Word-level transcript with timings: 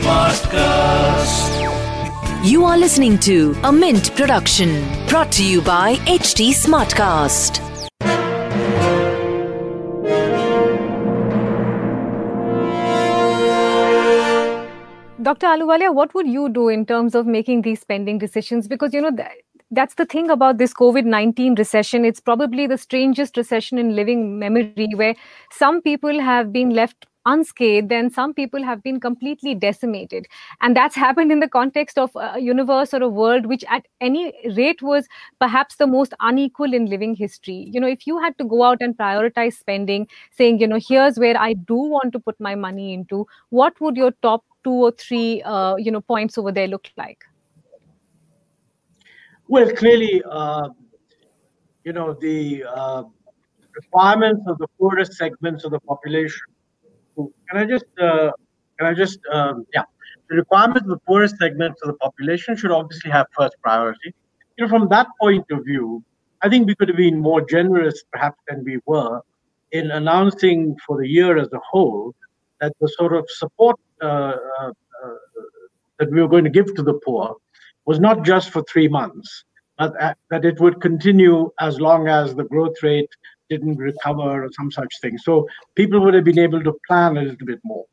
Smartcast. 0.00 1.50
You 2.44 2.64
are 2.64 2.76
listening 2.78 3.18
to 3.20 3.56
a 3.64 3.72
Mint 3.72 4.14
production 4.14 4.84
brought 5.08 5.32
to 5.32 5.44
you 5.44 5.60
by 5.62 5.96
HT 6.06 6.50
Smartcast. 6.50 7.60
Dr. 15.22 15.46
Ahluwalia, 15.46 15.94
what 15.94 16.14
would 16.14 16.26
you 16.26 16.48
do 16.48 16.68
in 16.68 16.86
terms 16.86 17.14
of 17.14 17.26
making 17.26 17.62
these 17.62 17.80
spending 17.80 18.18
decisions? 18.18 18.68
Because, 18.68 18.94
you 18.94 19.00
know, 19.00 19.10
that's 19.70 19.94
the 19.94 20.04
thing 20.04 20.30
about 20.30 20.58
this 20.58 20.74
COVID 20.74 21.04
19 21.04 21.54
recession. 21.54 22.04
It's 22.04 22.20
probably 22.20 22.66
the 22.66 22.78
strangest 22.78 23.36
recession 23.36 23.78
in 23.78 23.94
living 23.94 24.38
memory 24.38 24.88
where 24.94 25.14
some 25.52 25.80
people 25.80 26.20
have 26.20 26.52
been 26.52 26.70
left 26.70 27.06
unscathed 27.26 27.92
and 27.92 28.12
some 28.12 28.32
people 28.32 28.62
have 28.64 28.82
been 28.82 28.98
completely 28.98 29.54
decimated. 29.54 30.26
And 30.60 30.76
that's 30.76 30.94
happened 31.04 31.30
in 31.30 31.40
the 31.40 31.48
context 31.48 31.98
of 31.98 32.10
a 32.16 32.40
universe 32.40 32.92
or 32.94 33.02
a 33.02 33.08
world 33.08 33.46
which 33.46 33.64
at 33.68 33.86
any 34.00 34.32
rate 34.56 34.82
was 34.82 35.06
perhaps 35.38 35.76
the 35.76 35.86
most 35.86 36.14
unequal 36.20 36.72
in 36.74 36.86
living 36.86 37.14
history. 37.14 37.68
You 37.72 37.80
know 37.80 37.88
if 37.88 38.06
you 38.06 38.18
had 38.18 38.36
to 38.38 38.44
go 38.44 38.62
out 38.64 38.78
and 38.80 38.96
prioritize 38.96 39.54
spending 39.54 40.08
saying 40.32 40.60
you 40.60 40.66
know 40.66 40.80
here's 40.88 41.18
where 41.18 41.38
i 41.38 41.52
do 41.52 41.74
want 41.74 42.12
to 42.12 42.18
put 42.18 42.38
my 42.40 42.54
money 42.54 42.92
into 42.92 43.26
what 43.50 43.80
would 43.80 43.96
your 43.96 44.12
top 44.22 44.44
two 44.64 44.72
or 44.88 44.90
three 44.92 45.42
uh, 45.42 45.76
you 45.76 45.90
know 45.90 46.00
points 46.00 46.38
over 46.38 46.52
there 46.52 46.68
look 46.68 46.88
like 46.96 47.24
well 49.54 49.70
clearly 49.80 50.22
uh, 50.38 50.68
you 51.84 51.92
know 51.92 52.08
the 52.26 52.64
uh, 52.76 53.02
requirements 53.74 54.44
of 54.46 54.58
the 54.58 54.68
poorest 54.78 55.14
segments 55.14 55.64
of 55.64 55.70
the 55.72 55.80
population. 55.80 56.46
Can 57.16 57.56
I 57.62 57.64
just, 57.64 57.84
uh, 58.00 58.30
can 58.78 58.86
I 58.86 58.94
just, 58.94 59.18
um, 59.32 59.66
yeah, 59.74 59.82
the 60.28 60.36
requirements 60.36 60.82
of 60.82 60.88
the 60.88 61.04
poorest 61.06 61.36
segments 61.38 61.82
of 61.82 61.88
the 61.88 61.94
population 61.94 62.56
should 62.56 62.70
obviously 62.70 63.10
have 63.10 63.26
first 63.36 63.56
priority. 63.62 64.14
You 64.56 64.64
know, 64.64 64.68
from 64.68 64.88
that 64.88 65.08
point 65.20 65.44
of 65.50 65.64
view, 65.64 66.02
I 66.42 66.48
think 66.48 66.66
we 66.66 66.74
could 66.74 66.88
have 66.88 66.96
been 66.96 67.18
more 67.20 67.40
generous, 67.42 68.02
perhaps, 68.12 68.38
than 68.48 68.64
we 68.64 68.78
were 68.86 69.20
in 69.72 69.90
announcing 69.90 70.76
for 70.86 70.98
the 71.00 71.08
year 71.08 71.38
as 71.38 71.48
a 71.52 71.60
whole 71.70 72.14
that 72.60 72.72
the 72.80 72.88
sort 72.88 73.14
of 73.14 73.24
support 73.30 73.76
uh, 74.02 74.06
uh, 74.60 74.72
uh 75.04 75.14
that 75.98 76.10
we 76.10 76.20
were 76.22 76.28
going 76.28 76.44
to 76.44 76.50
give 76.50 76.74
to 76.74 76.82
the 76.82 76.94
poor 77.04 77.36
was 77.84 78.00
not 78.00 78.24
just 78.24 78.50
for 78.50 78.62
three 78.62 78.88
months, 78.88 79.44
but 79.80 79.94
that 80.30 80.44
it 80.44 80.60
would 80.60 80.78
continue 80.82 81.50
as 81.58 81.80
long 81.80 82.06
as 82.06 82.34
the 82.34 82.44
growth 82.44 82.76
rate 82.82 83.08
didn't 83.48 83.78
recover 83.78 84.44
or 84.44 84.50
some 84.52 84.70
such 84.70 84.92
thing. 85.00 85.16
So 85.16 85.48
people 85.74 86.00
would 86.00 86.12
have 86.12 86.24
been 86.24 86.38
able 86.38 86.62
to 86.62 86.78
plan 86.86 87.16
a 87.16 87.22
little 87.22 87.46
bit 87.46 87.60
more. 87.64 87.86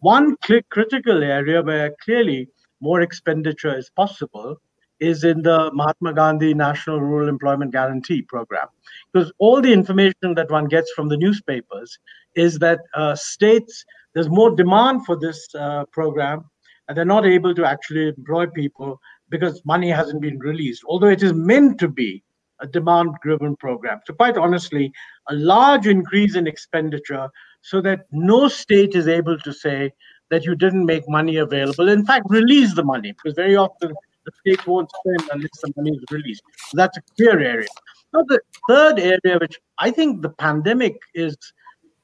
One 0.00 0.36
critical 0.42 1.22
area 1.22 1.62
where 1.62 1.94
clearly 2.04 2.48
more 2.80 3.00
expenditure 3.00 3.76
is 3.76 3.88
possible 3.96 4.60
is 5.00 5.24
in 5.24 5.42
the 5.42 5.70
Mahatma 5.72 6.12
Gandhi 6.12 6.52
National 6.52 7.00
Rural 7.00 7.30
Employment 7.30 7.72
Guarantee 7.72 8.22
Program. 8.22 8.68
Because 9.12 9.32
all 9.38 9.62
the 9.62 9.72
information 9.72 10.34
that 10.34 10.50
one 10.50 10.66
gets 10.66 10.92
from 10.92 11.08
the 11.08 11.16
newspapers 11.16 11.98
is 12.36 12.58
that 12.58 12.80
uh, 12.94 13.14
states, 13.14 13.84
there's 14.12 14.28
more 14.28 14.54
demand 14.54 15.06
for 15.06 15.18
this 15.18 15.48
uh, 15.54 15.86
program, 15.92 16.44
and 16.88 16.96
they're 16.96 17.04
not 17.06 17.24
able 17.24 17.54
to 17.54 17.64
actually 17.64 18.08
employ 18.08 18.46
people 18.46 19.00
because 19.32 19.64
money 19.64 19.90
hasn't 19.90 20.20
been 20.20 20.38
released. 20.38 20.84
Although 20.86 21.08
it 21.08 21.22
is 21.22 21.32
meant 21.32 21.80
to 21.80 21.88
be 21.88 22.22
a 22.60 22.66
demand 22.66 23.16
driven 23.22 23.56
program. 23.56 24.00
So, 24.06 24.12
quite 24.14 24.36
honestly, 24.36 24.92
a 25.28 25.34
large 25.34 25.86
increase 25.88 26.36
in 26.36 26.46
expenditure 26.46 27.28
so 27.62 27.80
that 27.80 28.06
no 28.12 28.46
state 28.46 28.94
is 28.94 29.08
able 29.08 29.38
to 29.40 29.52
say 29.52 29.90
that 30.30 30.44
you 30.44 30.54
didn't 30.54 30.86
make 30.86 31.08
money 31.08 31.36
available. 31.38 31.88
In 31.88 32.06
fact, 32.06 32.26
release 32.28 32.74
the 32.74 32.84
money 32.84 33.12
because 33.12 33.34
very 33.34 33.56
often 33.56 33.92
the 34.24 34.32
state 34.40 34.66
won't 34.66 34.90
spend 35.00 35.30
unless 35.32 35.60
the 35.62 35.72
money 35.76 35.96
is 35.96 36.04
released. 36.10 36.42
So 36.68 36.76
that's 36.76 36.98
a 36.98 37.02
clear 37.16 37.40
area. 37.40 37.68
Now, 38.14 38.22
the 38.28 38.40
third 38.68 39.00
area, 39.00 39.38
which 39.40 39.58
I 39.78 39.90
think 39.90 40.22
the 40.22 40.28
pandemic 40.28 40.98
is 41.14 41.36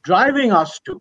driving 0.02 0.50
us 0.50 0.80
to, 0.86 1.00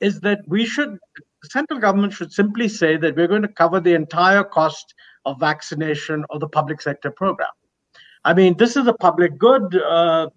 is 0.00 0.20
that 0.20 0.40
we 0.48 0.64
should, 0.64 0.98
the 1.42 1.48
central 1.50 1.78
government 1.78 2.14
should 2.14 2.32
simply 2.32 2.68
say 2.68 2.96
that 2.96 3.14
we're 3.16 3.28
going 3.28 3.42
to 3.42 3.48
cover 3.62 3.78
the 3.80 3.94
entire 3.94 4.42
cost 4.42 4.94
of 5.24 5.40
vaccination 5.40 6.24
of 6.30 6.40
the 6.40 6.48
public 6.48 6.80
sector 6.80 7.10
program. 7.10 7.48
I 8.24 8.34
mean, 8.34 8.56
this 8.56 8.76
is 8.76 8.86
a 8.86 8.92
public 8.92 9.38
good. 9.38 9.76
Uh, 9.76 10.30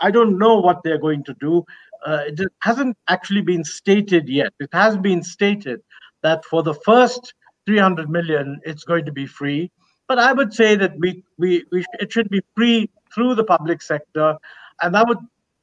I 0.00 0.10
don't 0.10 0.38
know 0.38 0.58
what 0.58 0.82
they're 0.82 0.98
going 0.98 1.24
to 1.24 1.34
do. 1.34 1.64
Uh, 2.04 2.24
it 2.26 2.40
hasn't 2.60 2.96
actually 3.08 3.42
been 3.42 3.64
stated 3.64 4.28
yet. 4.28 4.52
It 4.60 4.68
has 4.72 4.96
been 4.96 5.22
stated 5.22 5.80
that 6.22 6.44
for 6.44 6.62
the 6.62 6.74
first 6.74 7.34
300 7.66 8.10
million, 8.10 8.60
it's 8.64 8.84
going 8.84 9.04
to 9.06 9.12
be 9.12 9.26
free. 9.26 9.70
But 10.06 10.18
I 10.18 10.32
would 10.32 10.52
say 10.52 10.76
that 10.76 10.92
we, 10.98 11.24
we, 11.38 11.64
we 11.72 11.84
it 11.98 12.12
should 12.12 12.28
be 12.28 12.42
free 12.54 12.90
through 13.14 13.36
the 13.36 13.44
public 13.44 13.80
sector, 13.80 14.36
and 14.82 14.94
that 14.94 15.08
would 15.08 15.18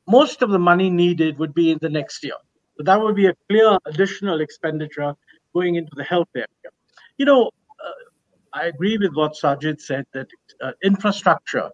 most 0.07 0.41
of 0.41 0.49
the 0.49 0.59
money 0.59 0.89
needed 0.89 1.38
would 1.38 1.53
be 1.53 1.71
in 1.71 1.77
the 1.81 1.89
next 1.89 2.23
year. 2.23 2.33
So 2.77 2.83
that 2.83 2.99
would 2.99 3.15
be 3.15 3.27
a 3.27 3.35
clear 3.49 3.77
additional 3.85 4.41
expenditure 4.41 5.13
going 5.53 5.75
into 5.75 5.91
the 5.95 6.03
health 6.03 6.29
area. 6.35 6.71
You 7.17 7.25
know, 7.25 7.51
I 8.53 8.66
agree 8.66 8.97
with 8.97 9.13
what 9.13 9.34
Sajjid 9.34 9.79
said 9.79 10.06
that 10.13 10.28
uh, 10.62 10.72
infrastructure 10.84 11.69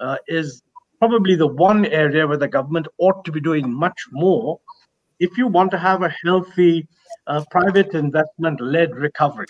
uh, 0.00 0.16
is 0.26 0.62
probably 0.98 1.34
the 1.34 1.46
one 1.46 1.84
area 1.84 2.26
where 2.26 2.38
the 2.38 2.48
government 2.48 2.86
ought 2.98 3.24
to 3.26 3.32
be 3.32 3.40
doing 3.40 3.72
much 3.72 4.00
more 4.12 4.58
if 5.20 5.36
you 5.36 5.46
want 5.46 5.70
to 5.72 5.78
have 5.78 6.02
a 6.02 6.14
healthy 6.24 6.88
uh, 7.26 7.44
private 7.50 7.94
investment 7.94 8.60
led 8.60 8.94
recovery. 8.94 9.46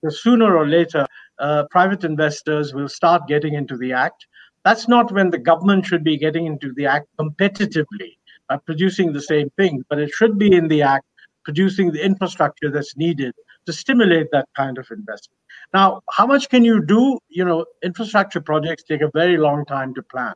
Because 0.00 0.22
sooner 0.22 0.56
or 0.56 0.66
later, 0.66 1.06
uh, 1.38 1.64
private 1.70 2.02
investors 2.02 2.72
will 2.72 2.88
start 2.88 3.28
getting 3.28 3.54
into 3.54 3.76
the 3.76 3.92
act. 3.92 4.26
That's 4.64 4.88
not 4.88 5.12
when 5.12 5.30
the 5.30 5.38
government 5.38 5.86
should 5.86 6.02
be 6.02 6.16
getting 6.16 6.46
into 6.46 6.72
the 6.74 6.86
act 6.86 7.08
competitively 7.20 8.16
by 8.48 8.56
producing 8.56 9.12
the 9.12 9.22
same 9.22 9.50
things, 9.56 9.84
but 9.88 9.98
it 9.98 10.10
should 10.10 10.38
be 10.38 10.54
in 10.54 10.68
the 10.68 10.82
act 10.82 11.04
producing 11.44 11.92
the 11.92 12.04
infrastructure 12.04 12.70
that's 12.70 12.96
needed 12.96 13.34
to 13.66 13.72
stimulate 13.72 14.28
that 14.32 14.48
kind 14.56 14.78
of 14.78 14.88
investment. 14.90 15.38
Now, 15.72 16.02
how 16.10 16.26
much 16.26 16.48
can 16.48 16.64
you 16.64 16.84
do? 16.84 17.18
You 17.28 17.44
know, 17.44 17.66
infrastructure 17.82 18.40
projects 18.40 18.82
take 18.84 19.00
a 19.00 19.10
very 19.12 19.36
long 19.36 19.64
time 19.64 19.94
to 19.94 20.02
plan. 20.02 20.34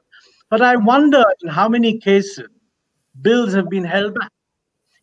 But 0.51 0.63
I 0.63 0.77
wonder 0.77 1.25
in 1.43 1.49
how 1.49 1.69
many 1.69 1.99
cases 1.99 2.49
bills 3.23 3.55
have 3.55 3.69
been 3.69 3.85
held 3.85 4.15
back. 4.15 4.31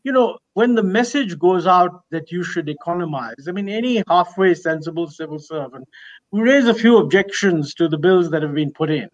You 0.03 0.11
know, 0.11 0.37
when 0.53 0.75
the 0.75 0.83
message 0.83 1.39
goes 1.39 1.65
out 1.65 2.03
that 2.11 2.31
you 2.31 2.43
should 2.43 2.67
economize, 2.69 3.47
I 3.47 3.51
mean, 3.51 3.69
any 3.69 4.03
halfway 4.07 4.53
sensible 4.53 5.09
civil 5.09 5.39
servant 5.39 5.87
will 6.31 6.41
raise 6.41 6.67
a 6.67 6.73
few 6.73 6.97
objections 6.97 7.73
to 7.75 7.87
the 7.87 7.97
bills 7.97 8.29
that 8.31 8.41
have 8.41 8.53
been 8.53 8.71
put 8.71 8.89
in. 8.89 9.09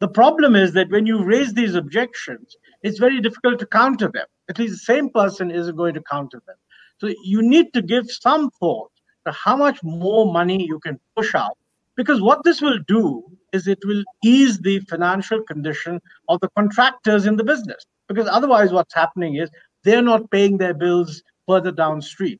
The 0.00 0.08
problem 0.08 0.54
is 0.54 0.72
that 0.72 0.90
when 0.90 1.06
you 1.06 1.24
raise 1.24 1.54
these 1.54 1.74
objections, 1.74 2.56
it's 2.82 2.98
very 2.98 3.20
difficult 3.20 3.58
to 3.60 3.66
counter 3.66 4.10
them. 4.12 4.26
At 4.48 4.58
least 4.58 4.72
the 4.72 4.92
same 4.94 5.08
person 5.08 5.50
isn't 5.50 5.76
going 5.76 5.94
to 5.94 6.02
counter 6.02 6.42
them. 6.46 6.56
So 7.04 7.12
you 7.22 7.42
need 7.42 7.74
to 7.74 7.82
give 7.82 8.10
some 8.10 8.50
thought 8.52 8.90
to 9.26 9.32
how 9.32 9.58
much 9.58 9.78
more 9.82 10.32
money 10.32 10.64
you 10.64 10.78
can 10.78 10.98
push 11.14 11.34
out. 11.34 11.58
Because 11.96 12.22
what 12.22 12.42
this 12.44 12.62
will 12.62 12.78
do 12.88 13.22
is 13.52 13.68
it 13.68 13.78
will 13.84 14.02
ease 14.24 14.58
the 14.58 14.80
financial 14.88 15.42
condition 15.42 16.00
of 16.30 16.40
the 16.40 16.48
contractors 16.56 17.26
in 17.26 17.36
the 17.36 17.44
business. 17.44 17.84
Because 18.08 18.26
otherwise, 18.26 18.72
what's 18.72 18.94
happening 18.94 19.36
is 19.36 19.50
they're 19.82 20.00
not 20.00 20.30
paying 20.30 20.56
their 20.56 20.72
bills 20.72 21.22
further 21.46 21.70
downstream. 21.70 22.38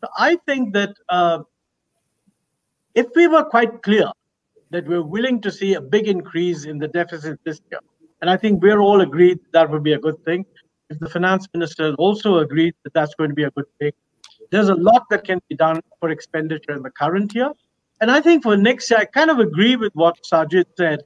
So 0.00 0.08
I 0.16 0.36
think 0.46 0.74
that 0.74 0.94
uh, 1.08 1.40
if 2.94 3.06
we 3.16 3.26
were 3.26 3.44
quite 3.44 3.82
clear 3.82 4.12
that 4.70 4.86
we're 4.86 5.02
willing 5.02 5.40
to 5.40 5.50
see 5.50 5.74
a 5.74 5.80
big 5.80 6.06
increase 6.06 6.66
in 6.66 6.78
the 6.78 6.86
deficit 6.86 7.40
this 7.44 7.60
year, 7.72 7.80
and 8.20 8.30
I 8.30 8.36
think 8.36 8.62
we're 8.62 8.78
all 8.78 9.00
agreed 9.00 9.40
that 9.52 9.68
would 9.70 9.82
be 9.82 9.94
a 9.94 9.98
good 9.98 10.24
thing. 10.24 10.46
If 10.88 11.00
the 11.00 11.08
finance 11.08 11.48
minister 11.52 11.94
also 11.94 12.38
agreed 12.38 12.74
that 12.84 12.94
that's 12.94 13.14
going 13.16 13.30
to 13.30 13.34
be 13.34 13.44
a 13.44 13.50
good 13.50 13.66
thing, 13.80 13.90
there's 14.54 14.68
a 14.68 14.74
lot 14.76 15.04
that 15.10 15.24
can 15.24 15.40
be 15.48 15.56
done 15.56 15.80
for 15.98 16.10
expenditure 16.10 16.70
in 16.76 16.82
the 16.82 16.90
current 16.90 17.34
year. 17.34 17.50
And 18.00 18.08
I 18.08 18.20
think 18.20 18.44
for 18.44 18.56
next 18.56 18.88
year, 18.88 19.00
I 19.00 19.04
kind 19.04 19.28
of 19.28 19.40
agree 19.40 19.74
with 19.74 19.92
what 19.94 20.16
Sajjid 20.22 20.66
said 20.76 21.00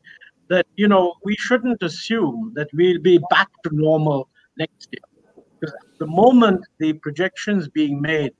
that, 0.51 0.67
you 0.77 0.87
know, 0.87 1.15
we 1.25 1.35
shouldn't 1.37 1.83
assume 1.83 2.53
that 2.57 2.69
we'll 2.75 3.01
be 3.01 3.19
back 3.31 3.49
to 3.65 3.71
normal 3.75 4.29
next 4.59 4.89
year. 4.93 5.45
Because 5.59 5.75
at 5.75 5.99
the 5.99 6.07
moment, 6.07 6.61
the 6.79 6.93
projections 6.93 7.69
being 7.69 8.03
made 8.03 8.33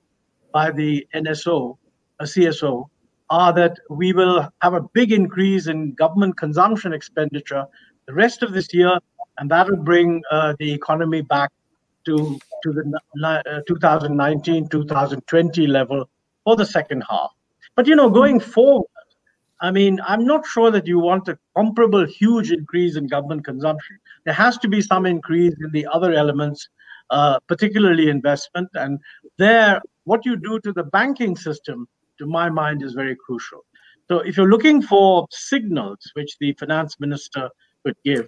by 0.53 0.69
the 0.69 1.07
NSO, 1.15 1.77
a 2.19 2.25
CSO, 2.25 2.87
are 3.31 3.51
that 3.53 3.77
we 3.89 4.13
will 4.13 4.47
have 4.61 4.75
a 4.75 4.81
big 4.93 5.11
increase 5.11 5.65
in 5.65 5.93
government 5.93 6.37
consumption 6.37 6.93
expenditure 6.93 7.65
the 8.05 8.13
rest 8.13 8.43
of 8.43 8.53
this 8.53 8.71
year, 8.75 8.99
and 9.39 9.49
that 9.49 9.67
will 9.67 9.83
bring 9.83 10.21
uh, 10.29 10.53
the 10.59 10.71
economy 10.71 11.21
back 11.21 11.51
to 12.05 12.39
to 12.63 12.73
the 12.73 12.99
uh, 13.23 13.61
2019 13.67 14.67
2020 14.69 15.67
level 15.67 16.09
for 16.43 16.55
the 16.55 16.65
second 16.65 17.03
half. 17.09 17.31
But 17.75 17.87
you 17.87 17.95
know, 17.95 18.09
going 18.09 18.39
forward, 18.39 18.87
I 19.61 19.71
mean, 19.71 19.99
I'm 20.05 20.25
not 20.25 20.45
sure 20.45 20.71
that 20.71 20.87
you 20.87 20.99
want 20.99 21.27
a 21.27 21.37
comparable 21.55 22.05
huge 22.05 22.51
increase 22.51 22.95
in 22.95 23.07
government 23.07 23.45
consumption. 23.45 23.97
There 24.25 24.33
has 24.33 24.57
to 24.59 24.67
be 24.67 24.81
some 24.81 25.05
increase 25.05 25.53
in 25.61 25.71
the 25.71 25.85
other 25.87 26.13
elements 26.13 26.69
uh, 27.09 27.39
particularly 27.47 28.09
investment. 28.09 28.69
And 28.75 28.99
there, 29.37 29.81
what 30.03 30.25
you 30.25 30.35
do 30.35 30.59
to 30.59 30.71
the 30.71 30.83
banking 30.83 31.35
system, 31.35 31.87
to 32.19 32.25
my 32.25 32.49
mind, 32.49 32.83
is 32.83 32.93
very 32.93 33.15
crucial. 33.15 33.65
So 34.07 34.19
if 34.19 34.37
you're 34.37 34.49
looking 34.49 34.81
for 34.81 35.27
signals 35.31 35.97
which 36.13 36.37
the 36.39 36.53
finance 36.53 36.99
minister 36.99 37.49
could 37.83 37.95
give, 38.03 38.27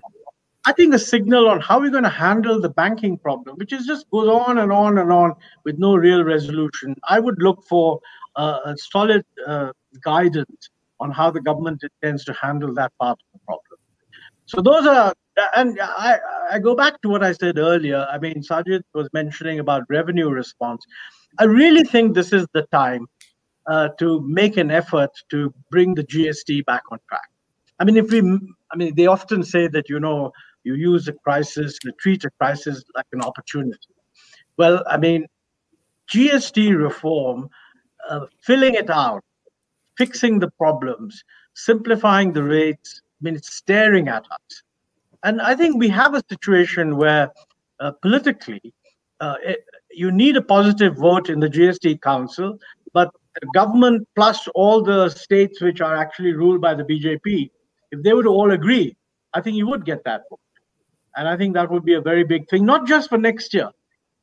I 0.66 0.74
think 0.74 0.94
a 0.94 1.00
signal 1.00 1.50
on 1.50 1.60
how 1.60 1.80
we're 1.80 1.90
going 1.90 2.04
to 2.04 2.10
handle 2.10 2.62
the 2.62 2.70
banking 2.70 3.18
problem, 3.18 3.56
which 3.58 3.74
is 3.74 3.86
just 3.86 4.10
goes 4.12 4.28
on 4.28 4.60
and 4.60 4.72
on 4.72 5.00
and 5.00 5.12
on 5.12 5.34
with 5.66 5.80
no 5.80 5.96
real 5.96 6.24
resolution. 6.24 6.96
I 7.08 7.20
would 7.20 7.42
look 7.42 7.64
for 7.68 8.00
uh, 8.36 8.60
a 8.66 8.78
solid 8.78 9.26
uh, 9.48 9.72
guidance 10.04 10.70
on 11.00 11.12
how 11.12 11.32
the 11.32 11.42
government 11.42 11.84
intends 11.84 12.24
to 12.26 12.34
handle 12.34 12.74
that 12.76 12.92
part 13.00 13.18
of 13.20 13.26
the 13.34 13.40
problem. 13.48 13.80
So 14.46 14.62
those 14.62 14.86
are, 14.86 15.14
and 15.56 15.80
I, 15.82 16.20
I 16.52 16.60
go 16.60 16.76
back 16.76 17.02
to 17.02 17.10
what 17.10 17.24
I 17.24 17.32
said 17.32 17.58
earlier. 17.58 18.06
I 18.12 18.20
mean, 18.20 18.44
Sajjid 18.44 18.82
was 18.94 19.10
mentioning 19.14 19.60
about 19.60 19.84
revenue 19.90 20.30
response. 20.30 20.86
I 21.40 21.46
really 21.46 21.84
think 21.84 22.14
this 22.14 22.34
is 22.34 22.46
the 22.54 22.68
time 22.72 23.08
uh, 23.68 23.90
to 23.98 24.22
make 24.28 24.58
an 24.58 24.70
effort 24.70 25.10
to 25.30 25.54
bring 25.72 25.96
the 25.96 26.04
GST 26.04 26.66
back 26.66 26.84
on 26.92 27.00
track. 27.10 27.30
I 27.80 27.84
mean, 27.84 27.98
if 27.98 28.12
we, 28.12 28.20
I 28.72 28.76
mean, 28.76 28.94
they 28.96 29.08
often 29.08 29.44
say 29.44 29.68
that 29.70 29.90
you 29.90 30.00
know 30.00 30.32
you 30.64 30.76
use 30.76 31.08
a 31.08 31.14
crisis, 31.14 31.78
you 31.84 31.92
treat 32.00 32.24
a 32.24 32.30
crisis 32.40 32.84
like 32.96 33.06
an 33.14 33.22
opportunity. 33.22 33.94
Well, 34.58 34.84
I 34.88 34.98
mean, 34.98 35.28
GST 36.12 36.78
reform, 36.78 37.50
uh, 38.10 38.26
filling 38.42 38.76
it 38.76 38.90
out, 38.90 39.24
fixing 39.98 40.40
the 40.40 40.52
problems, 40.52 41.24
simplifying 41.54 42.34
the 42.34 42.44
rates, 42.44 43.02
I 43.04 43.24
mean, 43.24 43.36
it's 43.36 43.54
staring 43.54 44.08
at 44.08 44.24
us. 44.32 44.64
And 45.24 45.42
I 45.42 45.56
think 45.56 45.78
we 45.78 45.88
have 45.90 46.16
a 46.16 46.24
situation 46.30 46.98
where 46.98 47.32
uh, 47.80 47.92
politically, 48.02 48.74
uh, 49.20 49.36
it, 49.44 49.64
you 49.92 50.12
need 50.12 50.36
a 50.38 50.42
positive 50.42 50.96
vote 50.96 51.30
in 51.30 51.40
the 51.40 51.48
GST 51.50 52.02
Council, 52.02 52.58
but 52.94 53.12
the 53.40 53.48
government 53.54 54.08
plus 54.16 54.48
all 54.56 54.82
the 54.82 55.10
states 55.10 55.62
which 55.62 55.82
are 55.82 55.96
actually 55.96 56.34
ruled 56.34 56.62
by 56.62 56.74
the 56.74 56.84
BJP, 56.84 57.50
if 57.92 58.04
they 58.04 58.14
would 58.14 58.28
all 58.28 58.52
agree, 58.52 58.96
I 59.34 59.42
think 59.42 59.56
you 59.56 59.68
would 59.68 59.86
get 59.86 60.04
that 60.06 60.24
vote. 60.30 60.40
And 61.16 61.28
I 61.28 61.38
think 61.38 61.54
that 61.54 61.70
would 61.70 61.86
be 61.86 61.94
a 61.94 62.02
very 62.02 62.24
big 62.24 62.50
thing, 62.50 62.66
not 62.66 62.88
just 62.88 63.10
for 63.10 63.18
next 63.18 63.54
year. 63.54 63.70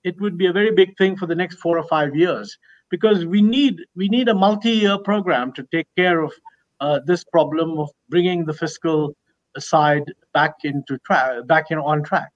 It 0.05 0.21
would 0.21 0.39
be 0.39 0.47
a 0.47 0.53
very 0.53 0.71
big 0.71 0.97
thing 0.97 1.17
for 1.17 1.27
the 1.27 1.35
next 1.35 1.57
four 1.57 1.79
or 1.79 1.87
five 1.87 2.15
years 2.17 2.57
because 2.91 3.27
we 3.27 3.43
need 3.43 3.81
we 3.95 4.09
need 4.09 4.29
a 4.29 4.35
multi-year 4.35 4.99
program 4.99 5.53
to 5.53 5.67
take 5.73 5.87
care 5.97 6.21
of 6.21 6.33
uh, 6.81 7.01
this 7.05 7.25
problem 7.25 7.79
of 7.79 7.91
bringing 8.09 8.45
the 8.47 8.55
fiscal 8.55 9.15
side 9.59 10.05
back 10.33 10.55
into 10.65 10.99
track, 10.99 11.47
back 11.47 11.71
in 11.71 11.79
on 11.79 12.03
track. 12.03 12.31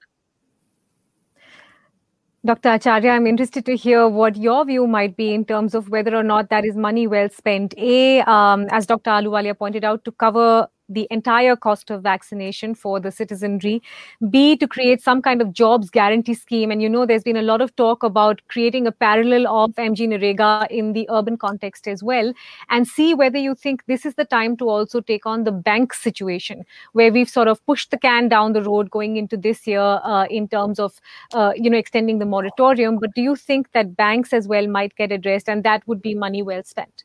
Dr. 2.44 2.70
Acharya, 2.70 3.12
I'm 3.12 3.28
interested 3.28 3.64
to 3.66 3.76
hear 3.76 4.08
what 4.08 4.36
your 4.36 4.64
view 4.64 4.88
might 4.88 5.16
be 5.16 5.32
in 5.32 5.44
terms 5.44 5.76
of 5.76 5.90
whether 5.90 6.16
or 6.16 6.24
not 6.24 6.50
that 6.50 6.64
is 6.64 6.76
money 6.76 7.06
well 7.06 7.28
spent. 7.28 7.72
A, 7.78 8.20
um, 8.22 8.66
as 8.70 8.84
Dr. 8.84 9.10
Ahluwalia 9.10 9.56
pointed 9.56 9.84
out, 9.84 10.04
to 10.04 10.10
cover 10.10 10.66
the 10.92 11.06
entire 11.10 11.56
cost 11.56 11.90
of 11.90 12.02
vaccination 12.02 12.74
for 12.74 13.00
the 13.00 13.10
citizenry. 13.10 13.82
B 14.30 14.56
to 14.56 14.68
create 14.68 15.02
some 15.02 15.22
kind 15.22 15.40
of 15.40 15.52
jobs 15.52 15.90
guarantee 15.90 16.34
scheme. 16.34 16.70
And 16.70 16.82
you 16.82 16.88
know 16.88 17.06
there's 17.06 17.22
been 17.22 17.36
a 17.36 17.42
lot 17.42 17.60
of 17.60 17.74
talk 17.76 18.02
about 18.02 18.40
creating 18.48 18.86
a 18.86 18.92
parallel 18.92 19.46
of 19.46 19.72
MG 19.74 20.08
NREGA 20.08 20.70
in 20.70 20.92
the 20.92 21.08
urban 21.10 21.36
context 21.36 21.88
as 21.88 22.02
well. 22.02 22.32
And 22.70 22.86
see 22.86 23.14
whether 23.14 23.38
you 23.38 23.54
think 23.54 23.84
this 23.86 24.04
is 24.06 24.14
the 24.14 24.24
time 24.24 24.56
to 24.58 24.68
also 24.68 25.00
take 25.00 25.26
on 25.26 25.44
the 25.44 25.52
bank 25.52 25.94
situation 25.94 26.64
where 26.92 27.12
we've 27.12 27.28
sort 27.28 27.48
of 27.48 27.64
pushed 27.66 27.90
the 27.90 27.98
can 27.98 28.28
down 28.28 28.52
the 28.52 28.62
road 28.62 28.90
going 28.90 29.16
into 29.16 29.36
this 29.36 29.66
year 29.66 29.80
uh, 29.80 30.26
in 30.30 30.48
terms 30.48 30.78
of 30.78 31.00
uh, 31.34 31.52
you 31.56 31.70
know 31.70 31.78
extending 31.78 32.18
the 32.18 32.26
moratorium. 32.26 32.98
But 32.98 33.14
do 33.14 33.22
you 33.22 33.36
think 33.36 33.72
that 33.72 33.96
banks 33.96 34.32
as 34.32 34.48
well 34.48 34.66
might 34.66 34.94
get 34.96 35.12
addressed 35.12 35.48
and 35.48 35.64
that 35.64 35.86
would 35.86 36.02
be 36.02 36.14
money 36.14 36.42
well 36.42 36.62
spent 36.64 37.04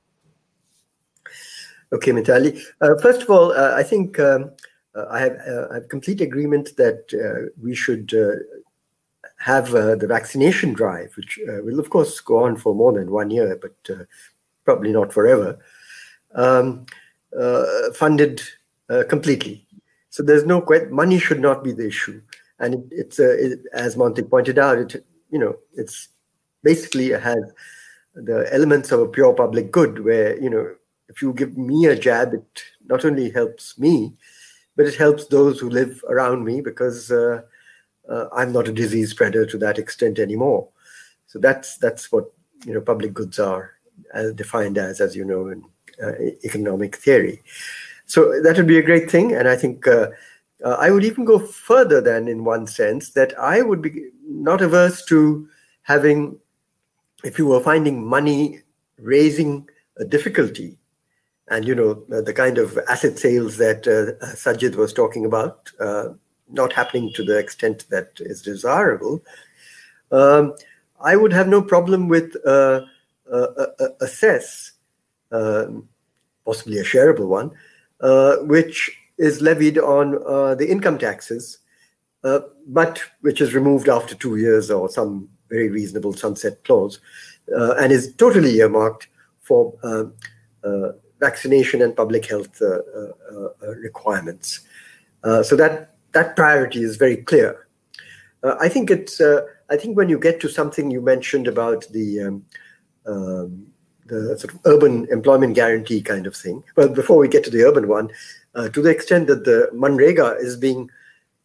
Okay, 1.94 2.12
Mitali. 2.12 2.62
Uh, 2.82 2.98
first 3.02 3.22
of 3.22 3.30
all, 3.30 3.54
uh, 3.54 3.74
I 3.76 3.84
think 3.84 4.20
um, 4.20 4.52
uh, 4.94 5.06
I, 5.10 5.20
have, 5.20 5.38
uh, 5.48 5.68
I, 5.72 5.74
have, 5.76 5.88
complete 5.88 6.20
agreement 6.20 6.76
that 6.76 7.06
uh, 7.14 7.50
we 7.62 7.74
should 7.76 8.12
have 9.40 9.72
the 9.72 10.08
vaccination 10.08 10.74
drive, 10.74 11.14
which 11.16 11.40
will, 11.64 11.80
of 11.80 11.90
course, 11.90 12.20
go 12.20 12.44
on 12.44 12.58
for 12.58 12.74
more 12.76 12.92
than 12.92 13.12
one 13.12 13.30
year, 13.30 13.58
but 13.62 14.08
probably 14.66 14.92
not 14.92 15.14
forever, 15.14 15.60
um, 16.36 16.86
funded 17.94 18.42
completely. 19.08 19.66
So 20.10 20.24
there's 20.24 20.46
no 20.46 20.60
question, 20.62 20.94
money 20.94 21.20
should 21.20 21.40
not 21.40 21.64
be 21.64 21.72
the 21.72 21.88
issue. 21.88 22.22
And 22.60 22.74
it, 22.74 22.84
it's, 22.92 23.20
it, 23.20 23.60
as 23.74 23.96
Monty 23.96 24.24
pointed 24.24 24.58
out, 24.58 24.80
it, 24.80 25.06
you 25.30 25.38
know, 25.38 25.56
it's 25.76 26.10
basically 26.64 27.12
has 27.12 27.54
the 28.16 28.52
elements 28.52 28.92
of 28.92 29.00
a 29.02 29.08
pure 29.08 29.34
public 29.34 29.72
good 29.72 30.04
where, 30.04 30.42
you 30.42 30.50
know, 30.50 30.74
if 31.10 31.22
you 31.22 31.34
give 31.34 31.58
me 31.58 31.86
a 31.86 31.96
jab, 31.96 32.34
it 32.34 32.64
not 32.86 33.06
only 33.06 33.30
helps 33.30 33.78
me, 33.78 34.14
but 34.76 34.86
it 34.86 34.96
helps 34.96 35.26
those 35.28 35.60
who 35.60 35.70
live 35.70 36.04
around 36.08 36.46
me 36.46 36.62
because 36.62 37.12
uh, 37.12 37.42
uh, 38.10 38.26
I'm 38.34 38.52
not 38.52 38.68
a 38.68 38.74
disease 38.74 39.12
spreader 39.12 39.46
to 39.46 39.58
that 39.58 39.80
extent 39.80 40.20
anymore. 40.20 40.70
So 41.26 41.40
that's 41.40 41.78
that's 41.78 42.12
what 42.12 42.32
you 42.66 42.74
know 42.74 42.82
public 42.82 43.14
goods 43.14 43.40
are 43.40 43.72
as 44.14 44.34
defined 44.34 44.78
as, 44.78 45.02
as 45.02 45.16
you 45.16 45.26
know, 45.26 45.48
in 45.48 45.64
uh, 46.04 46.14
economic 46.44 46.96
theory. 46.96 47.42
So 48.06 48.42
that 48.42 48.56
would 48.58 48.68
be 48.68 48.78
a 48.78 48.84
great 48.84 49.10
thing, 49.10 49.34
and 49.34 49.48
I 49.48 49.56
think. 49.56 49.88
Uh, 49.88 50.08
uh, 50.66 50.76
I 50.80 50.90
would 50.90 51.04
even 51.04 51.24
go 51.24 51.38
further 51.38 52.02
than 52.02 52.28
in 52.28 52.44
one 52.44 52.66
sense 52.66 53.12
that 53.12 53.38
I 53.38 53.62
would 53.62 53.80
be 53.80 54.10
not 54.28 54.62
averse 54.62 55.06
to 55.06 55.48
having, 55.84 56.40
if 57.24 57.38
you 57.38 57.46
were 57.46 57.60
finding 57.60 58.04
money 58.04 58.62
raising 58.98 59.70
a 59.98 60.06
difficulty, 60.06 60.80
and 61.50 61.68
you 61.68 61.76
know 61.76 62.04
uh, 62.12 62.22
the 62.22 62.34
kind 62.34 62.58
of 62.58 62.78
asset 62.90 63.18
sales 63.18 63.58
that 63.58 63.88
uh, 63.88 64.26
Sajjid 64.36 64.76
was 64.76 64.94
talking 64.94 65.26
about 65.26 65.72
uh, 65.80 66.10
not 66.50 66.74
happening 66.74 67.12
to 67.14 67.24
the 67.24 67.38
extent 67.38 67.86
that 67.90 68.12
is 68.20 68.42
desirable, 68.42 69.22
um, 70.12 70.56
I 71.02 71.16
would 71.16 71.34
have 71.34 71.48
no 71.48 71.62
problem 71.62 72.08
with 72.08 72.36
uh, 72.46 72.82
uh, 73.32 73.48
uh 73.80 73.88
a 74.02 74.08
cess, 74.08 74.72
um, 75.32 75.88
possibly 76.46 76.80
a 76.80 76.84
shareable 76.84 77.28
one, 77.28 77.52
which 78.48 78.98
is 79.18 79.42
levied 79.42 79.78
on 79.78 80.12
the 80.58 80.68
income 80.70 80.98
taxes, 80.98 81.60
but 82.22 83.02
which 83.22 83.42
is 83.42 83.54
removed 83.54 83.90
after 83.90 84.16
two 84.16 84.38
years 84.38 84.72
or 84.72 84.90
some 84.90 85.30
very 85.50 85.70
reasonable 85.70 86.14
sunset 86.14 86.64
clause, 86.64 87.00
and 87.48 87.92
is 87.92 88.14
totally 88.16 88.56
earmarked 88.58 89.08
for 89.42 89.74
vaccination 91.20 91.82
and 91.82 91.96
public 91.96 92.26
health 92.26 92.62
uh, 92.62 92.66
uh, 92.66 93.50
uh, 93.64 93.76
requirements. 93.76 94.62
so 95.44 95.56
that 95.56 95.96
that 96.14 96.36
priority 96.36 96.82
is 96.82 96.98
very 96.98 97.18
clear. 97.18 97.68
I 98.44 98.70
think 98.70 98.90
it's. 98.90 99.20
I 99.70 99.76
think 99.76 99.98
when 99.98 100.08
you 100.08 100.20
get 100.20 100.40
to 100.42 100.50
something 100.50 100.90
you 100.90 101.02
mentioned 101.02 101.48
about 101.48 101.86
the 101.92 102.22
um, 102.22 102.46
um, 103.06 103.68
the 104.08 104.38
sort 104.40 104.54
of 104.54 104.60
urban 104.66 105.08
employment 105.12 105.56
guarantee 105.56 106.02
kind 106.02 106.28
of 106.28 106.36
thing. 106.36 106.64
Well, 106.76 106.90
before 106.90 107.18
we 107.18 107.28
get 107.28 107.44
to 107.46 107.50
the 107.50 107.64
urban 107.64 107.88
one, 107.88 108.10
uh, 108.56 108.70
to 108.70 108.82
the 108.82 108.90
extent 108.90 109.28
that 109.28 109.46
the 109.46 109.70
MNREGA 109.74 110.42
is 110.42 110.58
being, 110.58 110.90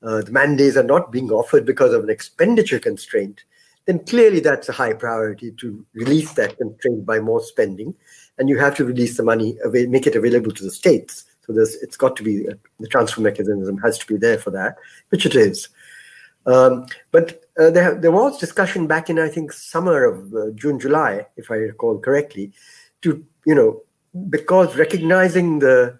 uh, 0.02 0.22
the 0.22 0.30
mandates 0.30 0.76
are 0.76 0.82
not 0.82 1.12
being 1.12 1.30
offered 1.30 1.66
because 1.66 1.92
of 1.92 2.04
an 2.04 2.10
expenditure 2.10 2.78
constraint, 2.78 3.44
then 3.86 3.98
clearly 4.06 4.40
that's 4.40 4.68
a 4.68 4.72
high 4.72 4.92
priority 4.92 5.52
to 5.52 5.84
release 5.94 6.32
that 6.34 6.56
constraint 6.56 7.04
by 7.04 7.18
more 7.18 7.42
spending 7.42 7.94
and 8.38 8.48
you 8.48 8.58
have 8.58 8.76
to 8.76 8.84
release 8.84 9.16
the 9.16 9.22
money, 9.22 9.56
make 9.72 10.06
it 10.06 10.16
available 10.16 10.50
to 10.52 10.64
the 10.64 10.70
states. 10.70 11.24
So 11.46 11.52
there's, 11.52 11.74
it's 11.76 11.96
got 11.96 12.16
to 12.16 12.22
be 12.22 12.46
the 12.80 12.88
transfer 12.88 13.20
mechanism 13.20 13.78
has 13.78 13.98
to 13.98 14.06
be 14.06 14.16
there 14.16 14.38
for 14.38 14.50
that, 14.50 14.76
which 15.10 15.26
it 15.26 15.34
is. 15.34 15.68
Um, 16.46 16.86
but 17.10 17.42
uh, 17.58 17.70
there, 17.70 17.94
there 17.94 18.10
was 18.10 18.38
discussion 18.38 18.86
back 18.86 19.10
in 19.10 19.18
I 19.18 19.28
think 19.28 19.52
summer 19.52 20.04
of 20.04 20.34
uh, 20.34 20.50
June, 20.54 20.78
July, 20.78 21.26
if 21.36 21.50
I 21.50 21.56
recall 21.56 21.98
correctly, 21.98 22.52
to 23.02 23.24
you 23.46 23.54
know 23.54 23.82
because 24.28 24.76
recognizing 24.76 25.60
the 25.60 25.98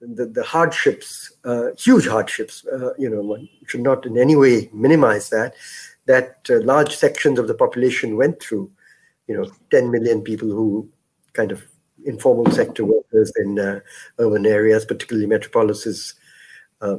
the, 0.00 0.26
the 0.26 0.44
hardships, 0.44 1.32
uh, 1.44 1.70
huge 1.76 2.06
hardships, 2.06 2.64
uh, 2.66 2.94
you 2.98 3.10
know, 3.10 3.20
one 3.20 3.48
should 3.66 3.80
not 3.80 4.06
in 4.06 4.16
any 4.16 4.36
way 4.36 4.70
minimize 4.72 5.30
that. 5.30 5.54
That 6.06 6.46
uh, 6.48 6.60
large 6.62 6.96
sections 6.96 7.38
of 7.38 7.48
the 7.48 7.54
population 7.54 8.16
went 8.16 8.40
through, 8.40 8.70
you 9.26 9.36
know, 9.36 9.50
10 9.70 9.90
million 9.90 10.22
people 10.22 10.48
who 10.48 10.88
kind 11.32 11.52
of 11.52 11.64
informal 12.04 12.50
sector 12.52 12.84
workers 12.84 13.32
in 13.36 13.58
uh, 13.58 13.80
urban 14.18 14.46
areas, 14.46 14.84
particularly 14.84 15.26
metropolises, 15.26 16.14
uh, 16.80 16.98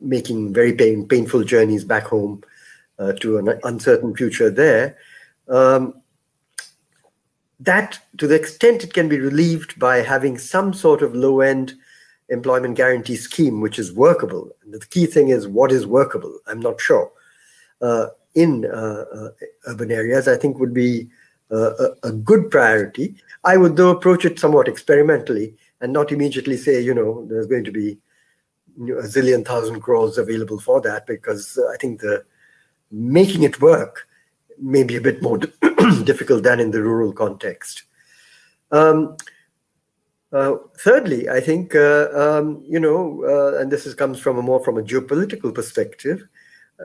making 0.00 0.52
very 0.52 0.72
pain, 0.72 1.06
painful 1.06 1.44
journeys 1.44 1.84
back 1.84 2.04
home 2.04 2.42
uh, 2.98 3.12
to 3.14 3.38
an 3.38 3.58
uncertain 3.64 4.14
future 4.14 4.50
there. 4.50 4.96
Um, 5.48 5.94
that, 7.60 7.98
to 8.18 8.26
the 8.26 8.34
extent 8.34 8.84
it 8.84 8.94
can 8.94 9.08
be 9.08 9.20
relieved 9.20 9.78
by 9.78 9.98
having 9.98 10.38
some 10.38 10.72
sort 10.72 11.02
of 11.02 11.14
low 11.14 11.40
end 11.40 11.74
employment 12.30 12.76
guarantee 12.76 13.16
scheme 13.16 13.60
which 13.60 13.78
is 13.78 13.92
workable. 13.92 14.50
And 14.62 14.72
the 14.72 14.80
key 14.86 15.06
thing 15.06 15.28
is 15.28 15.46
what 15.46 15.72
is 15.72 15.86
workable? 15.86 16.38
I'm 16.46 16.60
not 16.60 16.80
sure. 16.80 17.10
Uh, 17.82 18.06
in 18.34 18.64
uh, 18.66 19.04
uh, 19.12 19.28
urban 19.66 19.90
areas, 19.90 20.28
I 20.28 20.36
think 20.36 20.58
would 20.58 20.72
be 20.72 21.10
a, 21.50 22.12
good 22.12 22.50
priority. 22.50 23.16
I 23.44 23.56
would, 23.56 23.76
though, 23.76 23.90
approach 23.90 24.24
it 24.24 24.38
somewhat 24.38 24.68
experimentally 24.68 25.54
and 25.80 25.92
not 25.92 26.12
immediately 26.12 26.56
say, 26.56 26.80
you 26.80 26.94
know, 26.94 27.26
there's 27.28 27.46
going 27.46 27.64
to 27.64 27.72
be 27.72 27.98
a 28.78 29.06
zillion 29.06 29.44
thousand 29.44 29.80
crores 29.80 30.18
available 30.18 30.60
for 30.60 30.80
that, 30.82 31.06
because 31.06 31.58
I 31.72 31.76
think 31.76 32.00
the 32.00 32.24
making 32.90 33.42
it 33.42 33.60
work 33.60 34.06
may 34.58 34.84
be 34.84 34.96
a 34.96 35.00
bit 35.00 35.22
more 35.22 35.38
difficult 36.04 36.42
than 36.42 36.60
in 36.60 36.70
the 36.70 36.82
rural 36.82 37.12
context. 37.12 37.84
Um, 38.70 39.16
uh, 40.32 40.56
thirdly, 40.78 41.28
I 41.28 41.40
think 41.40 41.74
uh, 41.74 42.08
um, 42.14 42.62
you 42.66 42.78
know, 42.78 43.24
uh, 43.24 43.60
and 43.60 43.70
this 43.70 43.84
is, 43.84 43.94
comes 43.94 44.20
from 44.20 44.38
a 44.38 44.42
more 44.42 44.62
from 44.62 44.78
a 44.78 44.82
geopolitical 44.82 45.52
perspective. 45.52 46.22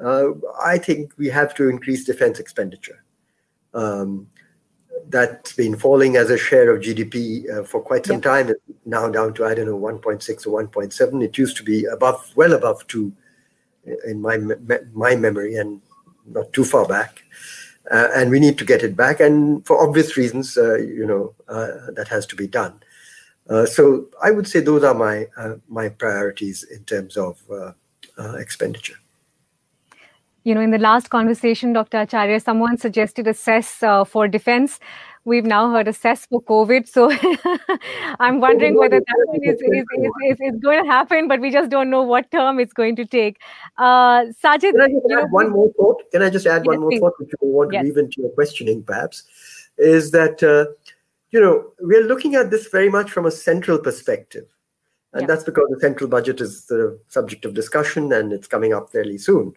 Uh, 0.04 0.30
I 0.64 0.78
think 0.78 1.14
we 1.18 1.30
have 1.30 1.54
to 1.56 1.70
increase 1.70 2.04
defense 2.04 2.40
expenditure. 2.40 3.04
Um, 3.74 4.28
that's 5.10 5.54
been 5.54 5.76
falling 5.78 6.16
as 6.16 6.30
a 6.30 6.38
share 6.38 6.74
of 6.74 6.82
GDP 6.82 7.50
uh, 7.50 7.64
for 7.64 7.82
quite 7.82 8.06
some 8.06 8.18
yeah. 8.18 8.22
time. 8.22 8.54
now 8.86 9.10
down 9.10 9.34
to 9.36 9.46
I 9.46 9.54
don't 9.54 9.68
know 9.68 9.80
1.6 9.80 10.48
or 10.48 10.64
1.7. 10.64 11.24
It 11.24 11.38
used 11.38 11.58
to 11.58 11.64
be 11.64 11.86
above, 11.86 12.32
well 12.36 12.54
above 12.54 12.86
two, 12.88 13.14
in 14.06 14.22
my 14.22 14.38
my 14.94 15.16
memory, 15.16 15.56
and 15.56 15.82
not 16.26 16.52
too 16.54 16.64
far 16.64 16.88
back. 16.88 17.24
Uh, 17.92 18.08
and 18.16 18.32
we 18.32 18.40
need 18.40 18.58
to 18.58 18.66
get 18.66 18.84
it 18.84 18.96
back. 18.96 19.20
And 19.20 19.66
for 19.66 19.88
obvious 19.88 20.18
reasons, 20.18 20.58
uh, 20.58 20.78
you 20.78 21.06
know, 21.06 21.36
uh, 21.48 21.92
that 21.94 22.08
has 22.08 22.26
to 22.28 22.36
be 22.36 22.48
done. 22.48 22.82
Uh, 23.48 23.68
so 23.68 24.08
I 24.24 24.32
would 24.32 24.48
say 24.48 24.60
those 24.60 24.84
are 24.84 24.96
my 24.96 25.28
uh, 25.38 25.56
my 25.70 25.90
priorities 25.90 26.64
in 26.64 26.84
terms 26.86 27.16
of 27.16 27.38
expenditure 28.40 28.96
you 30.46 30.54
know, 30.54 30.62
in 30.62 30.72
the 30.72 30.78
last 30.78 31.10
conversation, 31.10 31.74
Dr. 31.74 32.02
Acharya, 32.02 32.40
someone 32.40 32.78
suggested 32.78 33.28
a 33.28 33.34
cess 33.34 33.82
uh, 33.82 34.06
for 34.06 34.28
defense. 34.28 34.80
We've 35.26 35.44
now 35.44 35.72
heard 35.72 35.88
a 35.88 35.94
cess 35.94 36.28
for 36.28 36.40
COVID. 36.44 36.88
So 36.88 37.12
I'm 38.20 38.40
wondering 38.40 38.78
whether 38.78 39.00
that 39.00 39.40
is, 39.42 39.56
is, 39.56 39.62
is, 39.62 40.54
is, 40.54 40.62
going 40.62 40.84
to 40.84 40.90
happen, 40.90 41.28
but 41.28 41.42
we 41.42 41.50
just 41.50 41.72
don't 41.72 41.90
know 41.90 42.04
what 42.04 42.30
term 42.30 42.60
it's 42.60 42.74
going 42.74 42.96
to 42.98 43.06
take. 43.06 43.42
Uh, 43.80 44.26
Sajjid, 44.44 44.74
Can 44.74 44.82
I 44.82 44.88
just 44.88 45.06
add 45.12 45.24
know, 45.24 45.28
one 45.32 45.50
more 45.50 45.74
thought? 45.74 46.04
Can 46.12 46.22
I 46.22 46.30
just 46.30 46.46
add 46.46 46.62
yes, 46.64 46.68
one 46.68 46.80
more 46.80 46.90
please. 46.92 47.00
thought, 47.00 47.14
which 47.20 47.32
you 47.42 47.48
want 47.50 47.72
to 47.72 47.78
yes. 47.78 47.84
weave 47.86 47.98
into 47.98 48.22
your 48.22 48.30
questioning, 48.30 48.84
perhaps? 48.84 49.24
Is 49.80 50.12
that, 50.12 50.44
uh, 50.44 50.72
you 51.32 51.42
know, 51.42 51.72
we're 51.80 52.06
looking 52.06 52.36
at 52.36 52.52
this 52.52 52.68
very 52.68 52.90
much 52.90 53.10
from 53.10 53.26
a 53.26 53.32
central 53.32 53.80
perspective. 53.80 54.46
And 55.14 55.22
yeah. 55.22 55.28
that's 55.28 55.44
because 55.44 55.66
the 55.72 55.80
central 55.80 56.08
budget 56.08 56.40
is 56.40 56.66
the 56.66 57.00
subject 57.08 57.46
of 57.46 57.56
discussion 57.56 58.14
and 58.14 58.32
it's 58.32 58.48
coming 58.48 58.74
up 58.74 58.92
fairly 58.92 59.18
soon. 59.18 59.56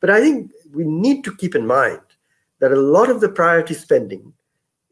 But 0.00 0.10
I 0.10 0.20
think 0.20 0.50
we 0.72 0.84
need 0.84 1.24
to 1.24 1.36
keep 1.36 1.54
in 1.54 1.66
mind 1.66 2.00
that 2.60 2.72
a 2.72 2.80
lot 2.80 3.10
of 3.10 3.20
the 3.20 3.28
priority 3.28 3.74
spending 3.74 4.32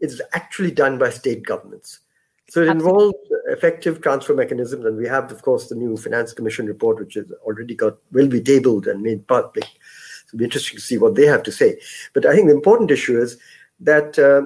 is 0.00 0.20
actually 0.32 0.70
done 0.70 0.98
by 0.98 1.10
state 1.10 1.44
governments. 1.44 2.00
So 2.48 2.62
it 2.62 2.68
Absolutely. 2.68 2.90
involves 2.90 3.18
effective 3.48 4.00
transfer 4.00 4.34
mechanisms, 4.34 4.84
and 4.84 4.96
we 4.96 5.08
have, 5.08 5.32
of 5.32 5.42
course, 5.42 5.68
the 5.68 5.74
new 5.74 5.96
Finance 5.96 6.32
Commission 6.32 6.66
report, 6.66 6.98
which 6.98 7.14
has 7.14 7.26
already 7.42 7.74
got 7.74 7.96
will 8.12 8.28
be 8.28 8.40
tabled 8.40 8.86
and 8.86 9.02
made 9.02 9.26
public. 9.26 9.64
So 9.64 10.28
it'll 10.28 10.38
be 10.38 10.44
interesting 10.44 10.76
to 10.76 10.82
see 10.82 10.98
what 10.98 11.16
they 11.16 11.26
have 11.26 11.42
to 11.44 11.52
say. 11.52 11.80
But 12.12 12.24
I 12.24 12.34
think 12.34 12.46
the 12.46 12.54
important 12.54 12.90
issue 12.90 13.20
is 13.20 13.36
that 13.80 14.18
uh, 14.18 14.42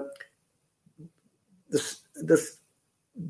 this, 1.69 2.01
this 2.15 2.57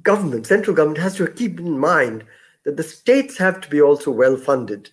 government, 0.02 0.46
central 0.46 0.76
government, 0.76 0.98
has 0.98 1.16
to 1.16 1.26
keep 1.26 1.58
in 1.58 1.78
mind 1.78 2.24
that 2.64 2.76
the 2.76 2.82
states 2.82 3.36
have 3.38 3.60
to 3.62 3.70
be 3.70 3.80
also 3.80 4.10
well 4.10 4.36
funded 4.36 4.90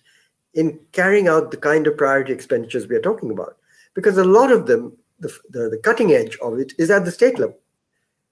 in 0.54 0.78
carrying 0.92 1.28
out 1.28 1.50
the 1.50 1.56
kind 1.56 1.86
of 1.86 1.96
priority 1.96 2.32
expenditures 2.32 2.86
we 2.86 2.96
are 2.96 3.00
talking 3.00 3.30
about. 3.30 3.56
Because 3.94 4.16
a 4.16 4.24
lot 4.24 4.52
of 4.52 4.66
them, 4.66 4.96
the, 5.20 5.32
the, 5.50 5.68
the 5.70 5.78
cutting 5.78 6.12
edge 6.12 6.36
of 6.38 6.58
it 6.58 6.72
is 6.78 6.90
at 6.90 7.04
the 7.04 7.12
state 7.12 7.38
level. 7.38 7.58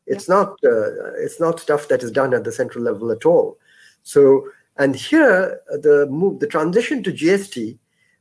It's 0.06 0.28
not 0.28 0.50
uh, 0.64 1.14
it's 1.16 1.40
not 1.40 1.58
stuff 1.58 1.88
that 1.88 2.02
is 2.02 2.12
done 2.12 2.32
at 2.32 2.44
the 2.44 2.52
central 2.52 2.84
level 2.84 3.10
at 3.10 3.26
all. 3.26 3.58
So 4.04 4.46
and 4.76 4.94
here 4.94 5.60
the 5.68 6.06
move 6.08 6.38
the 6.38 6.46
transition 6.46 7.02
to 7.02 7.12
GST, 7.12 7.76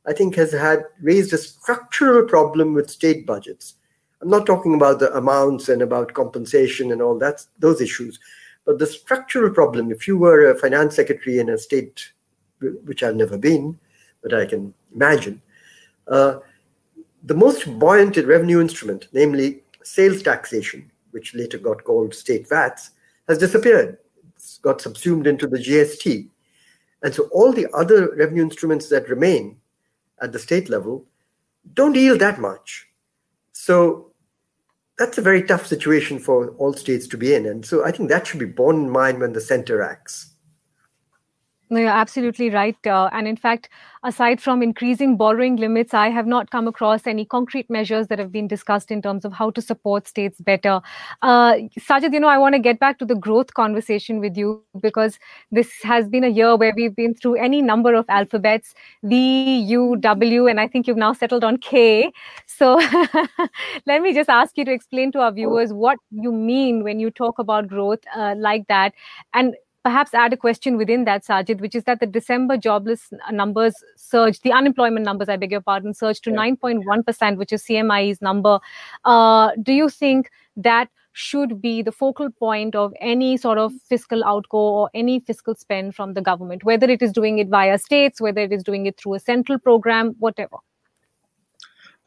I 0.07 0.13
think 0.13 0.35
has 0.35 0.51
had 0.51 0.83
raised 1.01 1.31
a 1.33 1.37
structural 1.37 2.27
problem 2.27 2.73
with 2.73 2.89
state 2.89 3.25
budgets. 3.25 3.75
I'm 4.21 4.29
not 4.29 4.47
talking 4.47 4.73
about 4.73 4.99
the 4.99 5.15
amounts 5.15 5.69
and 5.69 5.83
about 5.83 6.13
compensation 6.13 6.91
and 6.91 7.01
all 7.01 7.19
that 7.19 7.45
those 7.59 7.81
issues, 7.81 8.19
but 8.65 8.79
the 8.79 8.87
structural 8.87 9.53
problem. 9.53 9.91
If 9.91 10.07
you 10.07 10.17
were 10.17 10.49
a 10.49 10.57
finance 10.57 10.95
secretary 10.95 11.37
in 11.37 11.49
a 11.49 11.57
state, 11.57 12.11
which 12.59 13.03
I've 13.03 13.15
never 13.15 13.37
been, 13.37 13.77
but 14.25 14.33
I 14.33 14.47
can 14.47 14.73
imagine. 14.93 15.39
Uh, 16.07 16.39
the 17.23 17.35
most 17.35 17.65
buoyant 17.77 18.17
revenue 18.17 18.59
instrument, 18.59 19.07
namely 19.13 19.61
sales 19.83 20.23
taxation, 20.23 20.89
which 21.11 21.35
later 21.35 21.59
got 21.59 21.83
called 21.83 22.15
state 22.15 22.49
VATs, 22.49 22.89
has 23.27 23.37
disappeared. 23.37 23.99
It's 24.35 24.57
got 24.57 24.81
subsumed 24.81 25.27
into 25.27 25.45
the 25.45 25.59
GST. 25.59 26.27
And 27.03 27.13
so 27.13 27.29
all 27.31 27.53
the 27.53 27.67
other 27.73 28.15
revenue 28.15 28.41
instruments 28.41 28.89
that 28.89 29.09
remain 29.09 29.57
at 30.21 30.31
the 30.31 30.39
state 30.39 30.69
level 30.69 31.05
don't 31.75 31.95
yield 31.95 32.19
that 32.19 32.39
much. 32.39 32.87
So 33.51 34.11
that's 34.97 35.19
a 35.19 35.21
very 35.21 35.43
tough 35.43 35.67
situation 35.67 36.17
for 36.17 36.49
all 36.57 36.73
states 36.73 37.07
to 37.09 37.17
be 37.17 37.35
in. 37.35 37.45
And 37.45 37.63
so 37.63 37.85
I 37.85 37.91
think 37.91 38.09
that 38.09 38.25
should 38.25 38.39
be 38.39 38.45
borne 38.45 38.85
in 38.85 38.89
mind 38.89 39.19
when 39.19 39.33
the 39.33 39.41
center 39.41 39.83
acts. 39.83 40.31
No, 41.71 41.79
you're 41.79 41.89
absolutely 41.89 42.51
right. 42.51 42.77
Uh, 42.85 43.09
and 43.11 43.27
in 43.27 43.35
fact, 43.35 43.69
aside 44.03 44.39
from 44.39 44.61
increasing 44.61 45.17
borrowing 45.17 45.55
limits, 45.55 45.95
I 45.95 46.09
have 46.09 46.27
not 46.27 46.51
come 46.51 46.67
across 46.67 47.07
any 47.07 47.25
concrete 47.25 47.71
measures 47.71 48.07
that 48.07 48.19
have 48.19 48.31
been 48.31 48.47
discussed 48.47 48.91
in 48.91 49.01
terms 49.01 49.25
of 49.25 49.33
how 49.33 49.49
to 49.49 49.61
support 49.61 50.07
states 50.07 50.39
better. 50.39 50.79
Uh, 51.23 51.55
Sajjid, 51.79 52.13
you 52.13 52.19
know, 52.19 52.27
I 52.27 52.37
want 52.37 52.53
to 52.53 52.59
get 52.59 52.79
back 52.79 52.99
to 52.99 53.05
the 53.05 53.15
growth 53.15 53.55
conversation 53.55 54.19
with 54.19 54.37
you 54.37 54.63
because 54.79 55.17
this 55.51 55.71
has 55.81 56.07
been 56.07 56.23
a 56.23 56.27
year 56.29 56.55
where 56.55 56.71
we've 56.75 56.95
been 56.95 57.15
through 57.15 57.35
any 57.35 57.63
number 57.63 57.95
of 57.95 58.05
alphabets 58.09 58.75
V, 59.01 59.59
U, 59.61 59.95
W, 59.95 60.45
and 60.47 60.59
I 60.59 60.67
think 60.67 60.87
you've 60.87 60.97
now 60.97 61.13
settled 61.13 61.43
on 61.43 61.57
K. 61.57 62.11
So 62.45 62.75
let 63.87 64.03
me 64.03 64.13
just 64.13 64.29
ask 64.29 64.55
you 64.55 64.65
to 64.65 64.71
explain 64.71 65.11
to 65.13 65.19
our 65.21 65.31
viewers 65.31 65.73
what 65.73 65.97
you 66.11 66.31
mean 66.31 66.83
when 66.83 66.99
you 66.99 67.09
talk 67.09 67.39
about 67.39 67.67
growth 67.67 67.99
uh, 68.15 68.35
like 68.37 68.67
that. 68.67 68.93
And 69.33 69.55
perhaps 69.85 70.15
add 70.15 70.33
a 70.33 70.37
question 70.37 70.77
within 70.77 71.05
that, 71.05 71.23
Sajjid, 71.23 71.61
which 71.61 71.75
is 71.75 71.83
that 71.83 71.99
the 71.99 72.07
December 72.07 72.57
jobless 72.57 73.11
numbers 73.31 73.75
surged, 73.95 74.41
the 74.41 74.51
unemployment 74.51 75.05
numbers, 75.05 75.29
I 75.29 75.37
beg 75.37 75.51
your 75.51 75.61
pardon, 75.61 75.93
surged 75.93 76.23
to 76.23 76.31
9.1%, 76.31 77.37
which 77.37 77.53
is 77.53 77.63
CMIE's 77.63 78.19
number. 78.19 78.59
Uh, 79.03 79.51
do 79.61 79.73
you 79.73 79.89
think 79.89 80.31
that 80.57 80.89
should 81.13 81.61
be 81.61 81.83
the 81.83 81.91
focal 81.91 82.31
point 82.31 82.75
of 82.75 82.93
any 82.99 83.37
sort 83.37 83.59
of 83.59 83.71
fiscal 83.87 84.25
outgo 84.25 84.57
or 84.57 84.89
any 84.95 85.19
fiscal 85.19 85.53
spend 85.53 85.93
from 85.93 86.15
the 86.15 86.21
government, 86.21 86.63
whether 86.63 86.89
it 86.89 87.03
is 87.03 87.11
doing 87.11 87.37
it 87.37 87.47
via 87.49 87.77
states, 87.77 88.19
whether 88.19 88.41
it 88.41 88.51
is 88.51 88.63
doing 88.63 88.87
it 88.87 88.97
through 88.97 89.13
a 89.13 89.19
central 89.19 89.59
program, 89.59 90.15
whatever? 90.17 90.57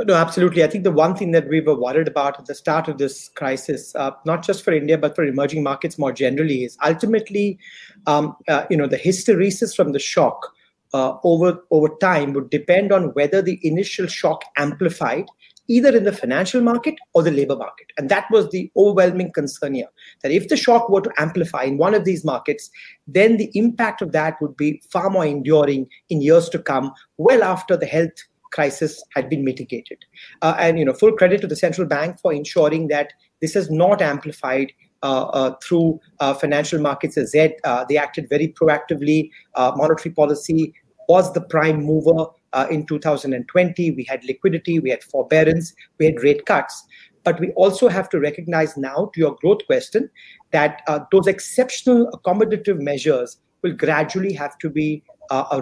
No, 0.00 0.14
absolutely. 0.14 0.62
I 0.62 0.69
think 0.69 0.85
the 0.85 0.93
one 0.93 1.17
thing 1.17 1.33
that 1.33 1.49
we 1.49 1.61
were 1.61 1.75
worried 1.75 2.07
about 2.07 2.38
at 2.38 2.47
the 2.47 2.55
start 2.55 2.87
of 2.87 2.99
this 2.99 3.31
crisis, 3.31 3.93
uh, 3.97 4.12
not 4.25 4.45
just 4.45 4.62
for 4.62 4.73
India 4.73 4.97
but 4.97 5.17
for 5.17 5.25
emerging 5.25 5.64
markets 5.64 5.99
more 5.99 6.12
generally, 6.12 6.62
is 6.62 6.78
ultimately, 6.85 7.59
um, 8.07 8.37
uh, 8.47 8.64
you 8.71 8.76
know, 8.76 8.87
the 8.87 8.97
hysteresis 8.97 9.75
from 9.75 9.90
the 9.90 9.99
shock 9.99 10.55
uh, 10.95 11.14
over 11.25 11.64
over 11.73 11.88
time 12.00 12.33
would 12.33 12.49
depend 12.49 12.93
on 12.93 13.12
whether 13.14 13.43
the 13.43 13.59
initial 13.67 14.07
shock 14.07 14.43
amplified 14.57 15.26
either 15.67 15.95
in 15.95 16.05
the 16.05 16.12
financial 16.12 16.62
market 16.62 16.95
or 17.12 17.23
the 17.23 17.31
labor 17.31 17.57
market. 17.57 17.88
And 17.99 18.09
that 18.09 18.25
was 18.31 18.49
the 18.50 18.71
overwhelming 18.76 19.33
concern 19.33 19.75
here. 19.75 19.88
That 20.23 20.33
if 20.33 20.49
the 20.49 20.57
shock 20.57 20.88
were 20.88 21.02
to 21.02 21.12
amplify 21.19 21.64
in 21.64 21.76
one 21.76 21.95
of 21.95 22.05
these 22.05 22.25
markets, 22.25 22.71
then 23.07 23.37
the 23.37 23.50
impact 23.55 24.00
of 24.00 24.12
that 24.12 24.40
would 24.40 24.57
be 24.57 24.81
far 24.90 25.11
more 25.11 25.26
enduring 25.26 25.88
in 26.09 26.23
years 26.23 26.49
to 26.50 26.59
come, 26.59 26.93
well 27.19 27.43
after 27.43 27.76
the 27.76 27.85
health 27.85 28.12
crisis 28.52 29.02
had 29.14 29.28
been 29.28 29.45
mitigated. 29.45 29.99
Uh, 30.43 30.55
and 30.59 30.78
you 30.78 30.85
know, 30.85 30.93
full 30.93 31.12
credit 31.12 31.40
to 31.40 31.47
the 31.47 31.57
central 31.57 31.87
bank 31.87 32.19
for 32.21 32.33
ensuring 32.33 32.88
that 32.88 33.12
this 33.40 33.55
has 33.55 33.71
not 33.71 34.02
amplified 34.02 34.73
uh, 35.05 35.26
uh, 35.26 35.55
through 35.62 36.00
uh, 36.19 36.35
financial 36.35 36.81
markets 36.81 37.17
as 37.17 37.33
yet. 37.33 37.57
Uh, 37.62 37.85
they 37.88 37.97
acted 37.97 38.28
very 38.28 38.49
proactively. 38.49 39.31
Uh, 39.55 39.71
monetary 39.76 40.12
policy 40.12 40.75
was 41.09 41.33
the 41.35 41.40
prime 41.40 41.85
mover 41.85 42.26
in 42.69 42.85
2020. 42.85 43.93
We 43.93 44.05
had 44.09 44.25
liquidity, 44.25 44.81
we 44.81 44.90
had 44.90 45.05
forbearance, 45.05 45.73
we 46.00 46.07
had 46.07 46.21
rate 46.21 46.47
cuts. 46.47 46.85
But 47.23 47.38
we 47.38 47.52
also 47.52 47.88
have 47.88 48.09
to 48.09 48.19
recognize 48.19 48.76
now, 48.76 49.11
to 49.14 49.21
your 49.21 49.37
growth 49.40 49.64
question, 49.67 50.11
that 50.50 50.83
those 51.12 51.28
exceptional 51.28 52.11
accommodative 52.11 52.81
measures 52.81 53.37
will 53.62 53.75
gradually 53.75 54.33
have 54.33 54.59
to 54.59 54.69
be 54.69 55.05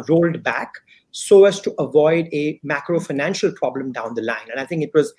rolled 0.08 0.42
back 0.42 0.72
so 1.16 1.44
as 1.46 1.60
to 1.60 1.74
avoid 1.78 2.28
a 2.32 2.60
macro 2.62 3.00
financial 3.00 3.50
problem 3.52 3.92
down 3.92 4.14
the 4.14 4.22
line. 4.22 4.50
And 4.50 4.60
I 4.60 4.66
think 4.66 4.82
it 4.82 4.90
was 4.92 5.14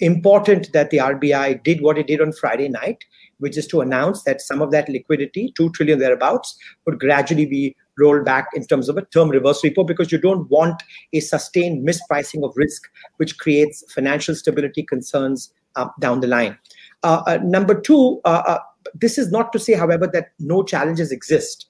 important 0.00 0.72
that 0.72 0.90
the 0.90 0.96
RBI 0.96 1.62
did 1.62 1.82
what 1.82 1.98
it 1.98 2.06
did 2.06 2.20
on 2.20 2.32
Friday 2.32 2.68
night 2.68 3.04
which 3.42 3.58
is 3.58 3.66
to 3.66 3.80
announce 3.80 4.22
that 4.22 4.40
some 4.40 4.62
of 4.62 4.70
that 4.70 4.88
liquidity, 4.88 5.52
2 5.56 5.70
trillion 5.70 5.98
thereabouts, 5.98 6.56
would 6.86 7.00
gradually 7.00 7.44
be 7.44 7.74
rolled 7.98 8.24
back 8.24 8.46
in 8.54 8.64
terms 8.64 8.88
of 8.88 8.96
a 8.96 9.04
term 9.06 9.28
reverse 9.30 9.60
repo 9.62 9.84
because 9.84 10.12
you 10.12 10.18
don't 10.18 10.48
want 10.48 10.80
a 11.12 11.18
sustained 11.18 11.86
mispricing 11.86 12.44
of 12.44 12.52
risk, 12.54 12.88
which 13.16 13.36
creates 13.38 13.82
financial 13.92 14.36
stability 14.36 14.84
concerns 14.84 15.52
uh, 15.74 15.88
down 16.00 16.20
the 16.20 16.28
line. 16.28 16.56
Uh, 17.02 17.22
uh, 17.26 17.38
number 17.42 17.78
two, 17.80 18.20
uh, 18.24 18.42
uh, 18.46 18.58
this 18.94 19.18
is 19.18 19.30
not 19.30 19.52
to 19.52 19.58
say, 19.58 19.74
however, 19.74 20.06
that 20.12 20.32
no 20.38 20.62
challenges 20.62 21.12
exist. 21.12 21.66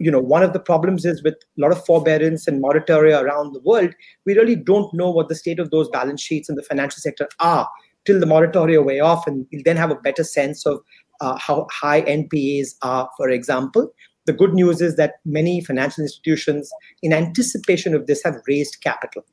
You 0.00 0.10
know, 0.10 0.20
one 0.20 0.42
of 0.42 0.52
the 0.52 0.60
problems 0.60 1.04
is 1.04 1.22
with 1.22 1.34
a 1.34 1.60
lot 1.60 1.72
of 1.72 1.84
forbearance 1.84 2.46
and 2.46 2.62
moratoria 2.62 3.22
around 3.22 3.52
the 3.52 3.60
world, 3.60 3.94
we 4.26 4.34
really 4.34 4.56
don't 4.56 4.92
know 4.94 5.10
what 5.10 5.28
the 5.28 5.34
state 5.34 5.58
of 5.58 5.70
those 5.70 5.88
balance 5.88 6.22
sheets 6.22 6.48
in 6.48 6.56
the 6.56 6.62
financial 6.62 7.00
sector 7.00 7.28
are 7.40 7.68
till 8.04 8.18
the 8.18 8.26
moratoria 8.26 8.84
weigh 8.84 9.00
off, 9.00 9.26
and 9.26 9.46
we'll 9.52 9.62
then 9.64 9.76
have 9.76 9.90
a 9.90 9.96
better 9.96 10.24
sense 10.24 10.66
of 10.66 10.80
uh, 11.20 11.36
how 11.38 11.66
high 11.70 12.02
NPAs 12.02 12.74
are, 12.82 13.08
for 13.16 13.28
example. 13.28 13.92
The 14.26 14.32
good 14.32 14.54
news 14.54 14.80
is 14.80 14.96
that 14.96 15.14
many 15.24 15.60
financial 15.64 16.02
institutions, 16.02 16.70
in 17.02 17.12
anticipation 17.12 17.94
of 17.94 18.06
this, 18.06 18.22
have 18.24 18.36
raised 18.46 18.80
capital. 18.82 19.24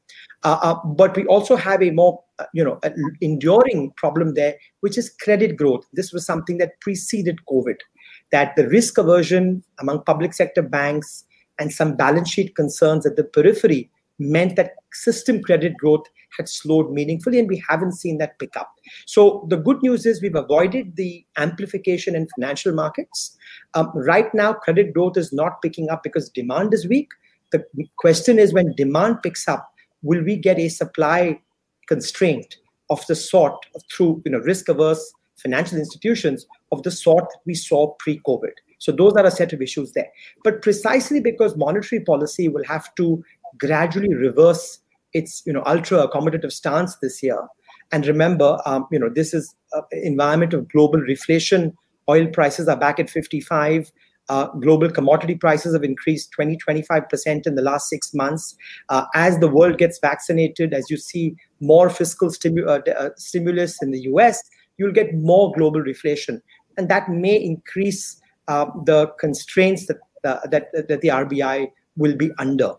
Uh, 0.43 0.57
uh, 0.61 0.75
but 0.85 1.15
we 1.17 1.25
also 1.25 1.55
have 1.55 1.83
a 1.83 1.91
more, 1.91 2.23
uh, 2.39 2.45
you 2.53 2.63
know, 2.63 2.79
enduring 3.19 3.91
problem 3.97 4.33
there, 4.35 4.55
which 4.79 4.97
is 4.97 5.09
credit 5.21 5.57
growth. 5.57 5.85
This 5.93 6.13
was 6.13 6.25
something 6.25 6.57
that 6.59 6.79
preceded 6.79 7.39
COVID, 7.49 7.75
that 8.31 8.55
the 8.55 8.67
risk 8.69 8.97
aversion 8.97 9.63
among 9.79 10.03
public 10.03 10.33
sector 10.33 10.61
banks 10.61 11.25
and 11.59 11.73
some 11.73 11.97
balance 11.97 12.29
sheet 12.29 12.55
concerns 12.55 13.05
at 13.05 13.17
the 13.17 13.23
periphery 13.23 13.91
meant 14.17 14.55
that 14.55 14.71
system 14.93 15.41
credit 15.41 15.75
growth 15.77 16.05
had 16.37 16.47
slowed 16.47 16.91
meaningfully, 16.91 17.39
and 17.39 17.49
we 17.49 17.61
haven't 17.67 17.93
seen 17.93 18.17
that 18.19 18.37
pick 18.39 18.55
up. 18.55 18.71
So 19.07 19.45
the 19.49 19.57
good 19.57 19.81
news 19.81 20.05
is 20.05 20.21
we've 20.21 20.35
avoided 20.35 20.95
the 20.95 21.25
amplification 21.37 22.15
in 22.15 22.27
financial 22.35 22.73
markets. 22.73 23.35
Um, 23.73 23.91
right 23.95 24.31
now, 24.33 24.53
credit 24.53 24.93
growth 24.93 25.17
is 25.17 25.33
not 25.33 25.61
picking 25.61 25.89
up 25.89 26.03
because 26.03 26.29
demand 26.29 26.73
is 26.73 26.87
weak. 26.87 27.09
The 27.51 27.65
question 27.97 28.37
is 28.37 28.53
when 28.53 28.75
demand 28.75 29.17
picks 29.23 29.47
up, 29.47 29.68
will 30.01 30.23
we 30.23 30.35
get 30.35 30.59
a 30.59 30.69
supply 30.69 31.39
constraint 31.87 32.57
of 32.89 33.05
the 33.07 33.15
sort 33.15 33.57
through 33.91 34.21
you 34.25 34.31
know 34.31 34.39
risk 34.39 34.69
averse 34.69 35.13
financial 35.37 35.77
institutions 35.77 36.45
of 36.71 36.83
the 36.83 36.91
sort 36.91 37.23
that 37.23 37.39
we 37.45 37.53
saw 37.53 37.93
pre-COVID? 37.99 38.51
So 38.79 38.91
those 38.91 39.13
are 39.13 39.25
a 39.25 39.31
set 39.31 39.53
of 39.53 39.61
issues 39.61 39.91
there. 39.91 40.07
But 40.43 40.61
precisely 40.61 41.19
because 41.19 41.55
monetary 41.57 42.01
policy 42.03 42.47
will 42.47 42.63
have 42.65 42.93
to 42.95 43.23
gradually 43.57 44.13
reverse 44.13 44.79
its 45.13 45.43
you 45.45 45.53
know 45.53 45.63
ultra 45.65 46.07
accommodative 46.07 46.51
stance 46.51 46.95
this 46.97 47.21
year. 47.21 47.47
And 47.91 48.05
remember, 48.05 48.59
um, 48.65 48.87
you 48.91 48.99
know 48.99 49.09
this 49.09 49.33
is 49.33 49.55
an 49.73 49.83
environment 49.91 50.53
of 50.53 50.69
global 50.69 50.99
reflation. 50.99 51.73
Oil 52.07 52.27
prices 52.27 52.67
are 52.67 52.77
back 52.77 52.99
at 52.99 53.09
55. 53.09 53.91
Uh, 54.29 54.47
global 54.59 54.91
commodity 54.91 55.35
prices 55.35 55.73
have 55.73 55.83
increased 55.83 56.31
20 56.31 56.57
25% 56.57 57.47
in 57.47 57.55
the 57.55 57.61
last 57.61 57.89
six 57.89 58.13
months. 58.13 58.55
Uh, 58.89 59.05
as 59.15 59.39
the 59.39 59.47
world 59.47 59.77
gets 59.77 59.99
vaccinated, 59.99 60.73
as 60.73 60.89
you 60.89 60.97
see 60.97 61.35
more 61.59 61.89
fiscal 61.89 62.29
stimu- 62.29 62.67
uh, 62.67 62.91
uh 62.91 63.09
stimulus 63.17 63.81
in 63.81 63.91
the 63.91 64.01
US, 64.01 64.41
you'll 64.77 64.93
get 64.93 65.13
more 65.15 65.51
global 65.53 65.81
reflation. 65.81 66.41
And 66.77 66.89
that 66.89 67.09
may 67.09 67.35
increase 67.35 68.21
uh, 68.47 68.65
the 68.85 69.07
constraints 69.19 69.87
that, 69.87 69.97
uh, 70.23 70.47
that, 70.47 70.67
that 70.73 71.01
the 71.01 71.09
RBI 71.09 71.71
will 71.97 72.15
be 72.15 72.31
under. 72.37 72.73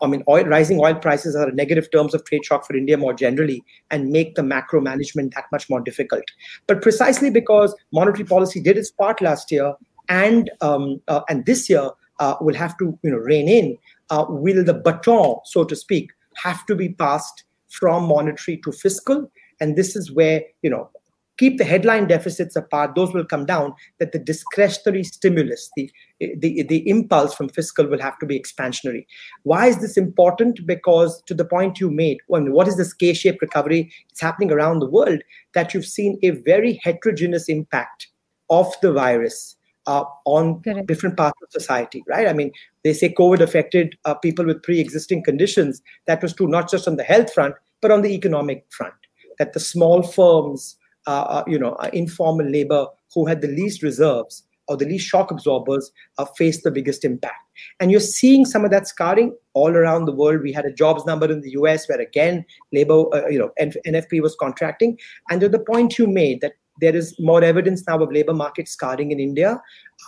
I 0.00 0.06
mean, 0.06 0.22
oil, 0.28 0.44
rising 0.44 0.80
oil 0.80 0.94
prices 0.94 1.36
are 1.36 1.48
a 1.48 1.52
negative 1.52 1.90
terms 1.90 2.14
of 2.14 2.24
trade 2.24 2.44
shock 2.44 2.66
for 2.66 2.74
India 2.74 2.96
more 2.96 3.12
generally 3.12 3.62
and 3.90 4.10
make 4.10 4.34
the 4.34 4.42
macro 4.42 4.80
management 4.80 5.34
that 5.34 5.44
much 5.52 5.68
more 5.68 5.80
difficult. 5.80 6.24
But 6.66 6.80
precisely 6.80 7.30
because 7.30 7.74
monetary 7.92 8.24
policy 8.24 8.60
did 8.60 8.78
its 8.78 8.90
part 8.90 9.20
last 9.20 9.52
year 9.52 9.74
and 10.08 10.50
um, 10.60 11.00
uh, 11.08 11.22
and 11.28 11.46
this 11.46 11.68
year 11.68 11.90
uh, 12.20 12.36
will 12.40 12.54
have 12.54 12.76
to 12.78 12.98
you 13.02 13.10
know 13.10 13.18
rein 13.18 13.48
in, 13.48 13.78
uh, 14.10 14.24
will 14.28 14.64
the 14.64 14.74
baton, 14.74 15.36
so 15.44 15.64
to 15.64 15.76
speak, 15.76 16.10
have 16.36 16.64
to 16.66 16.74
be 16.74 16.90
passed 16.90 17.44
from 17.70 18.04
monetary 18.04 18.60
to 18.64 18.72
fiscal? 18.72 19.30
And 19.60 19.76
this 19.76 19.96
is 19.96 20.12
where 20.12 20.42
you 20.62 20.70
know 20.70 20.90
keep 21.38 21.58
the 21.58 21.64
headline 21.64 22.06
deficits 22.06 22.56
apart, 22.56 22.94
those 22.94 23.12
will 23.12 23.24
come 23.24 23.46
down, 23.46 23.74
that 23.98 24.12
the 24.12 24.18
discretionary 24.18 25.02
stimulus, 25.02 25.70
the, 25.76 25.90
the, 26.20 26.62
the 26.62 26.88
impulse 26.88 27.34
from 27.34 27.48
fiscal 27.48 27.86
will 27.86 28.00
have 28.00 28.18
to 28.18 28.26
be 28.26 28.38
expansionary. 28.38 29.04
Why 29.42 29.66
is 29.66 29.78
this 29.78 29.96
important? 29.96 30.66
Because 30.66 31.22
to 31.26 31.34
the 31.34 31.44
point 31.44 31.80
you 31.80 31.90
made, 31.90 32.18
well, 32.28 32.44
what 32.50 32.68
is 32.68 32.76
this 32.76 32.92
K-shaped 32.92 33.42
recovery? 33.42 33.92
It's 34.10 34.20
happening 34.20 34.52
around 34.52 34.78
the 34.78 34.90
world 34.90 35.22
that 35.54 35.74
you've 35.74 35.86
seen 35.86 36.18
a 36.22 36.30
very 36.30 36.80
heterogeneous 36.82 37.48
impact 37.48 38.08
of 38.50 38.72
the 38.82 38.92
virus 38.92 39.56
uh, 39.86 40.04
on 40.24 40.62
Correct. 40.62 40.86
different 40.86 41.16
parts 41.16 41.40
of 41.42 41.50
society, 41.50 42.02
right? 42.08 42.26
I 42.26 42.32
mean, 42.32 42.52
they 42.82 42.92
say 42.92 43.12
COVID 43.12 43.40
affected 43.40 43.96
uh, 44.04 44.14
people 44.14 44.44
with 44.44 44.62
pre-existing 44.62 45.22
conditions. 45.24 45.82
That 46.06 46.22
was 46.22 46.34
true 46.34 46.48
not 46.48 46.70
just 46.70 46.88
on 46.88 46.96
the 46.96 47.04
health 47.04 47.32
front, 47.32 47.54
but 47.80 47.90
on 47.90 48.02
the 48.02 48.14
economic 48.14 48.64
front. 48.70 48.94
That 49.38 49.52
the 49.52 49.60
small 49.60 50.02
firms, 50.02 50.76
uh, 51.06 51.22
uh, 51.22 51.44
you 51.46 51.58
know, 51.58 51.72
uh, 51.74 51.90
informal 51.92 52.48
labor 52.48 52.86
who 53.14 53.26
had 53.26 53.40
the 53.40 53.48
least 53.48 53.82
reserves 53.82 54.44
or 54.68 54.76
the 54.76 54.86
least 54.86 55.06
shock 55.06 55.30
absorbers 55.30 55.90
uh, 56.18 56.24
faced 56.24 56.62
the 56.62 56.70
biggest 56.70 57.04
impact. 57.04 57.36
And 57.80 57.90
you're 57.90 58.00
seeing 58.00 58.44
some 58.44 58.64
of 58.64 58.70
that 58.70 58.88
scarring 58.88 59.36
all 59.52 59.76
around 59.76 60.06
the 60.06 60.12
world. 60.12 60.42
We 60.42 60.52
had 60.52 60.64
a 60.64 60.72
jobs 60.72 61.04
number 61.04 61.30
in 61.30 61.42
the 61.42 61.50
US 61.50 61.88
where 61.88 62.00
again 62.00 62.44
labor, 62.72 63.04
uh, 63.14 63.28
you 63.28 63.38
know, 63.38 63.50
NFP 63.60 64.22
was 64.22 64.36
contracting. 64.36 64.98
And 65.30 65.40
to 65.40 65.48
the 65.48 65.58
point 65.58 65.98
you 65.98 66.06
made 66.06 66.40
that 66.40 66.54
there 66.80 66.94
is 66.94 67.14
more 67.18 67.42
evidence 67.42 67.84
now 67.86 68.02
of 68.02 68.12
labor 68.12 68.34
market 68.34 68.68
scarring 68.68 69.12
in 69.12 69.20
India. 69.20 69.60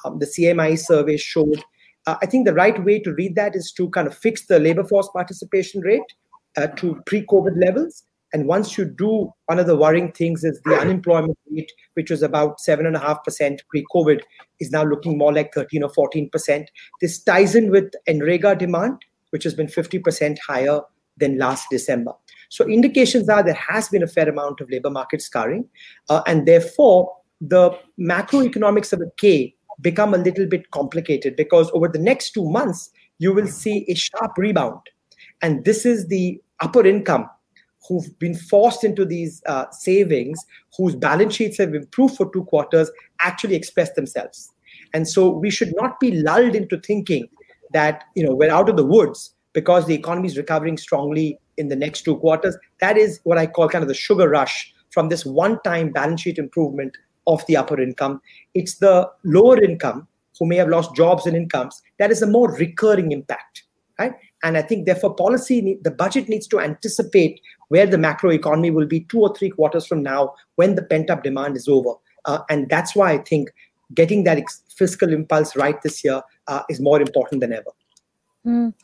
Um, 0.04 0.18
the 0.18 0.26
CMIE 0.26 0.78
survey 0.78 1.16
showed. 1.16 1.62
Uh, 2.06 2.16
I 2.22 2.26
think 2.26 2.46
the 2.46 2.54
right 2.54 2.82
way 2.84 3.00
to 3.00 3.12
read 3.14 3.34
that 3.36 3.56
is 3.56 3.72
to 3.76 3.88
kind 3.90 4.06
of 4.06 4.16
fix 4.16 4.46
the 4.46 4.58
labor 4.58 4.84
force 4.84 5.08
participation 5.12 5.80
rate 5.80 6.02
uh, 6.56 6.68
to 6.68 7.00
pre-COVID 7.06 7.60
levels 7.64 8.04
and 8.32 8.46
once 8.46 8.76
you 8.76 8.84
do, 8.84 9.32
one 9.46 9.58
of 9.58 9.66
the 9.66 9.76
worrying 9.76 10.12
things 10.12 10.44
is 10.44 10.60
the 10.64 10.74
unemployment 10.74 11.38
rate, 11.50 11.70
which 11.94 12.10
was 12.10 12.22
about 12.22 12.58
7.5% 12.58 13.60
pre 13.70 13.84
COVID, 13.94 14.20
is 14.60 14.70
now 14.70 14.84
looking 14.84 15.16
more 15.16 15.32
like 15.32 15.54
13 15.54 15.82
or 15.82 15.90
14%. 15.90 16.66
This 17.00 17.22
ties 17.22 17.54
in 17.54 17.70
with 17.70 17.92
NREGA 18.08 18.58
demand, 18.58 18.98
which 19.30 19.44
has 19.44 19.54
been 19.54 19.68
50% 19.68 20.36
higher 20.46 20.80
than 21.16 21.38
last 21.38 21.68
December. 21.70 22.12
So 22.48 22.66
indications 22.66 23.28
are 23.28 23.42
there 23.42 23.54
has 23.54 23.88
been 23.88 24.02
a 24.02 24.06
fair 24.06 24.28
amount 24.28 24.60
of 24.60 24.70
labor 24.70 24.90
market 24.90 25.22
scarring. 25.22 25.68
Uh, 26.08 26.22
and 26.26 26.46
therefore, 26.46 27.12
the 27.40 27.70
macroeconomics 27.98 28.92
of 28.92 29.00
a 29.00 29.10
K 29.18 29.54
become 29.80 30.14
a 30.14 30.18
little 30.18 30.46
bit 30.46 30.70
complicated 30.70 31.36
because 31.36 31.70
over 31.72 31.88
the 31.88 31.98
next 31.98 32.30
two 32.30 32.48
months, 32.48 32.90
you 33.18 33.32
will 33.32 33.46
see 33.46 33.84
a 33.88 33.94
sharp 33.94 34.32
rebound. 34.36 34.80
And 35.42 35.64
this 35.64 35.84
is 35.84 36.08
the 36.08 36.40
upper 36.60 36.86
income 36.86 37.28
who've 37.88 38.18
been 38.18 38.34
forced 38.34 38.84
into 38.84 39.04
these 39.04 39.42
uh, 39.46 39.66
savings, 39.70 40.44
whose 40.76 40.96
balance 40.96 41.34
sheets 41.34 41.58
have 41.58 41.74
improved 41.74 42.16
for 42.16 42.30
two 42.32 42.44
quarters, 42.44 42.90
actually 43.20 43.54
express 43.54 43.92
themselves. 43.92 44.52
And 44.92 45.08
so 45.08 45.30
we 45.30 45.50
should 45.50 45.72
not 45.76 46.00
be 46.00 46.22
lulled 46.22 46.54
into 46.54 46.78
thinking 46.80 47.28
that 47.72 48.04
you 48.14 48.24
know 48.24 48.34
we're 48.34 48.50
out 48.50 48.68
of 48.68 48.76
the 48.76 48.84
woods 48.84 49.34
because 49.52 49.86
the 49.86 49.94
economy 49.94 50.28
is 50.28 50.36
recovering 50.36 50.76
strongly 50.76 51.38
in 51.56 51.68
the 51.68 51.76
next 51.76 52.02
two 52.02 52.16
quarters. 52.16 52.56
That 52.80 52.96
is 52.96 53.20
what 53.24 53.38
I 53.38 53.46
call 53.46 53.68
kind 53.68 53.82
of 53.82 53.88
the 53.88 53.94
sugar 53.94 54.28
rush 54.28 54.72
from 54.90 55.08
this 55.08 55.24
one-time 55.26 55.90
balance 55.92 56.22
sheet 56.22 56.38
improvement 56.38 56.96
of 57.26 57.44
the 57.46 57.56
upper 57.56 57.80
income. 57.80 58.20
It's 58.54 58.76
the 58.76 59.10
lower 59.24 59.62
income 59.62 60.06
who 60.38 60.46
may 60.46 60.56
have 60.56 60.68
lost 60.68 60.94
jobs 60.94 61.26
and 61.26 61.36
incomes 61.36 61.82
that 61.98 62.10
is 62.10 62.22
a 62.22 62.26
more 62.26 62.52
recurring 62.52 63.12
impact, 63.12 63.64
right? 63.98 64.12
And 64.42 64.56
I 64.56 64.62
think, 64.62 64.86
therefore, 64.86 65.14
policy, 65.14 65.78
the 65.82 65.90
budget 65.90 66.28
needs 66.28 66.46
to 66.48 66.60
anticipate 66.60 67.40
where 67.68 67.86
the 67.86 67.98
macro 67.98 68.30
economy 68.30 68.70
will 68.70 68.86
be 68.86 69.00
two 69.00 69.20
or 69.20 69.34
three 69.34 69.50
quarters 69.50 69.86
from 69.86 70.02
now 70.02 70.34
when 70.56 70.74
the 70.74 70.82
pent 70.82 71.10
up 71.10 71.22
demand 71.22 71.56
is 71.56 71.68
over. 71.68 71.94
Uh, 72.26 72.40
and 72.50 72.68
that's 72.68 72.94
why 72.94 73.12
I 73.12 73.18
think 73.18 73.50
getting 73.94 74.24
that 74.24 74.42
fiscal 74.68 75.12
impulse 75.12 75.56
right 75.56 75.80
this 75.82 76.04
year 76.04 76.22
uh, 76.48 76.62
is 76.68 76.80
more 76.80 77.00
important 77.00 77.40
than 77.40 77.52
ever. 77.52 77.70
Mm. 78.46 78.74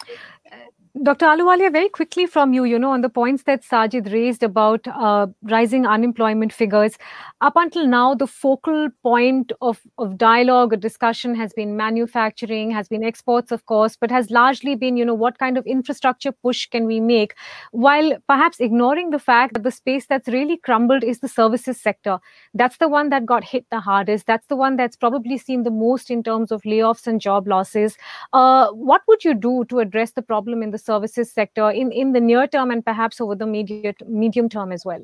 Dr. 1.01 1.25
Ahluwalia, 1.25 1.73
very 1.73 1.89
quickly 1.89 2.27
from 2.27 2.53
you, 2.53 2.65
you 2.65 2.79
know, 2.79 2.91
on 2.91 3.01
the 3.01 3.09
points 3.09 3.45
that 3.45 3.63
Sajjid 3.63 4.13
raised 4.13 4.43
about 4.43 4.87
uh, 4.87 5.27
rising 5.45 5.87
unemployment 5.87 6.53
figures. 6.53 6.99
Up 7.41 7.55
until 7.57 7.87
now, 7.87 8.15
the 8.15 8.27
focal 8.27 8.91
point 9.03 9.53
of, 9.63 9.81
of 9.97 10.19
dialogue 10.19 10.75
or 10.75 10.77
discussion 10.77 11.35
has 11.35 11.55
been 11.55 11.79
manufacturing, 11.79 12.71
has 12.73 12.89
been 12.89 13.03
exports, 13.03 13.51
of 13.51 13.65
course, 13.65 13.97
but 13.97 14.11
has 14.11 14.31
largely 14.31 14.75
been, 14.75 14.99
you 14.99 15.05
know, 15.07 15.15
what 15.15 15.39
kind 15.39 15.57
of 15.57 15.67
infrastructure 15.67 16.31
push 16.31 16.67
can 16.67 16.85
we 16.85 17.01
make, 17.01 17.35
while 17.71 18.13
perhaps 18.29 18.61
ignoring 18.61 19.09
the 19.11 19.19
fact 19.19 19.55
that 19.55 19.63
the 19.63 19.71
space 19.71 20.05
that's 20.05 20.29
really 20.29 20.59
crumbled 20.59 21.03
is 21.03 21.21
the 21.21 21.29
services 21.29 21.81
sector. 21.81 22.19
That's 22.53 22.77
the 22.77 22.89
one 22.91 23.09
that 23.09 23.25
got 23.25 23.45
hit 23.45 23.65
the 23.71 23.81
hardest. 23.81 24.27
That's 24.27 24.47
the 24.49 24.57
one 24.57 24.77
that's 24.77 24.97
probably 24.97 25.39
seen 25.39 25.63
the 25.63 25.71
most 25.71 26.11
in 26.11 26.23
terms 26.23 26.53
of 26.53 26.61
layoffs 26.65 27.07
and 27.07 27.19
job 27.19 27.49
losses. 27.49 27.97
Uh, 28.35 28.69
what 28.73 29.01
would 29.09 29.25
you 29.25 29.33
do 29.33 29.65
to 29.71 29.79
address 29.79 30.13
the 30.13 30.21
problem 30.21 30.63
in 30.63 30.71
the 30.71 30.82
services 30.83 31.33
sector 31.33 31.71
in, 31.71 31.93
in 31.93 32.13
the 32.13 32.21
near 32.21 32.47
term 32.47 32.71
and 32.71 32.85
perhaps 32.85 33.21
over 33.21 33.35
the 33.35 33.47
medium, 33.47 33.95
medium 34.07 34.49
term 34.49 34.73
as 34.73 34.85
well? 34.85 35.03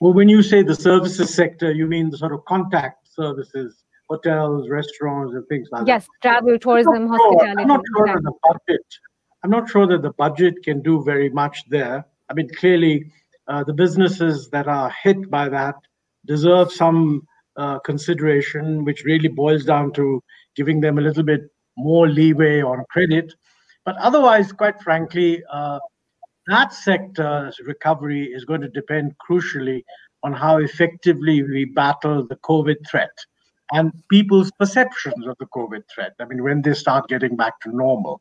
Well, 0.00 0.12
when 0.12 0.28
you 0.28 0.42
say 0.42 0.62
the 0.62 0.74
services 0.74 1.34
sector, 1.34 1.72
you 1.72 1.86
mean 1.86 2.10
the 2.10 2.18
sort 2.18 2.32
of 2.32 2.44
contact 2.44 3.08
services, 3.14 3.84
hotels, 4.10 4.68
restaurants, 4.68 5.34
and 5.34 5.46
things 5.48 5.68
like 5.72 5.86
yes, 5.86 6.06
that. 6.06 6.10
Yes, 6.12 6.42
travel, 6.42 6.58
tourism, 6.58 7.08
hospitality. 7.08 7.62
I'm 7.62 7.68
not 7.68 7.82
sure 7.96 8.06
that 8.06 8.22
the 8.22 8.32
budget. 8.48 8.86
I'm 9.42 9.50
not 9.50 9.70
sure 9.70 9.86
that 9.86 10.02
the 10.02 10.12
budget 10.12 10.54
can 10.64 10.82
do 10.82 11.02
very 11.04 11.30
much 11.30 11.64
there. 11.68 12.04
I 12.28 12.34
mean, 12.34 12.48
clearly, 12.56 13.10
uh, 13.48 13.64
the 13.64 13.72
businesses 13.72 14.50
that 14.50 14.66
are 14.66 14.92
hit 15.02 15.30
by 15.30 15.48
that 15.48 15.76
deserve 16.26 16.72
some 16.72 17.26
uh, 17.56 17.78
consideration, 17.78 18.84
which 18.84 19.04
really 19.04 19.28
boils 19.28 19.64
down 19.64 19.92
to 19.92 20.22
giving 20.56 20.80
them 20.80 20.98
a 20.98 21.00
little 21.00 21.22
bit 21.22 21.42
more 21.76 22.08
leeway 22.08 22.60
on 22.60 22.84
credit. 22.90 23.34
But 23.86 23.96
otherwise, 23.98 24.52
quite 24.52 24.82
frankly, 24.82 25.42
uh, 25.50 25.78
that 26.48 26.74
sector's 26.74 27.58
recovery 27.64 28.24
is 28.24 28.44
going 28.44 28.60
to 28.60 28.68
depend 28.68 29.14
crucially 29.28 29.82
on 30.22 30.32
how 30.32 30.58
effectively 30.58 31.42
we 31.42 31.64
battle 31.64 32.26
the 32.26 32.36
COVID 32.36 32.76
threat 32.90 33.16
and 33.72 33.92
people's 34.10 34.50
perceptions 34.58 35.26
of 35.26 35.36
the 35.38 35.46
COVID 35.46 35.82
threat. 35.92 36.12
I 36.20 36.24
mean, 36.24 36.42
when 36.42 36.62
they 36.62 36.74
start 36.74 37.08
getting 37.08 37.36
back 37.36 37.60
to 37.60 37.74
normal. 37.74 38.20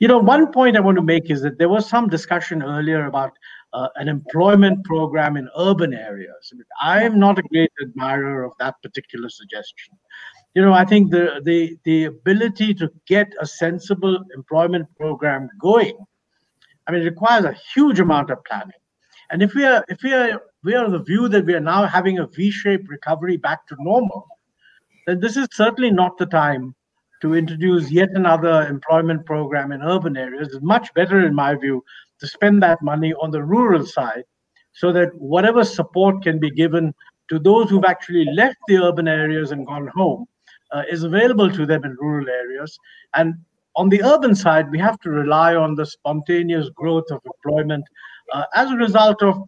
You 0.00 0.08
know, 0.08 0.18
one 0.18 0.50
point 0.52 0.76
I 0.76 0.80
want 0.80 0.96
to 0.96 1.02
make 1.02 1.30
is 1.30 1.42
that 1.42 1.58
there 1.58 1.68
was 1.68 1.86
some 1.86 2.08
discussion 2.08 2.62
earlier 2.62 3.06
about 3.06 3.32
uh, 3.74 3.88
an 3.96 4.08
employment 4.08 4.84
program 4.84 5.36
in 5.36 5.48
urban 5.56 5.92
areas. 5.92 6.52
I 6.82 7.02
am 7.02 7.18
not 7.18 7.38
a 7.38 7.42
great 7.42 7.70
admirer 7.82 8.44
of 8.44 8.52
that 8.58 8.76
particular 8.82 9.28
suggestion. 9.28 9.98
You 10.54 10.62
know, 10.62 10.72
I 10.72 10.84
think 10.84 11.12
the 11.12 11.40
the 11.44 11.78
the 11.84 12.06
ability 12.06 12.74
to 12.74 12.90
get 13.06 13.32
a 13.40 13.46
sensible 13.46 14.18
employment 14.34 14.88
program 14.96 15.48
going, 15.60 15.96
I 16.86 16.92
mean, 16.92 17.02
it 17.02 17.04
requires 17.04 17.44
a 17.44 17.56
huge 17.72 18.00
amount 18.00 18.30
of 18.30 18.42
planning. 18.44 18.80
And 19.30 19.42
if 19.42 19.54
we 19.54 19.64
are 19.64 19.84
if 19.88 20.02
we 20.02 20.12
are 20.12 20.42
we 20.64 20.74
are 20.74 20.86
of 20.86 20.92
the 20.92 21.04
view 21.04 21.28
that 21.28 21.46
we 21.46 21.54
are 21.54 21.60
now 21.60 21.86
having 21.86 22.18
a 22.18 22.26
V-shaped 22.26 22.88
recovery 22.88 23.36
back 23.36 23.64
to 23.68 23.76
normal, 23.78 24.26
then 25.06 25.20
this 25.20 25.36
is 25.36 25.46
certainly 25.52 25.92
not 25.92 26.18
the 26.18 26.26
time 26.26 26.74
to 27.22 27.34
introduce 27.34 27.92
yet 27.92 28.08
another 28.14 28.66
employment 28.66 29.24
program 29.26 29.70
in 29.70 29.82
urban 29.82 30.16
areas. 30.16 30.48
It's 30.48 30.64
much 30.64 30.92
better, 30.94 31.24
in 31.24 31.34
my 31.34 31.54
view, 31.54 31.84
to 32.18 32.26
spend 32.26 32.60
that 32.62 32.82
money 32.82 33.14
on 33.14 33.30
the 33.30 33.44
rural 33.44 33.86
side 33.86 34.24
so 34.72 34.92
that 34.92 35.14
whatever 35.14 35.62
support 35.62 36.22
can 36.22 36.40
be 36.40 36.50
given 36.50 36.92
to 37.28 37.38
those 37.38 37.70
who've 37.70 37.84
actually 37.84 38.24
left 38.34 38.56
the 38.66 38.78
urban 38.78 39.06
areas 39.06 39.52
and 39.52 39.64
gone 39.66 39.86
home 39.94 40.26
uh, 40.72 40.82
is 40.90 41.02
available 41.02 41.50
to 41.50 41.66
them 41.66 41.84
in 41.84 41.96
rural 42.00 42.28
areas. 42.28 42.78
And 43.14 43.34
on 43.76 43.88
the 43.88 44.02
urban 44.02 44.34
side, 44.34 44.70
we 44.70 44.78
have 44.78 44.98
to 45.00 45.10
rely 45.10 45.54
on 45.54 45.74
the 45.74 45.86
spontaneous 45.86 46.68
growth 46.70 47.10
of 47.10 47.20
employment 47.24 47.84
uh, 48.32 48.44
as 48.54 48.70
a 48.70 48.76
result 48.76 49.22
of 49.22 49.42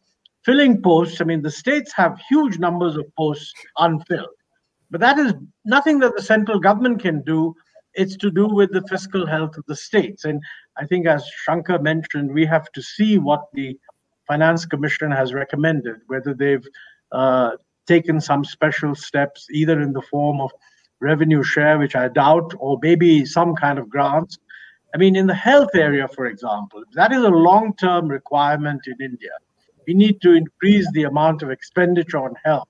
filling 0.45 0.83
posts. 0.83 1.21
I 1.21 1.25
mean, 1.25 1.43
the 1.43 1.51
states 1.51 1.93
have 1.95 2.21
huge 2.29 2.59
numbers 2.59 2.97
of 2.97 3.05
posts 3.17 3.53
unfilled, 3.79 4.29
but 4.91 5.01
that 5.01 5.19
is 5.19 5.35
nothing 5.65 5.99
that 6.01 6.17
the 6.17 6.23
central 6.23 6.59
government 6.59 7.01
can 7.03 7.23
do 7.23 7.55
it's 7.95 8.17
to 8.17 8.31
do 8.31 8.47
with 8.47 8.73
the 8.73 8.83
fiscal 8.89 9.27
health 9.27 9.57
of 9.57 9.65
the 9.67 9.77
states. 9.77 10.25
And 10.25 10.43
I 10.77 10.87
think, 10.87 11.07
as 11.07 11.27
Shankar 11.45 11.79
mentioned, 11.81 12.33
we 12.33 12.47
have 12.47 12.71
to 12.73 12.83
see 12.83 13.19
what 13.19 13.49
the 13.53 13.79
Finance 14.27 14.65
Commission 14.65 15.11
has 15.11 15.35
recommended, 15.35 15.97
whether 16.07 16.35
they've 16.35 16.67
uh, 17.13 17.53
taken 17.87 18.21
some 18.21 18.45
special 18.45 18.95
steps, 18.95 19.47
either 19.51 19.81
in 19.81 19.93
the 19.93 20.03
form 20.03 20.41
of 20.41 20.53
revenue 21.03 21.43
share, 21.43 21.79
which 21.79 21.97
I 21.97 22.09
doubt, 22.09 22.55
or 22.59 22.79
maybe 22.81 23.27
some 23.27 23.55
kind 23.55 23.79
of 23.79 23.91
grants. 23.91 24.39
I 24.95 24.99
mean, 24.99 25.17
in 25.17 25.27
the 25.27 25.35
health 25.35 25.75
area, 25.75 26.07
for 26.09 26.27
example, 26.27 26.83
that 26.95 27.13
is 27.13 27.23
a 27.23 27.29
long 27.29 27.75
term 27.77 28.09
requirement 28.09 28.83
in 28.87 28.97
India. 29.05 29.31
We 29.87 29.95
need 29.95 30.21
to 30.23 30.33
increase 30.33 30.91
the 30.93 31.05
amount 31.05 31.43
of 31.43 31.51
expenditure 31.51 32.19
on 32.19 32.35
health 32.45 32.69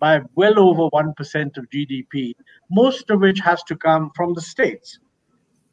by 0.00 0.20
well 0.34 0.58
over 0.58 0.88
1% 0.90 1.56
of 1.56 1.70
GDP, 1.70 2.34
most 2.70 3.10
of 3.10 3.20
which 3.20 3.40
has 3.40 3.62
to 3.64 3.76
come 3.76 4.10
from 4.14 4.34
the 4.34 4.40
states. 4.40 4.98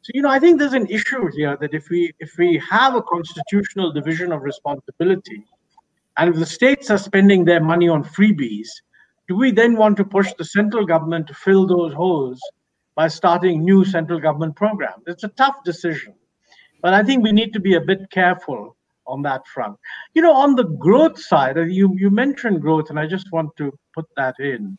So, 0.02 0.10
you 0.14 0.22
know, 0.22 0.30
I 0.30 0.38
think 0.38 0.58
there's 0.58 0.72
an 0.72 0.86
issue 0.86 1.28
here 1.34 1.56
that 1.60 1.74
if 1.74 1.88
we 1.88 2.12
if 2.20 2.36
we 2.38 2.62
have 2.70 2.94
a 2.94 3.02
constitutional 3.02 3.92
division 3.92 4.32
of 4.32 4.42
responsibility, 4.42 5.44
and 6.16 6.30
if 6.30 6.36
the 6.36 6.46
states 6.46 6.90
are 6.90 6.98
spending 6.98 7.44
their 7.44 7.60
money 7.60 7.88
on 7.88 8.04
freebies, 8.04 8.68
do 9.28 9.36
we 9.36 9.50
then 9.50 9.76
want 9.76 9.96
to 9.96 10.04
push 10.04 10.32
the 10.34 10.44
central 10.44 10.86
government 10.86 11.26
to 11.28 11.34
fill 11.34 11.66
those 11.66 11.92
holes 11.92 12.40
by 12.94 13.08
starting 13.08 13.64
new 13.64 13.84
central 13.84 14.20
government 14.20 14.56
programs? 14.56 15.04
It's 15.06 15.24
a 15.24 15.28
tough 15.28 15.56
decision. 15.64 16.14
But 16.82 16.94
I 16.94 17.02
think 17.02 17.22
we 17.22 17.32
need 17.32 17.52
to 17.52 17.60
be 17.60 17.74
a 17.74 17.80
bit 17.80 18.10
careful 18.10 18.76
on 19.06 19.22
that 19.22 19.46
front. 19.46 19.76
You 20.14 20.22
know, 20.22 20.32
on 20.32 20.54
the 20.54 20.64
growth 20.64 21.18
side, 21.18 21.56
you, 21.56 21.94
you 21.96 22.10
mentioned 22.10 22.60
growth, 22.60 22.90
and 22.90 22.98
I 22.98 23.06
just 23.06 23.32
want 23.32 23.56
to 23.56 23.72
put 23.94 24.06
that 24.16 24.34
in. 24.38 24.78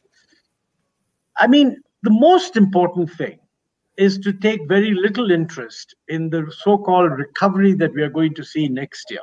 I 1.38 1.48
mean, 1.48 1.82
the 2.04 2.12
most 2.12 2.56
important 2.56 3.12
thing 3.12 3.40
is 3.98 4.18
to 4.20 4.32
take 4.32 4.68
very 4.68 4.94
little 4.94 5.32
interest 5.32 5.96
in 6.08 6.30
the 6.30 6.52
so 6.64 6.78
called 6.78 7.12
recovery 7.12 7.74
that 7.74 7.94
we 7.94 8.02
are 8.04 8.10
going 8.10 8.34
to 8.36 8.44
see 8.44 8.68
next 8.68 9.10
year. 9.10 9.22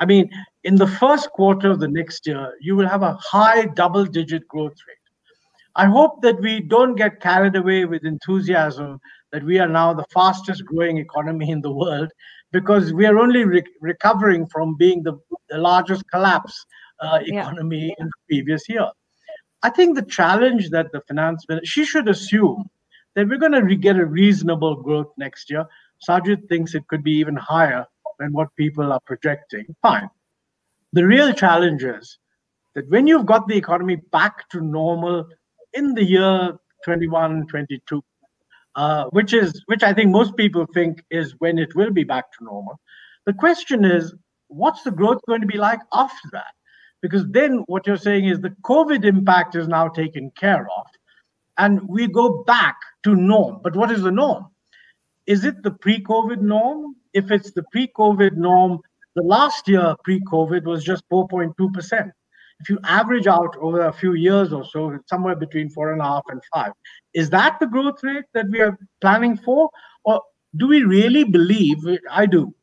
I 0.00 0.06
mean, 0.06 0.30
in 0.64 0.76
the 0.76 0.86
first 0.86 1.30
quarter 1.30 1.70
of 1.70 1.78
the 1.78 1.88
next 1.88 2.26
year, 2.26 2.54
you 2.60 2.74
will 2.74 2.88
have 2.88 3.02
a 3.02 3.18
high 3.20 3.66
double 3.66 4.06
digit 4.06 4.48
growth 4.48 4.72
rate. 4.88 4.96
I 5.76 5.86
hope 5.86 6.22
that 6.22 6.40
we 6.40 6.60
don't 6.60 6.96
get 6.96 7.20
carried 7.20 7.54
away 7.54 7.84
with 7.84 8.04
enthusiasm 8.04 8.98
that 9.30 9.44
we 9.44 9.58
are 9.58 9.68
now 9.68 9.92
the 9.92 10.06
fastest 10.12 10.64
growing 10.64 10.98
economy 10.98 11.50
in 11.50 11.60
the 11.60 11.70
world 11.70 12.10
because 12.50 12.92
we 12.92 13.06
are 13.06 13.18
only 13.18 13.44
re- 13.44 13.62
recovering 13.80 14.46
from 14.46 14.74
being 14.76 15.02
the, 15.02 15.16
the 15.50 15.58
largest 15.58 16.02
collapse 16.10 16.66
uh, 17.00 17.20
economy 17.22 17.86
yeah. 17.86 17.94
in 17.98 18.06
the 18.06 18.12
previous 18.28 18.68
year. 18.68 18.88
I 19.62 19.70
think 19.70 19.94
the 19.94 20.02
challenge 20.02 20.70
that 20.70 20.90
the 20.92 21.02
finance 21.02 21.44
minister, 21.48 21.66
she 21.66 21.84
should 21.84 22.08
assume 22.08 22.68
that 23.14 23.28
we're 23.28 23.38
going 23.38 23.52
to 23.52 23.62
re- 23.62 23.76
get 23.76 23.96
a 23.96 24.06
reasonable 24.06 24.76
growth 24.76 25.12
next 25.18 25.50
year. 25.50 25.66
Sajjid 26.08 26.48
thinks 26.48 26.74
it 26.74 26.86
could 26.88 27.04
be 27.04 27.12
even 27.12 27.36
higher 27.36 27.86
than 28.20 28.32
what 28.32 28.54
people 28.56 28.92
are 28.92 29.00
projecting. 29.06 29.66
Fine. 29.82 30.08
The 30.92 31.06
real 31.06 31.32
challenge 31.32 31.82
is 31.82 32.18
that 32.74 32.88
when 32.88 33.06
you've 33.06 33.26
got 33.26 33.48
the 33.48 33.56
economy 33.56 33.96
back 34.12 34.48
to 34.50 34.60
normal 34.60 35.26
in 35.72 35.94
the 35.94 36.04
year 36.04 36.56
21, 36.84 37.46
22, 37.48 38.02
uh, 38.76 39.04
which 39.06 39.32
is 39.32 39.62
which 39.66 39.82
I 39.82 39.92
think 39.92 40.10
most 40.10 40.36
people 40.36 40.66
think 40.72 41.02
is 41.10 41.34
when 41.38 41.58
it 41.58 41.74
will 41.74 41.90
be 41.90 42.04
back 42.04 42.30
to 42.38 42.44
normal. 42.44 42.78
The 43.26 43.32
question 43.32 43.84
is, 43.84 44.14
what's 44.48 44.82
the 44.82 44.90
growth 44.90 45.20
going 45.26 45.40
to 45.40 45.46
be 45.46 45.58
like 45.58 45.80
after 45.92 46.28
that? 46.32 46.52
Because 47.02 47.24
then 47.30 47.64
what 47.66 47.86
you're 47.86 47.96
saying 47.96 48.26
is 48.26 48.40
the 48.40 48.54
COVID 48.62 49.04
impact 49.04 49.56
is 49.56 49.66
now 49.66 49.88
taken 49.88 50.30
care 50.36 50.68
of, 50.78 50.86
and 51.58 51.80
we 51.88 52.06
go 52.06 52.44
back 52.44 52.76
to 53.04 53.16
norm. 53.16 53.60
But 53.62 53.74
what 53.74 53.90
is 53.90 54.02
the 54.02 54.10
norm? 54.10 54.46
Is 55.26 55.44
it 55.44 55.62
the 55.62 55.70
pre-COVID 55.70 56.40
norm? 56.40 56.96
If 57.12 57.30
it's 57.30 57.52
the 57.52 57.64
pre-COVID 57.72 58.36
norm, 58.36 58.80
the 59.14 59.22
last 59.22 59.68
year 59.68 59.94
pre-COVID 60.04 60.64
was 60.64 60.84
just 60.84 61.04
4.2 61.10 61.72
percent 61.72 62.12
if 62.60 62.68
you 62.68 62.78
average 62.84 63.26
out 63.26 63.56
over 63.60 63.86
a 63.86 63.92
few 63.92 64.12
years 64.14 64.52
or 64.52 64.64
so, 64.64 64.98
somewhere 65.06 65.34
between 65.34 65.70
four 65.70 65.92
and 65.92 66.00
a 66.00 66.04
half 66.04 66.22
and 66.28 66.42
five. 66.52 66.72
Is 67.14 67.30
that 67.30 67.58
the 67.58 67.66
growth 67.66 68.02
rate 68.02 68.26
that 68.34 68.46
we 68.50 68.60
are 68.60 68.78
planning 69.00 69.36
for? 69.36 69.70
Or 70.04 70.22
do 70.56 70.68
we 70.68 70.82
really 70.84 71.24
believe, 71.24 71.78
I 72.10 72.26
do, 72.26 72.54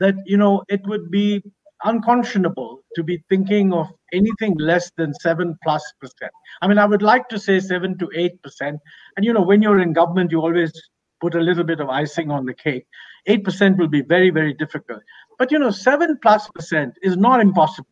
that 0.00 0.14
you 0.24 0.36
know 0.36 0.62
it 0.68 0.80
would 0.86 1.10
be 1.10 1.42
unconscionable 1.84 2.82
to 2.94 3.02
be 3.02 3.22
thinking 3.28 3.72
of 3.72 3.88
anything 4.12 4.56
less 4.58 4.90
than 4.96 5.12
seven 5.14 5.56
plus 5.62 5.82
percent. 6.00 6.32
I 6.62 6.68
mean, 6.68 6.78
I 6.78 6.86
would 6.86 7.02
like 7.02 7.28
to 7.28 7.38
say 7.38 7.60
seven 7.60 7.98
to 7.98 8.08
eight 8.14 8.40
percent. 8.42 8.80
And 9.16 9.24
you 9.24 9.32
know, 9.32 9.42
when 9.42 9.60
you're 9.60 9.80
in 9.80 9.92
government, 9.92 10.32
you 10.32 10.40
always 10.40 10.72
put 11.20 11.34
a 11.34 11.40
little 11.40 11.64
bit 11.64 11.80
of 11.80 11.88
icing 11.88 12.30
on 12.30 12.46
the 12.46 12.54
cake. 12.54 12.86
Eight 13.26 13.44
percent 13.44 13.78
will 13.78 13.88
be 13.88 14.02
very, 14.02 14.30
very 14.30 14.52
difficult. 14.54 15.00
But 15.38 15.50
you 15.50 15.58
know, 15.58 15.70
seven 15.70 16.18
plus 16.22 16.48
percent 16.48 16.94
is 17.02 17.16
not 17.16 17.40
impossible 17.40 17.88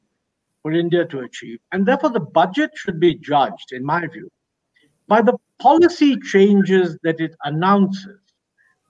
for 0.62 0.73
India 0.73 1.05
to 1.07 1.21
achieve. 1.21 1.59
And 1.73 1.87
therefore, 1.87 2.11
the 2.11 2.21
budget 2.21 2.71
should 2.75 3.01
be 3.01 3.14
judged, 3.14 3.73
in 3.73 3.85
my 3.85 4.07
view, 4.07 4.31
by 5.09 5.23
the 5.23 5.37
policy 5.61 6.16
changes 6.16 6.99
that 7.03 7.21
it 7.21 7.35
announces, 7.45 8.21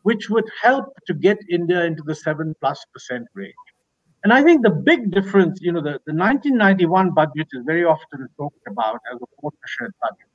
which 0.03 0.31
would 0.31 0.49
help 0.63 0.87
to 1.07 1.15
get 1.15 1.39
India 1.49 1.85
into 1.85 2.03
the 2.03 2.15
7 2.15 2.55
plus 2.61 2.85
percent 2.93 3.27
range. 3.35 3.55
And 4.23 4.33
I 4.33 4.43
think 4.43 4.63
the 4.63 4.71
big 4.71 5.11
difference, 5.11 5.61
you 5.63 5.73
know, 5.73 5.81
the, 5.81 5.99
the 6.07 6.13
1991 6.13 7.13
budget 7.13 7.49
is 7.53 7.65
very 7.65 7.85
often 7.85 8.29
talked 8.37 8.67
about 8.69 9.01
as 9.13 9.21
a 9.21 9.27
watershed 9.41 9.91
budget. 10.03 10.29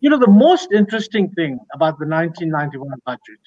You 0.00 0.10
know, 0.10 0.18
the 0.18 0.26
most 0.26 0.72
interesting 0.72 1.30
thing 1.30 1.60
about 1.74 1.98
the 1.98 2.06
1991 2.06 2.98
budget 3.06 3.38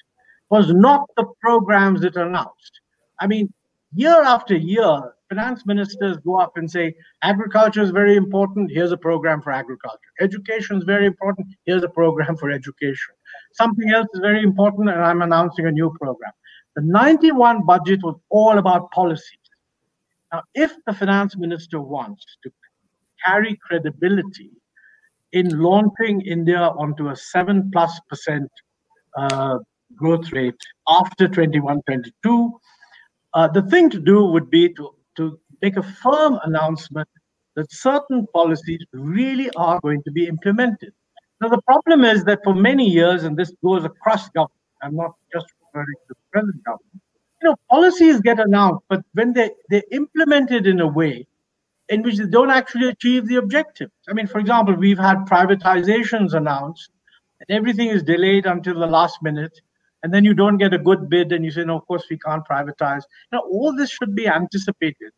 was 0.50 0.72
not 0.72 1.08
the 1.16 1.24
programs 1.40 2.04
it 2.04 2.16
announced. 2.16 2.80
I 3.20 3.26
mean, 3.26 3.52
year 3.94 4.22
after 4.22 4.56
year, 4.56 5.14
finance 5.28 5.64
ministers 5.66 6.18
go 6.18 6.36
up 6.36 6.56
and 6.56 6.70
say, 6.70 6.94
agriculture 7.22 7.82
is 7.82 7.90
very 7.90 8.16
important, 8.16 8.70
here's 8.70 8.92
a 8.92 8.96
program 8.96 9.40
for 9.40 9.50
agriculture. 9.50 9.98
Education 10.20 10.76
is 10.76 10.84
very 10.84 11.06
important, 11.06 11.48
here's 11.64 11.82
a 11.82 11.88
program 11.88 12.36
for 12.36 12.50
education. 12.50 13.14
Something 13.52 13.90
else 13.90 14.08
is 14.14 14.20
very 14.20 14.42
important, 14.42 14.90
and 14.90 15.02
I'm 15.02 15.22
announcing 15.22 15.66
a 15.66 15.72
new 15.72 15.94
program. 16.00 16.32
The 16.76 16.82
91 16.82 17.64
budget 17.64 18.00
was 18.02 18.16
all 18.30 18.58
about 18.58 18.90
policies. 18.90 19.38
Now, 20.32 20.42
if 20.54 20.72
the 20.86 20.92
finance 20.92 21.36
minister 21.36 21.80
wants 21.80 22.24
to 22.42 22.50
carry 23.24 23.56
credibility 23.56 24.50
in 25.32 25.58
launching 25.60 26.20
India 26.22 26.58
onto 26.58 27.08
a 27.08 27.16
7 27.16 27.70
plus 27.72 28.00
percent 28.08 28.50
uh, 29.16 29.58
growth 29.96 30.32
rate 30.32 30.60
after 30.88 31.28
21 31.28 31.82
22. 31.86 32.60
Uh, 33.34 33.48
the 33.48 33.62
thing 33.62 33.90
to 33.90 33.98
do 33.98 34.24
would 34.24 34.50
be 34.50 34.72
to, 34.74 34.94
to 35.16 35.38
make 35.62 35.76
a 35.76 35.82
firm 35.82 36.38
announcement 36.44 37.08
that 37.56 37.70
certain 37.72 38.26
policies 38.32 38.80
really 38.92 39.50
are 39.56 39.80
going 39.80 40.02
to 40.02 40.10
be 40.10 40.26
implemented. 40.26 40.92
Now, 41.40 41.48
the 41.48 41.62
problem 41.62 42.04
is 42.04 42.24
that 42.24 42.40
for 42.44 42.54
many 42.54 42.88
years, 42.88 43.24
and 43.24 43.36
this 43.36 43.52
goes 43.62 43.84
across 43.84 44.28
government, 44.30 44.52
I'm 44.82 44.96
not 44.96 45.14
just 45.32 45.46
referring 45.62 45.96
to 46.08 46.14
the 46.14 46.14
present 46.32 46.64
government, 46.64 47.02
you 47.42 47.48
know, 47.48 47.56
policies 47.70 48.20
get 48.20 48.40
announced, 48.40 48.84
but 48.88 49.02
when 49.12 49.32
they, 49.32 49.50
they're 49.68 49.82
implemented 49.92 50.66
in 50.66 50.80
a 50.80 50.86
way 50.86 51.26
in 51.88 52.02
which 52.02 52.16
they 52.16 52.26
don't 52.26 52.50
actually 52.50 52.88
achieve 52.88 53.26
the 53.28 53.36
objectives. 53.36 53.92
I 54.08 54.14
mean, 54.14 54.26
for 54.26 54.38
example, 54.38 54.74
we've 54.74 54.98
had 54.98 55.18
privatizations 55.26 56.32
announced, 56.32 56.90
and 57.40 57.56
everything 57.56 57.88
is 57.88 58.02
delayed 58.02 58.46
until 58.46 58.78
the 58.80 58.86
last 58.86 59.22
minute, 59.22 59.60
and 60.04 60.12
then 60.12 60.22
you 60.22 60.34
don't 60.34 60.58
get 60.58 60.74
a 60.74 60.78
good 60.78 61.08
bid, 61.08 61.32
and 61.32 61.44
you 61.46 61.50
say, 61.50 61.64
no, 61.64 61.78
of 61.78 61.86
course 61.86 62.04
we 62.10 62.18
can't 62.18 62.46
privatize. 62.46 63.04
Now, 63.32 63.40
all 63.50 63.74
this 63.74 63.90
should 63.90 64.14
be 64.14 64.28
anticipated. 64.28 65.12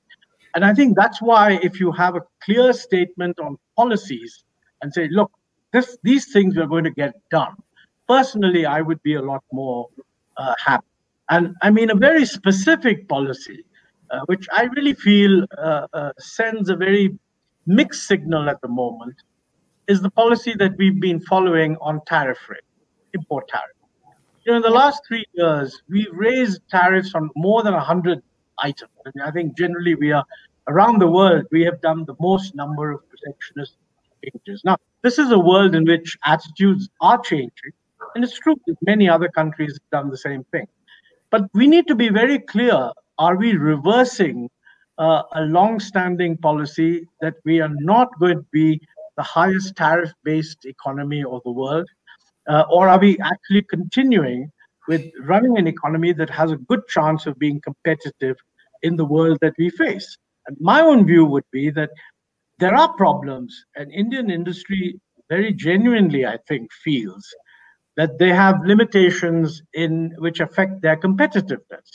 And 0.54 0.64
I 0.64 0.72
think 0.72 0.96
that's 0.96 1.20
why 1.20 1.58
if 1.60 1.80
you 1.80 1.90
have 1.90 2.14
a 2.14 2.22
clear 2.40 2.72
statement 2.72 3.40
on 3.40 3.58
policies 3.76 4.44
and 4.80 4.94
say, 4.94 5.08
look, 5.10 5.32
this, 5.72 5.98
these 6.04 6.32
things 6.32 6.56
we're 6.56 6.66
going 6.66 6.84
to 6.84 6.92
get 6.92 7.14
done, 7.30 7.56
personally, 8.08 8.64
I 8.64 8.80
would 8.80 9.02
be 9.02 9.14
a 9.14 9.22
lot 9.22 9.42
more 9.52 9.88
uh, 10.36 10.54
happy. 10.64 10.86
And 11.30 11.56
I 11.62 11.70
mean, 11.70 11.90
a 11.90 11.96
very 11.96 12.24
specific 12.24 13.08
policy, 13.08 13.64
uh, 14.12 14.20
which 14.26 14.46
I 14.52 14.62
really 14.76 14.94
feel 14.94 15.46
uh, 15.58 15.88
uh, 15.92 16.12
sends 16.20 16.70
a 16.70 16.76
very 16.76 17.18
mixed 17.66 18.06
signal 18.06 18.48
at 18.48 18.60
the 18.60 18.68
moment, 18.68 19.16
is 19.88 20.00
the 20.00 20.10
policy 20.10 20.54
that 20.54 20.76
we've 20.78 21.00
been 21.00 21.20
following 21.20 21.76
on 21.80 22.00
tariff 22.06 22.38
rate, 22.48 22.60
import 23.14 23.48
tariff. 23.48 23.75
You 24.46 24.52
know, 24.52 24.58
in 24.58 24.62
the 24.62 24.70
last 24.70 25.02
three 25.08 25.24
years, 25.32 25.82
we've 25.88 26.12
raised 26.12 26.60
tariffs 26.70 27.16
on 27.16 27.30
more 27.34 27.64
than 27.64 27.74
100 27.74 28.22
items. 28.60 28.92
And 29.04 29.20
I 29.20 29.32
think 29.32 29.58
generally 29.58 29.96
we 29.96 30.12
are 30.12 30.24
around 30.68 31.00
the 31.00 31.08
world, 31.08 31.46
we 31.50 31.62
have 31.64 31.80
done 31.80 32.04
the 32.04 32.14
most 32.20 32.54
number 32.54 32.92
of 32.92 33.00
protectionist 33.08 33.74
changes. 34.22 34.62
Now, 34.64 34.76
this 35.02 35.18
is 35.18 35.32
a 35.32 35.38
world 35.38 35.74
in 35.74 35.84
which 35.84 36.16
attitudes 36.24 36.88
are 37.00 37.18
changing, 37.18 37.72
and 38.14 38.22
it's 38.22 38.38
true 38.38 38.54
that 38.68 38.76
many 38.82 39.08
other 39.08 39.28
countries 39.28 39.72
have 39.72 39.90
done 39.90 40.10
the 40.10 40.16
same 40.16 40.44
thing. 40.52 40.68
But 41.30 41.48
we 41.52 41.66
need 41.66 41.88
to 41.88 41.96
be 41.96 42.08
very 42.08 42.38
clear 42.38 42.92
are 43.18 43.36
we 43.36 43.56
reversing 43.56 44.48
uh, 44.98 45.22
a 45.32 45.42
long 45.42 45.80
standing 45.80 46.36
policy 46.36 47.08
that 47.20 47.34
we 47.44 47.60
are 47.60 47.74
not 47.80 48.16
going 48.20 48.36
to 48.36 48.46
be 48.52 48.80
the 49.16 49.24
highest 49.24 49.74
tariff 49.74 50.12
based 50.22 50.66
economy 50.66 51.24
of 51.24 51.42
the 51.44 51.50
world? 51.50 51.88
Uh, 52.48 52.64
or 52.70 52.88
are 52.88 52.98
we 52.98 53.18
actually 53.20 53.62
continuing 53.62 54.50
with 54.88 55.10
running 55.22 55.58
an 55.58 55.66
economy 55.66 56.12
that 56.12 56.30
has 56.30 56.52
a 56.52 56.56
good 56.56 56.86
chance 56.88 57.26
of 57.26 57.38
being 57.38 57.60
competitive 57.60 58.36
in 58.82 58.96
the 58.96 59.04
world 59.04 59.38
that 59.40 59.54
we 59.58 59.70
face. 59.70 60.16
And 60.46 60.56
my 60.60 60.80
own 60.80 61.06
view 61.06 61.24
would 61.24 61.44
be 61.50 61.70
that 61.70 61.90
there 62.58 62.74
are 62.74 62.92
problems, 62.94 63.64
and 63.74 63.92
Indian 63.92 64.30
industry 64.30 64.98
very 65.28 65.52
genuinely, 65.52 66.24
I 66.24 66.38
think, 66.48 66.72
feels 66.72 67.26
that 67.96 68.18
they 68.18 68.28
have 68.28 68.64
limitations 68.64 69.62
in 69.74 70.14
which 70.18 70.40
affect 70.40 70.82
their 70.82 70.96
competitiveness. 70.96 71.88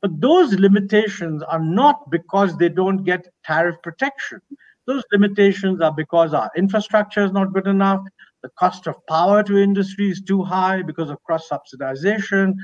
But 0.00 0.20
those 0.20 0.54
limitations 0.54 1.42
are 1.42 1.60
not 1.60 2.10
because 2.10 2.56
they 2.56 2.68
don't 2.68 3.04
get 3.04 3.28
tariff 3.44 3.76
protection. 3.82 4.40
Those 4.86 5.04
limitations 5.12 5.80
are 5.80 5.92
because 5.92 6.34
our 6.34 6.50
infrastructure 6.56 7.24
is 7.24 7.32
not 7.32 7.52
good 7.52 7.66
enough, 7.66 8.00
the 8.42 8.50
cost 8.58 8.86
of 8.86 8.96
power 9.08 9.42
to 9.42 9.58
industry 9.58 10.10
is 10.10 10.22
too 10.22 10.42
high 10.42 10.82
because 10.82 11.10
of 11.10 11.22
cross 11.22 11.48
subsidization. 11.48 12.54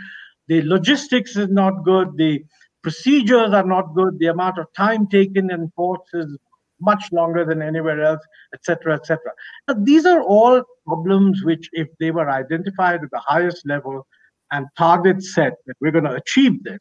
The 0.49 0.63
logistics 0.63 1.37
is 1.37 1.49
not 1.49 1.85
good. 1.85 2.17
The 2.17 2.45
procedures 2.83 3.53
are 3.53 3.67
not 3.67 3.95
good. 3.95 4.19
The 4.19 4.27
amount 4.27 4.59
of 4.59 4.67
time 4.77 5.07
taken 5.09 5.51
in 5.51 5.71
ports 5.77 6.11
is 6.15 6.37
much 6.81 7.11
longer 7.13 7.45
than 7.45 7.61
anywhere 7.61 8.03
else, 8.03 8.21
etc., 8.55 8.95
etc. 8.95 9.19
Now, 9.67 9.75
these 9.79 10.07
are 10.07 10.23
all 10.23 10.63
problems 10.87 11.45
which, 11.45 11.69
if 11.73 11.89
they 11.99 12.11
were 12.11 12.31
identified 12.31 13.03
at 13.03 13.11
the 13.11 13.19
highest 13.19 13.67
level 13.67 14.07
and 14.53 14.67
targets 14.77 15.35
set 15.35 15.55
that 15.67 15.75
we're 15.81 15.91
going 15.91 16.05
to 16.05 16.15
achieve 16.15 16.63
this, 16.65 16.79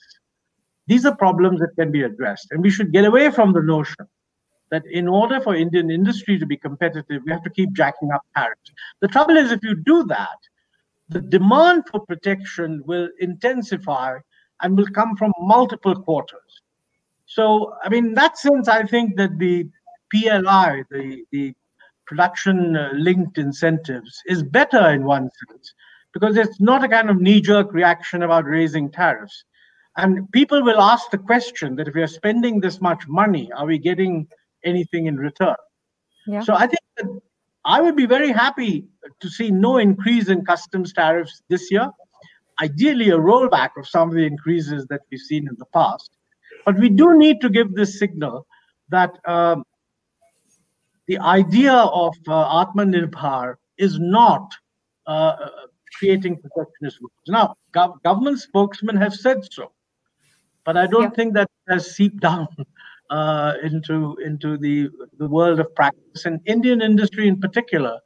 these 0.86 1.05
are 1.05 1.15
problems 1.15 1.60
that 1.60 1.75
can 1.77 1.91
be 1.91 2.03
addressed. 2.03 2.47
And 2.51 2.62
we 2.62 2.69
should 2.69 2.93
get 2.93 3.05
away 3.05 3.31
from 3.31 3.53
the 3.53 3.62
notion 3.62 4.07
that 4.69 4.84
in 4.91 5.08
order 5.08 5.39
for 5.39 5.56
Indian 5.56 5.89
industry 5.89 6.38
to 6.39 6.45
be 6.45 6.58
competitive, 6.58 7.21
we 7.25 7.32
have 7.32 7.43
to 7.43 7.49
keep 7.49 7.73
jacking 7.73 8.12
up 8.12 8.21
tariffs. 8.36 8.71
The 8.99 9.08
trouble 9.08 9.38
is, 9.38 9.51
if 9.51 9.63
you 9.63 9.75
do 9.75 10.03
that, 10.06 10.38
the 11.10 11.21
demand 11.21 11.84
for 11.89 12.01
protection 12.01 12.84
will 12.86 13.10
intensify 13.19 14.17
and 14.62 14.77
will 14.77 14.88
come 14.88 15.15
from 15.15 15.32
multiple 15.39 15.95
quarters. 15.95 16.62
So, 17.25 17.73
I 17.84 17.89
mean, 17.89 18.08
in 18.08 18.13
that 18.15 18.38
sense, 18.38 18.67
I 18.67 18.84
think 18.84 19.15
that 19.17 19.38
the 19.38 19.67
PLI, 20.12 20.84
the, 20.89 21.23
the 21.32 21.53
production 22.06 22.75
uh, 22.75 22.89
linked 22.93 23.38
incentives, 23.38 24.21
is 24.25 24.43
better 24.43 24.89
in 24.89 25.03
one 25.03 25.30
sense 25.47 25.73
because 26.13 26.38
it's 26.38 26.60
not 26.60 26.84
a 26.84 26.89
kind 26.89 27.10
of 27.10 27.21
knee 27.21 27.41
jerk 27.41 27.73
reaction 27.73 28.23
about 28.23 28.45
raising 28.45 28.89
tariffs. 28.89 29.43
And 29.97 30.32
people 30.32 30.63
will 30.63 30.80
ask 30.80 31.10
the 31.10 31.17
question 31.17 31.75
that 31.75 31.88
if 31.88 31.95
we 31.95 32.01
are 32.01 32.08
spending 32.08 32.60
this 32.60 32.82
much 32.82 33.08
money, 33.08 33.51
are 33.53 33.65
we 33.65 33.77
getting 33.77 34.27
anything 34.67 35.08
in 35.08 35.17
return. 35.17 35.56
Yeah. 36.27 36.41
So 36.41 36.53
I 36.53 36.67
think 36.67 36.84
that 36.97 37.08
I 37.65 37.82
would 37.82 37.95
be 37.95 38.06
very 38.06 38.32
happy 38.32 38.88
to 39.19 39.30
see 39.30 39.49
no 39.51 39.77
increase 39.77 40.30
in 40.30 40.45
customs 40.45 40.93
tariffs 40.93 41.41
this 41.49 41.71
year. 41.71 41.89
Ideally, 42.62 43.10
a 43.10 43.17
rollback 43.17 43.71
of 43.77 43.88
some 43.88 44.10
of 44.10 44.15
the 44.15 44.25
increases 44.25 44.86
that 44.89 45.01
we've 45.12 45.19
seen 45.19 45.47
in 45.47 45.56
the 45.58 45.65
past. 45.73 46.12
But 46.65 46.80
we 46.80 46.89
do 46.89 47.17
need 47.17 47.41
to 47.41 47.49
give 47.49 47.75
this 47.75 47.99
signal 47.99 48.47
that 48.89 49.12
um, 49.25 49.63
the 51.08 51.19
idea 51.19 51.73
of 51.73 52.15
uh, 52.27 52.65
Atmanirbhar 52.65 53.56
is 53.77 53.99
not 53.99 54.51
uh, 55.06 55.36
creating 55.97 56.38
protectionist 56.38 56.99
rules. 56.99 57.12
Now, 57.27 57.56
gov- 57.75 58.01
government 58.03 58.39
spokesmen 58.39 58.97
have 58.97 59.13
said 59.13 59.39
so, 59.51 59.71
but 60.65 60.77
I 60.77 60.88
don't 60.88 61.03
yeah. 61.03 61.10
think 61.10 61.34
that 61.36 61.49
has 61.69 61.95
seeped 61.95 62.19
down 62.30 62.47
uh, 63.09 63.53
into 63.63 64.17
into 64.25 64.57
the 64.57 64.89
the 65.17 65.27
world 65.27 65.59
of 65.59 65.73
practice. 65.75 66.25
And 66.25 66.39
Indian 66.45 66.81
industry, 66.81 67.27
in 67.27 67.39
particular, 67.39 67.99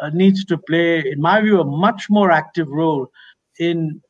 uh, 0.00 0.10
needs 0.12 0.44
to 0.46 0.58
play, 0.58 0.98
in 0.98 1.20
my 1.20 1.40
view, 1.40 1.60
a 1.60 1.64
much 1.64 2.08
more 2.10 2.30
active 2.30 2.68
role 2.68 3.10
in 3.58 4.00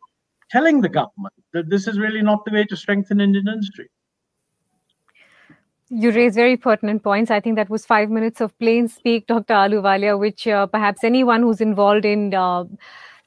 telling 0.50 0.80
the 0.80 0.88
government 0.88 1.34
that 1.52 1.68
this 1.68 1.86
is 1.86 1.98
really 1.98 2.22
not 2.22 2.44
the 2.44 2.52
way 2.52 2.64
to 2.64 2.76
strengthen 2.76 3.20
Indian 3.20 3.48
industry. 3.48 3.88
You 5.90 6.10
raise 6.12 6.34
very 6.34 6.56
pertinent 6.56 7.02
points. 7.02 7.30
I 7.30 7.40
think 7.40 7.56
that 7.56 7.70
was 7.70 7.86
five 7.86 8.10
minutes 8.10 8.42
of 8.42 8.58
plain 8.58 8.88
speak, 8.88 9.26
Dr. 9.26 9.54
Ahluwalia, 9.54 10.18
which 10.18 10.46
uh, 10.46 10.66
perhaps 10.66 11.02
anyone 11.02 11.40
who's 11.40 11.62
involved 11.62 12.04
in 12.04 12.34
uh, 12.34 12.64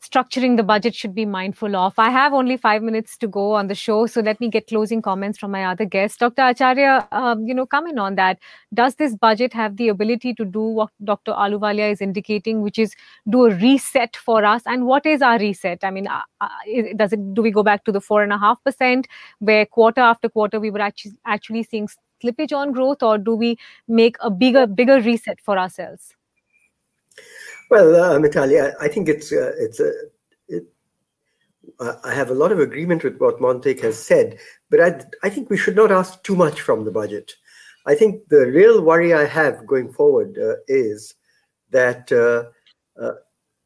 structuring 0.04 0.58
the 0.58 0.64
budget 0.64 0.96
should 0.96 1.14
be 1.14 1.26
mindful 1.26 1.76
of. 1.76 1.94
I 1.98 2.10
have 2.10 2.34
only 2.34 2.58
five 2.58 2.82
minutes 2.82 3.18
to 3.18 3.28
go 3.28 3.54
on 3.54 3.68
the 3.68 3.76
show, 3.76 4.08
so 4.08 4.22
let 4.22 4.40
me 4.40 4.50
get 4.50 4.68
closing 4.68 5.02
comments 5.02 5.38
from 5.38 5.52
my 5.52 5.66
other 5.66 5.86
guests. 5.86 6.18
Dr. 6.18 6.42
Acharya, 6.42 7.08
um, 7.12 7.46
you 7.48 7.54
know, 7.54 7.66
comment 7.66 8.00
on 8.00 8.16
that. 8.16 8.40
Does 8.74 8.96
this 8.96 9.16
budget 9.16 9.54
have 9.54 9.78
the 9.78 9.90
ability 9.90 10.34
to 10.36 10.46
do 10.46 10.62
what 10.62 10.90
Dr. 11.04 11.34
Ahluwalia 11.34 11.92
is 11.92 12.02
indicating, 12.02 12.62
which 12.62 12.80
is 12.80 12.96
do 13.30 13.46
a 13.46 13.56
reset 13.56 14.16
for 14.16 14.44
us? 14.44 14.64
And 14.66 14.86
what 14.86 15.06
is 15.06 15.22
our 15.22 15.38
reset? 15.38 15.84
I 15.84 15.92
mean, 15.92 16.08
uh, 16.08 16.22
uh 16.42 16.50
does 16.96 17.14
it 17.14 17.34
do 17.34 17.42
we 17.42 17.52
go 17.52 17.64
back 17.64 17.86
to 17.86 17.92
the 17.92 18.02
four 18.02 18.24
and 18.24 18.34
a 18.34 18.38
half 18.38 18.64
percent, 18.64 19.08
where 19.40 19.66
quarter 19.66 20.02
after 20.02 20.30
quarter 20.30 20.60
we 20.60 20.72
were 20.72 20.82
actually 20.82 21.14
actually 21.26 21.64
seeing 21.64 21.88
slippage 22.24 22.56
on 22.56 22.72
growth, 22.72 23.04
or 23.04 23.18
do 23.18 23.36
we 23.36 23.58
make 23.88 24.18
a 24.22 24.32
bigger 24.32 24.66
bigger 24.66 25.00
reset 25.00 25.40
for 25.42 25.60
ourselves? 25.60 26.16
Well, 27.72 27.96
uh, 27.96 28.20
Mitali, 28.20 28.62
I, 28.62 28.86
I, 28.86 28.88
think 28.90 29.08
it's 29.08 29.32
uh, 29.32 29.54
it's 29.58 29.80
a. 29.80 29.94
It, 30.50 30.66
I 31.80 32.14
have 32.14 32.30
a 32.30 32.34
lot 32.34 32.52
of 32.52 32.60
agreement 32.60 33.02
with 33.02 33.18
what 33.18 33.40
Montek 33.40 33.80
has 33.80 33.98
said, 33.98 34.38
but 34.70 34.82
I, 34.82 35.06
I 35.24 35.30
think 35.30 35.50
we 35.50 35.56
should 35.56 35.78
not 35.78 35.90
ask 35.90 36.22
too 36.22 36.36
much 36.36 36.60
from 36.60 36.84
the 36.84 36.92
budget. 36.92 37.32
I 37.86 37.96
think 37.96 38.28
the 38.28 38.46
real 38.48 38.82
worry 38.82 39.14
I 39.14 39.24
have 39.24 39.66
going 39.66 39.90
forward 39.94 40.38
uh, 40.38 40.56
is 40.68 41.16
that 41.70 42.12
uh, 42.12 42.52
uh, 43.02 43.14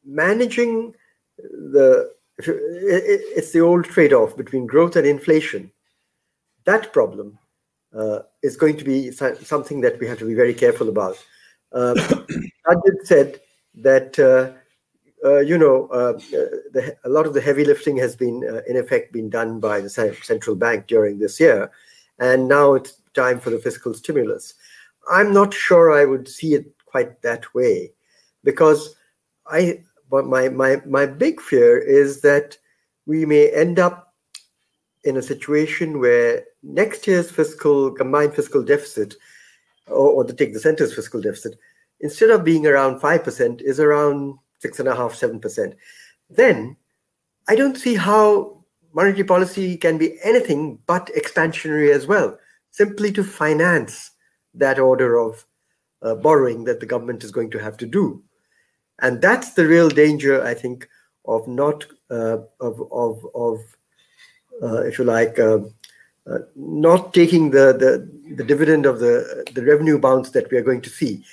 managing 0.04 0.94
the 1.38 2.12
it's 2.38 3.50
the 3.50 3.60
old 3.60 3.86
trade-off 3.86 4.36
between 4.36 4.68
growth 4.68 4.94
and 4.94 5.06
inflation. 5.06 5.72
That 6.64 6.92
problem 6.92 7.40
uh, 7.92 8.20
is 8.44 8.56
going 8.56 8.76
to 8.76 8.84
be 8.84 9.10
something 9.10 9.80
that 9.80 9.98
we 9.98 10.06
have 10.06 10.18
to 10.20 10.26
be 10.26 10.34
very 10.34 10.54
careful 10.54 10.90
about. 10.90 11.16
Uh, 11.72 11.94
Sajjid 12.68 13.02
said 13.02 13.40
that 13.76 14.18
uh, 14.18 14.52
uh, 15.26 15.40
you 15.40 15.58
know 15.58 15.88
uh, 15.88 16.12
the, 16.72 16.96
a 17.04 17.08
lot 17.08 17.26
of 17.26 17.34
the 17.34 17.40
heavy 17.40 17.64
lifting 17.64 17.96
has 17.96 18.16
been 18.16 18.42
in 18.66 18.76
effect 18.76 19.12
been 19.12 19.30
done 19.30 19.60
by 19.60 19.80
the 19.80 19.90
central 19.90 20.56
bank 20.56 20.86
during 20.86 21.18
this 21.18 21.38
year, 21.38 21.70
and 22.18 22.48
now 22.48 22.74
it's 22.74 23.00
time 23.14 23.40
for 23.40 23.50
the 23.50 23.58
fiscal 23.58 23.94
stimulus. 23.94 24.54
I'm 25.10 25.32
not 25.32 25.54
sure 25.54 25.92
I 25.92 26.04
would 26.04 26.28
see 26.28 26.54
it 26.54 26.72
quite 26.86 27.22
that 27.22 27.54
way, 27.54 27.92
because 28.44 28.96
I 29.46 29.82
but 30.10 30.26
my 30.26 30.48
my 30.48 30.80
my 30.86 31.06
big 31.06 31.40
fear 31.40 31.78
is 31.78 32.20
that 32.22 32.58
we 33.06 33.24
may 33.24 33.50
end 33.50 33.78
up 33.78 34.14
in 35.04 35.16
a 35.16 35.22
situation 35.22 36.00
where 36.00 36.44
next 36.62 37.06
year's 37.06 37.30
fiscal 37.30 37.92
combined 37.92 38.34
fiscal 38.34 38.62
deficit, 38.62 39.14
or, 39.86 40.10
or 40.10 40.24
to 40.24 40.32
take 40.32 40.52
the 40.52 40.60
center's 40.60 40.94
fiscal 40.94 41.20
deficit, 41.20 41.56
instead 42.00 42.30
of 42.30 42.44
being 42.44 42.66
around 42.66 43.00
five 43.00 43.24
percent, 43.24 43.60
is 43.62 43.80
around 43.80 44.38
six 44.60 44.78
and 44.78 44.88
a 44.88 44.96
half, 44.96 45.14
seven 45.14 45.40
percent. 45.40 45.74
7%. 45.74 45.76
Then 46.30 46.76
I 47.48 47.54
don't 47.54 47.76
see 47.76 47.94
how 47.94 48.64
monetary 48.92 49.24
policy 49.24 49.76
can 49.76 49.98
be 49.98 50.18
anything 50.24 50.78
but 50.86 51.10
expansionary 51.14 51.94
as 51.94 52.06
well, 52.06 52.38
simply 52.70 53.12
to 53.12 53.22
finance 53.22 54.10
that 54.54 54.78
order 54.78 55.18
of 55.18 55.44
uh, 56.02 56.14
borrowing 56.14 56.64
that 56.64 56.80
the 56.80 56.86
government 56.86 57.22
is 57.22 57.30
going 57.30 57.50
to 57.50 57.58
have 57.58 57.76
to 57.76 57.86
do. 57.86 58.22
And 59.00 59.20
that's 59.20 59.52
the 59.52 59.66
real 59.66 59.90
danger, 59.90 60.42
I 60.42 60.54
think, 60.54 60.88
of 61.26 61.46
not, 61.46 61.84
uh, 62.10 62.38
of, 62.60 62.80
of, 62.90 63.26
of 63.34 63.60
uh, 64.62 64.82
if 64.82 64.98
you 64.98 65.04
like, 65.04 65.38
uh, 65.38 65.58
uh, 66.26 66.38
not 66.56 67.12
taking 67.12 67.50
the, 67.50 67.72
the, 67.72 68.34
the 68.34 68.44
dividend 68.44 68.86
of 68.86 68.98
the, 68.98 69.44
the 69.52 69.64
revenue 69.64 69.98
bounce 69.98 70.30
that 70.30 70.50
we 70.50 70.56
are 70.56 70.62
going 70.62 70.80
to 70.80 70.90
see. 70.90 71.24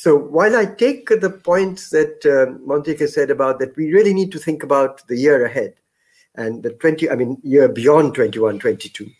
So 0.00 0.16
while 0.16 0.54
I 0.54 0.64
take 0.64 1.08
the 1.08 1.28
points 1.28 1.90
that 1.90 2.24
uh, 2.24 2.56
Montek 2.64 3.04
said 3.08 3.30
about 3.32 3.58
that 3.58 3.76
we 3.76 3.92
really 3.92 4.14
need 4.14 4.30
to 4.30 4.38
think 4.38 4.62
about 4.62 5.04
the 5.08 5.16
year 5.16 5.44
ahead 5.44 5.74
and 6.36 6.62
the 6.62 6.70
20, 6.70 7.10
I 7.10 7.16
mean, 7.16 7.36
year 7.42 7.68
beyond 7.68 8.14
21, 8.14 8.60
22. 8.60 9.10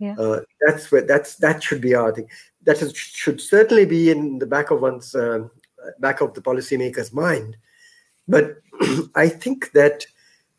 Yeah. 0.00 0.16
Uh, 0.18 0.40
that's 0.66 0.90
where 0.90 1.02
that's 1.02 1.36
that 1.36 1.62
should 1.62 1.80
be 1.80 1.94
our 1.94 2.12
thing. 2.12 2.28
That 2.64 2.82
is, 2.82 2.96
should 2.96 3.40
certainly 3.40 3.86
be 3.86 4.10
in 4.10 4.40
the 4.40 4.46
back 4.46 4.72
of 4.72 4.82
one's 4.82 5.14
um, 5.14 5.48
back 6.00 6.20
of 6.20 6.34
the 6.34 6.42
policymaker's 6.42 7.12
mind. 7.12 7.56
But 8.26 8.56
I 9.14 9.28
think 9.28 9.70
that 9.74 10.06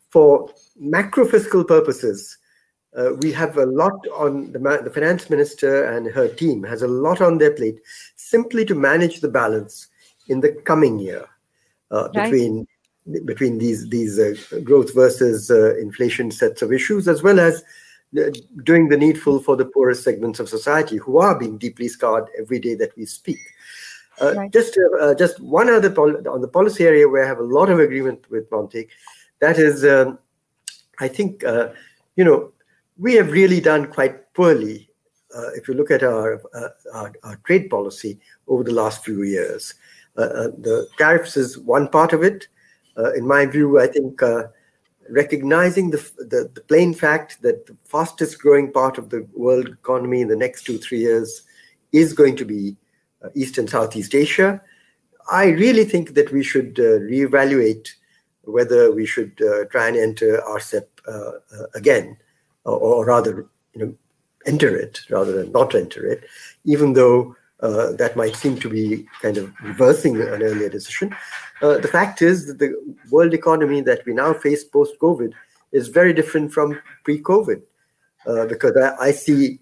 for 0.08 0.50
macro 0.78 1.26
fiscal 1.26 1.62
purposes, 1.62 2.38
uh, 2.96 3.10
we 3.20 3.32
have 3.32 3.58
a 3.58 3.66
lot 3.66 3.92
on 4.16 4.50
the, 4.52 4.58
the 4.82 4.90
finance 4.90 5.28
minister 5.28 5.84
and 5.84 6.06
her 6.06 6.26
team 6.26 6.62
has 6.62 6.80
a 6.80 6.88
lot 6.88 7.20
on 7.20 7.36
their 7.36 7.52
plate 7.52 7.78
simply 8.28 8.64
to 8.64 8.74
manage 8.74 9.20
the 9.20 9.28
balance 9.28 9.88
in 10.28 10.40
the 10.40 10.52
coming 10.64 10.98
year 10.98 11.26
uh, 11.90 12.08
Right. 12.08 12.24
between 12.24 12.66
between 13.24 13.58
these 13.58 13.88
these 13.88 14.18
uh, 14.18 14.34
growth 14.64 14.94
versus 14.94 15.50
uh, 15.50 15.74
inflation 15.76 16.30
sets 16.30 16.60
of 16.62 16.72
issues 16.72 17.08
as 17.08 17.22
well 17.22 17.40
as 17.40 17.64
uh, 18.18 18.30
doing 18.64 18.88
the 18.88 18.96
needful 18.96 19.40
for 19.40 19.56
the 19.56 19.64
poorest 19.64 20.02
segments 20.04 20.40
of 20.40 20.48
society 20.48 20.96
who 20.96 21.18
are 21.18 21.38
being 21.38 21.56
deeply 21.56 21.88
scarred 21.88 22.26
every 22.38 22.58
day 22.58 22.74
that 22.74 22.94
we 22.96 23.06
speak 23.06 23.38
uh, 24.20 24.34
Right. 24.34 24.52
just 24.52 24.78
uh, 25.00 25.14
just 25.14 25.40
one 25.40 25.68
other 25.68 25.90
pol- 25.90 26.28
on 26.28 26.40
the 26.40 26.48
policy 26.48 26.84
area 26.84 27.08
where 27.08 27.24
I 27.24 27.28
have 27.28 27.38
a 27.38 27.42
lot 27.42 27.70
of 27.70 27.78
agreement 27.78 28.28
with 28.30 28.50
Montek, 28.50 28.88
that 29.40 29.58
is, 29.58 29.84
um, 29.84 30.18
I 30.98 31.08
think 31.08 31.44
uh, 31.44 31.68
you 32.16 32.24
know 32.24 32.52
we 32.96 33.14
have 33.14 33.30
really 33.30 33.60
done 33.60 33.86
quite 33.86 34.32
poorly 34.34 34.87
uh, 35.36 35.50
if 35.54 35.68
you 35.68 35.74
look 35.74 35.90
at 35.90 36.02
our, 36.02 36.40
uh, 36.54 36.68
our 36.94 37.12
our 37.24 37.36
trade 37.44 37.68
policy 37.70 38.18
over 38.46 38.64
the 38.64 38.72
last 38.72 39.04
few 39.04 39.22
years. 39.22 39.74
Uh, 40.16 40.22
uh, 40.22 40.48
the 40.58 40.88
tariffs 40.98 41.36
is 41.36 41.58
one 41.58 41.88
part 41.88 42.12
of 42.12 42.22
it. 42.22 42.48
Uh, 42.96 43.12
in 43.12 43.26
my 43.26 43.46
view, 43.46 43.78
I 43.78 43.86
think 43.86 44.22
uh, 44.22 44.44
recognizing 45.08 45.90
the, 45.90 45.98
the 46.18 46.50
the 46.54 46.60
plain 46.62 46.94
fact 46.94 47.40
that 47.42 47.66
the 47.66 47.76
fastest 47.84 48.40
growing 48.40 48.72
part 48.72 48.98
of 48.98 49.10
the 49.10 49.26
world 49.34 49.68
economy 49.68 50.20
in 50.20 50.28
the 50.28 50.36
next 50.36 50.64
two 50.64 50.78
three 50.78 51.00
years 51.00 51.42
is 51.92 52.12
going 52.12 52.36
to 52.36 52.44
be 52.44 52.76
East 53.34 53.58
and 53.58 53.68
Southeast 53.68 54.14
Asia, 54.14 54.60
I 55.30 55.46
really 55.46 55.84
think 55.84 56.14
that 56.14 56.32
we 56.32 56.42
should 56.42 56.78
uh, 56.78 57.00
reevaluate 57.00 57.88
whether 58.42 58.92
we 58.92 59.04
should 59.06 59.36
try 59.70 59.88
and 59.88 59.96
enter 59.96 60.40
RCEP 60.46 60.86
again, 61.74 62.16
or, 62.64 62.78
or 62.78 63.04
rather, 63.04 63.46
you 63.74 63.84
know, 63.84 63.94
enter 64.46 64.74
it 64.76 65.00
rather 65.10 65.32
than 65.32 65.52
not 65.52 65.74
enter 65.74 66.06
it, 66.06 66.24
even 66.64 66.92
though 66.92 67.34
uh, 67.60 67.92
that 67.92 68.16
might 68.16 68.36
seem 68.36 68.58
to 68.58 68.68
be 68.68 69.06
kind 69.20 69.36
of 69.36 69.52
reversing 69.62 70.16
an 70.20 70.42
earlier 70.42 70.68
decision. 70.68 71.14
Uh, 71.60 71.78
the 71.78 71.88
fact 71.88 72.22
is 72.22 72.46
that 72.46 72.58
the 72.58 72.72
world 73.10 73.34
economy 73.34 73.80
that 73.80 74.04
we 74.06 74.12
now 74.12 74.32
face 74.32 74.64
post 74.64 74.94
COVID 75.00 75.32
is 75.72 75.88
very 75.88 76.12
different 76.12 76.52
from 76.52 76.78
pre 77.04 77.20
COVID 77.20 77.62
uh, 78.26 78.46
because 78.46 78.76
I, 78.76 79.06
I 79.06 79.10
see 79.10 79.58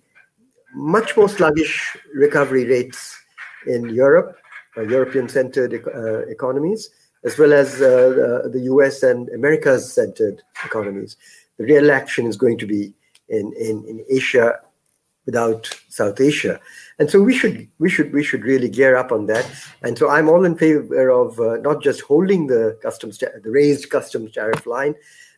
much 0.75 1.17
more 1.17 1.29
sluggish 1.29 1.97
recovery 2.15 2.67
rates 2.67 3.19
in 3.67 3.89
Europe, 3.89 4.37
uh, 4.77 4.83
European 4.83 5.29
centered 5.29 5.83
uh, 5.87 6.19
economies, 6.27 6.91
as 7.25 7.39
well 7.39 7.53
as 7.53 7.81
uh, 7.81 8.43
uh, 8.45 8.49
the 8.49 8.61
US 8.65 9.03
and 9.03 9.29
America's 9.31 9.91
centered 9.93 10.43
economies. 10.65 11.17
The 11.57 11.65
real 11.65 11.91
action 11.91 12.27
is 12.27 12.37
going 12.37 12.59
to 12.59 12.67
be 12.67 12.93
in, 13.29 13.53
in, 13.59 13.85
in 13.89 14.05
Asia 14.11 14.61
without 15.27 15.69
South 15.89 16.21
Asia. 16.21 16.59
And 16.99 17.11
so 17.11 17.21
we 17.21 17.35
should 17.35 17.69
we 17.79 17.91
should 17.91 18.13
we 18.13 18.25
should 18.25 18.45
really 18.45 18.69
gear 18.69 18.97
up 18.97 19.13
on 19.13 19.27
that. 19.27 19.45
And 19.83 19.99
so 19.99 20.09
I'm 20.09 20.29
all 20.29 20.45
in 20.45 20.57
favor 20.57 21.11
of 21.11 21.39
uh, 21.39 21.57
not 21.57 21.83
just 21.83 22.01
holding 22.01 22.47
the 22.47 22.79
customs 22.83 23.19
ta- 23.19 23.39
the 23.43 23.51
raised 23.51 23.91
customs 23.91 24.33
tariff 24.33 24.67
line, 24.67 24.95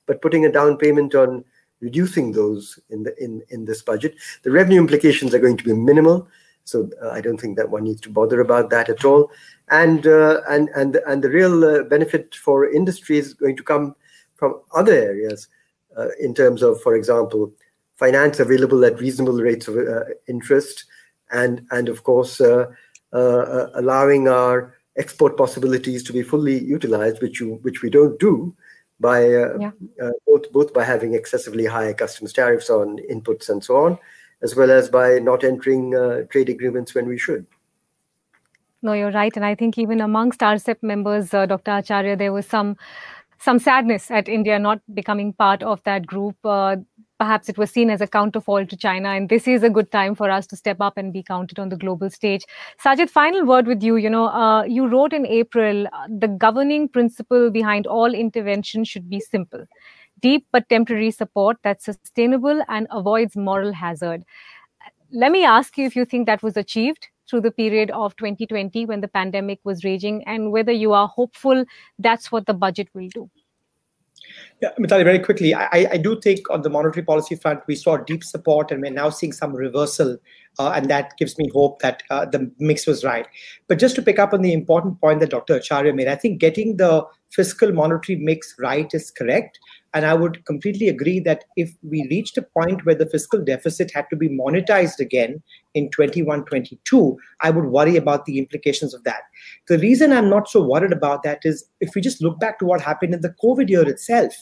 but 0.07 0.23
putting 0.23 0.45
a 0.45 0.53
down 0.53 0.77
payment 0.77 1.15
on 1.15 1.45
reducing 1.81 2.33
those 2.33 2.79
in 2.91 3.03
the 3.03 3.17
in 3.23 3.43
in 3.49 3.65
this 3.65 3.83
budget. 3.83 4.15
The 4.43 4.51
revenue 4.53 4.81
implications 4.81 5.35
are 5.35 5.41
going 5.41 5.57
to 5.57 5.65
be 5.65 5.73
minimal, 5.73 6.29
so 6.65 6.89
uh, 7.03 7.11
I 7.11 7.21
don't 7.21 7.41
think 7.41 7.57
that 7.57 7.71
one 7.71 7.85
needs 7.85 8.01
to 8.03 8.11
bother 8.11 8.41
about 8.41 8.71
that 8.71 8.89
at 8.89 9.05
all. 9.05 9.31
And 9.71 10.07
uh, 10.07 10.43
and 10.49 10.69
and 10.77 10.97
and 11.07 11.23
the 11.23 11.31
real 11.31 11.65
uh, 11.65 11.83
benefit 11.85 12.35
for 12.35 12.71
industry 12.71 13.19
is 13.19 13.35
going 13.35 13.57
to 13.57 13.63
come 13.63 13.97
from 14.37 14.61
other 14.73 14.93
areas, 14.93 15.49
uh, 15.97 16.09
in 16.21 16.33
terms 16.33 16.63
of, 16.63 16.81
for 16.81 16.95
example, 16.95 17.53
finance 17.99 18.41
available 18.41 18.85
at 18.85 19.01
reasonable 19.01 19.41
rates 19.41 19.69
of 19.69 19.77
uh, 19.77 20.05
interest, 20.27 20.85
and 21.31 21.67
and 21.71 21.89
of 21.89 22.05
course 22.05 22.41
uh, 22.41 22.67
uh, 23.13 23.17
uh, 23.17 23.71
allowing 23.75 24.29
our 24.29 24.75
export 24.97 25.37
possibilities 25.37 26.03
to 26.05 26.13
be 26.13 26.23
fully 26.23 26.59
utilized, 26.65 27.21
which 27.23 27.41
you 27.41 27.59
which 27.63 27.83
we 27.83 27.91
don't 27.91 28.19
do 28.21 28.55
by 29.01 29.23
uh, 29.35 29.59
Yeah. 29.61 29.71
uh, 30.03 30.13
both 30.27 30.51
both 30.53 30.73
by 30.73 30.85
having 30.85 31.15
excessively 31.15 31.67
high 31.67 31.93
customs 31.93 32.33
tariffs 32.33 32.71
on 32.71 32.99
inputs 33.11 33.49
and 33.49 33.63
so 33.63 33.77
on, 33.77 33.99
as 34.43 34.57
well 34.57 34.71
as 34.71 34.89
by 34.89 35.19
not 35.19 35.45
entering 35.45 35.95
uh, 35.95 36.23
trade 36.31 36.49
agreements 36.49 36.95
when 36.95 37.07
we 37.07 37.19
should. 37.19 37.47
No, 38.81 38.93
you're 38.93 39.11
right, 39.11 39.37
and 39.37 39.45
I 39.45 39.55
think 39.57 39.77
even 39.77 40.01
amongst 40.01 40.41
RCEP 40.41 40.83
members, 40.83 41.35
uh, 41.35 41.47
Dr. 41.47 41.73
Acharya, 41.79 42.17
there 42.17 42.33
was 42.33 42.47
some 42.47 42.77
some 43.41 43.59
sadness 43.59 44.11
at 44.11 44.29
India 44.29 44.59
not 44.59 44.81
becoming 44.95 45.33
part 45.33 45.63
of 45.63 45.83
that 45.85 46.07
group. 46.07 46.37
Uh, 46.45 46.77
perhaps 47.19 47.49
it 47.49 47.59
was 47.59 47.71
seen 47.71 47.91
as 47.91 48.01
a 48.01 48.07
counterfall 48.07 48.65
to 48.67 48.77
China, 48.77 49.09
and 49.11 49.29
this 49.29 49.49
is 49.49 49.63
a 49.63 49.71
good 49.71 49.91
time 49.91 50.15
for 50.15 50.31
us 50.31 50.47
to 50.49 50.57
step 50.57 50.81
up 50.81 50.97
and 50.97 51.13
be 51.13 51.23
counted 51.23 51.59
on 51.59 51.69
the 51.69 51.77
global 51.77 52.11
stage. 52.11 52.45
Sajjid, 52.83 53.11
final 53.11 53.45
word 53.45 53.67
with 53.67 53.83
you. 53.83 53.97
You 53.97 54.11
know, 54.11 54.29
uh, 54.29 54.63
you 54.65 54.87
wrote 54.87 55.13
in 55.13 55.27
April 55.27 55.87
uh, 55.87 56.07
the 56.09 56.29
governing 56.29 56.89
principle 56.89 57.51
behind 57.51 57.87
all 57.87 58.15
intervention 58.15 58.85
should 58.85 59.11
be 59.11 59.21
simple, 59.21 59.67
deep 60.21 60.47
but 60.53 60.69
temporary 60.69 61.11
support 61.11 61.59
that's 61.63 61.85
sustainable 61.85 62.63
and 62.69 62.87
avoids 62.91 63.37
moral 63.37 63.73
hazard. 63.73 64.25
Let 65.11 65.33
me 65.33 65.45
ask 65.45 65.77
you 65.79 65.87
if 65.87 65.97
you 65.97 66.05
think 66.05 66.27
that 66.27 66.43
was 66.43 66.57
achieved 66.57 67.09
through 67.29 67.41
the 67.43 67.51
period 67.51 67.91
of 67.91 68.17
2020 68.17 68.87
when 68.87 69.01
the 69.01 69.09
pandemic 69.09 69.61
was 69.65 69.85
raging, 69.85 70.25
and 70.27 70.53
whether 70.53 70.73
you 70.73 70.93
are 70.93 71.09
hopeful 71.09 71.65
that's 71.99 72.33
what 72.33 72.47
the 72.47 72.55
budget 72.55 72.89
will 72.95 73.09
do. 73.09 73.31
Yeah, 74.61 74.71
Mitali, 74.79 75.05
very 75.05 75.19
quickly, 75.19 75.55
I, 75.55 75.89
I- 75.93 75.97
do 75.99 76.21
think 76.21 76.51
on 76.51 76.63
the 76.63 76.71
monetary 76.71 77.05
policy 77.05 77.37
front, 77.37 77.61
we 77.67 77.75
saw 77.77 77.97
deep 77.97 78.25
support 78.25 78.71
and 78.71 78.83
we're 78.83 78.91
now 78.91 79.11
seeing 79.11 79.33
some 79.33 79.55
reversal. 79.55 80.17
Uh, 80.59 80.73
and 80.75 80.91
that 80.91 81.13
gives 81.19 81.39
me 81.39 81.49
hope 81.55 81.81
that 81.81 82.03
uh, 82.11 82.25
the 82.25 82.51
mix 82.59 82.87
was 82.87 83.05
right. 83.05 83.29
But 83.69 83.79
just 83.79 83.95
to 83.95 84.03
pick 84.03 84.19
up 84.19 84.33
on 84.33 84.43
the 84.43 84.53
important 84.53 85.01
point 85.01 85.21
that 85.21 85.31
Dr. 85.31 85.55
Acharya 85.55 85.93
made, 85.95 86.09
I 86.09 86.17
think 86.17 86.41
getting 86.41 86.77
the 86.79 87.07
fiscal 87.31 87.71
monetary 87.73 88.19
mix 88.19 88.57
right 88.59 88.93
is 88.93 89.11
correct. 89.13 89.59
And 89.95 90.05
I 90.05 90.15
would 90.15 90.45
completely 90.45 90.89
agree 90.89 91.19
that 91.21 91.45
if 91.57 91.73
we 91.83 92.07
reached 92.11 92.37
a 92.37 92.43
point 92.43 92.85
where 92.85 92.95
the 92.95 93.07
fiscal 93.07 93.43
deficit 93.43 93.91
had 93.95 94.07
to 94.11 94.17
be 94.17 94.29
monetized 94.29 94.99
again 94.99 95.43
in 95.75 95.91
21 95.91 96.45
22, 96.45 97.17
I 97.41 97.51
would 97.51 97.67
worry 97.67 97.97
about 97.97 98.27
the 98.27 98.39
implications 98.39 98.93
of 98.93 99.05
that. 99.05 99.23
The 99.67 99.79
reason 99.79 100.13
I'm 100.13 100.29
not 100.29 100.49
so 100.49 100.63
worried 100.63 100.93
about 100.93 101.23
that 101.23 101.41
is 101.45 101.65
if 101.81 101.95
we 101.95 102.03
just 102.03 102.23
look 102.23 102.39
back 102.39 102.59
to 102.59 102.67
what 102.67 102.81
happened 102.81 103.15
in 103.15 103.23
the 103.23 103.35
COVID 103.43 103.69
year 103.71 103.89
itself, 103.89 104.35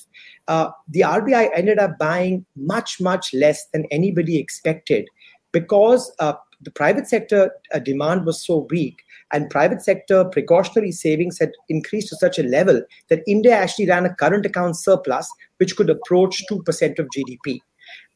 uh, 0.49 0.71
the 0.89 1.01
RBI 1.01 1.51
ended 1.55 1.79
up 1.79 1.99
buying 1.99 2.45
much, 2.57 3.01
much 3.01 3.33
less 3.33 3.67
than 3.73 3.87
anybody 3.91 4.39
expected 4.39 5.07
because 5.53 6.13
uh, 6.19 6.35
the 6.61 6.71
private 6.71 7.07
sector 7.07 7.51
uh, 7.73 7.79
demand 7.79 8.25
was 8.25 8.45
so 8.45 8.67
weak 8.71 9.03
and 9.33 9.51
private 9.51 9.83
sector 9.83 10.25
precautionary 10.25 10.93
savings 10.93 11.39
had 11.39 11.53
increased 11.69 12.09
to 12.09 12.17
such 12.17 12.39
a 12.39 12.45
level 12.45 12.81
that 13.09 13.23
India 13.27 13.55
actually 13.55 13.89
ran 13.89 14.07
a 14.07 14.15
current 14.15 14.47
account 14.47 14.77
surplus 14.77 15.29
which 15.59 15.77
could 15.77 15.91
approach 15.91 16.43
2% 16.51 16.99
of 16.99 17.09
GDP. 17.09 17.59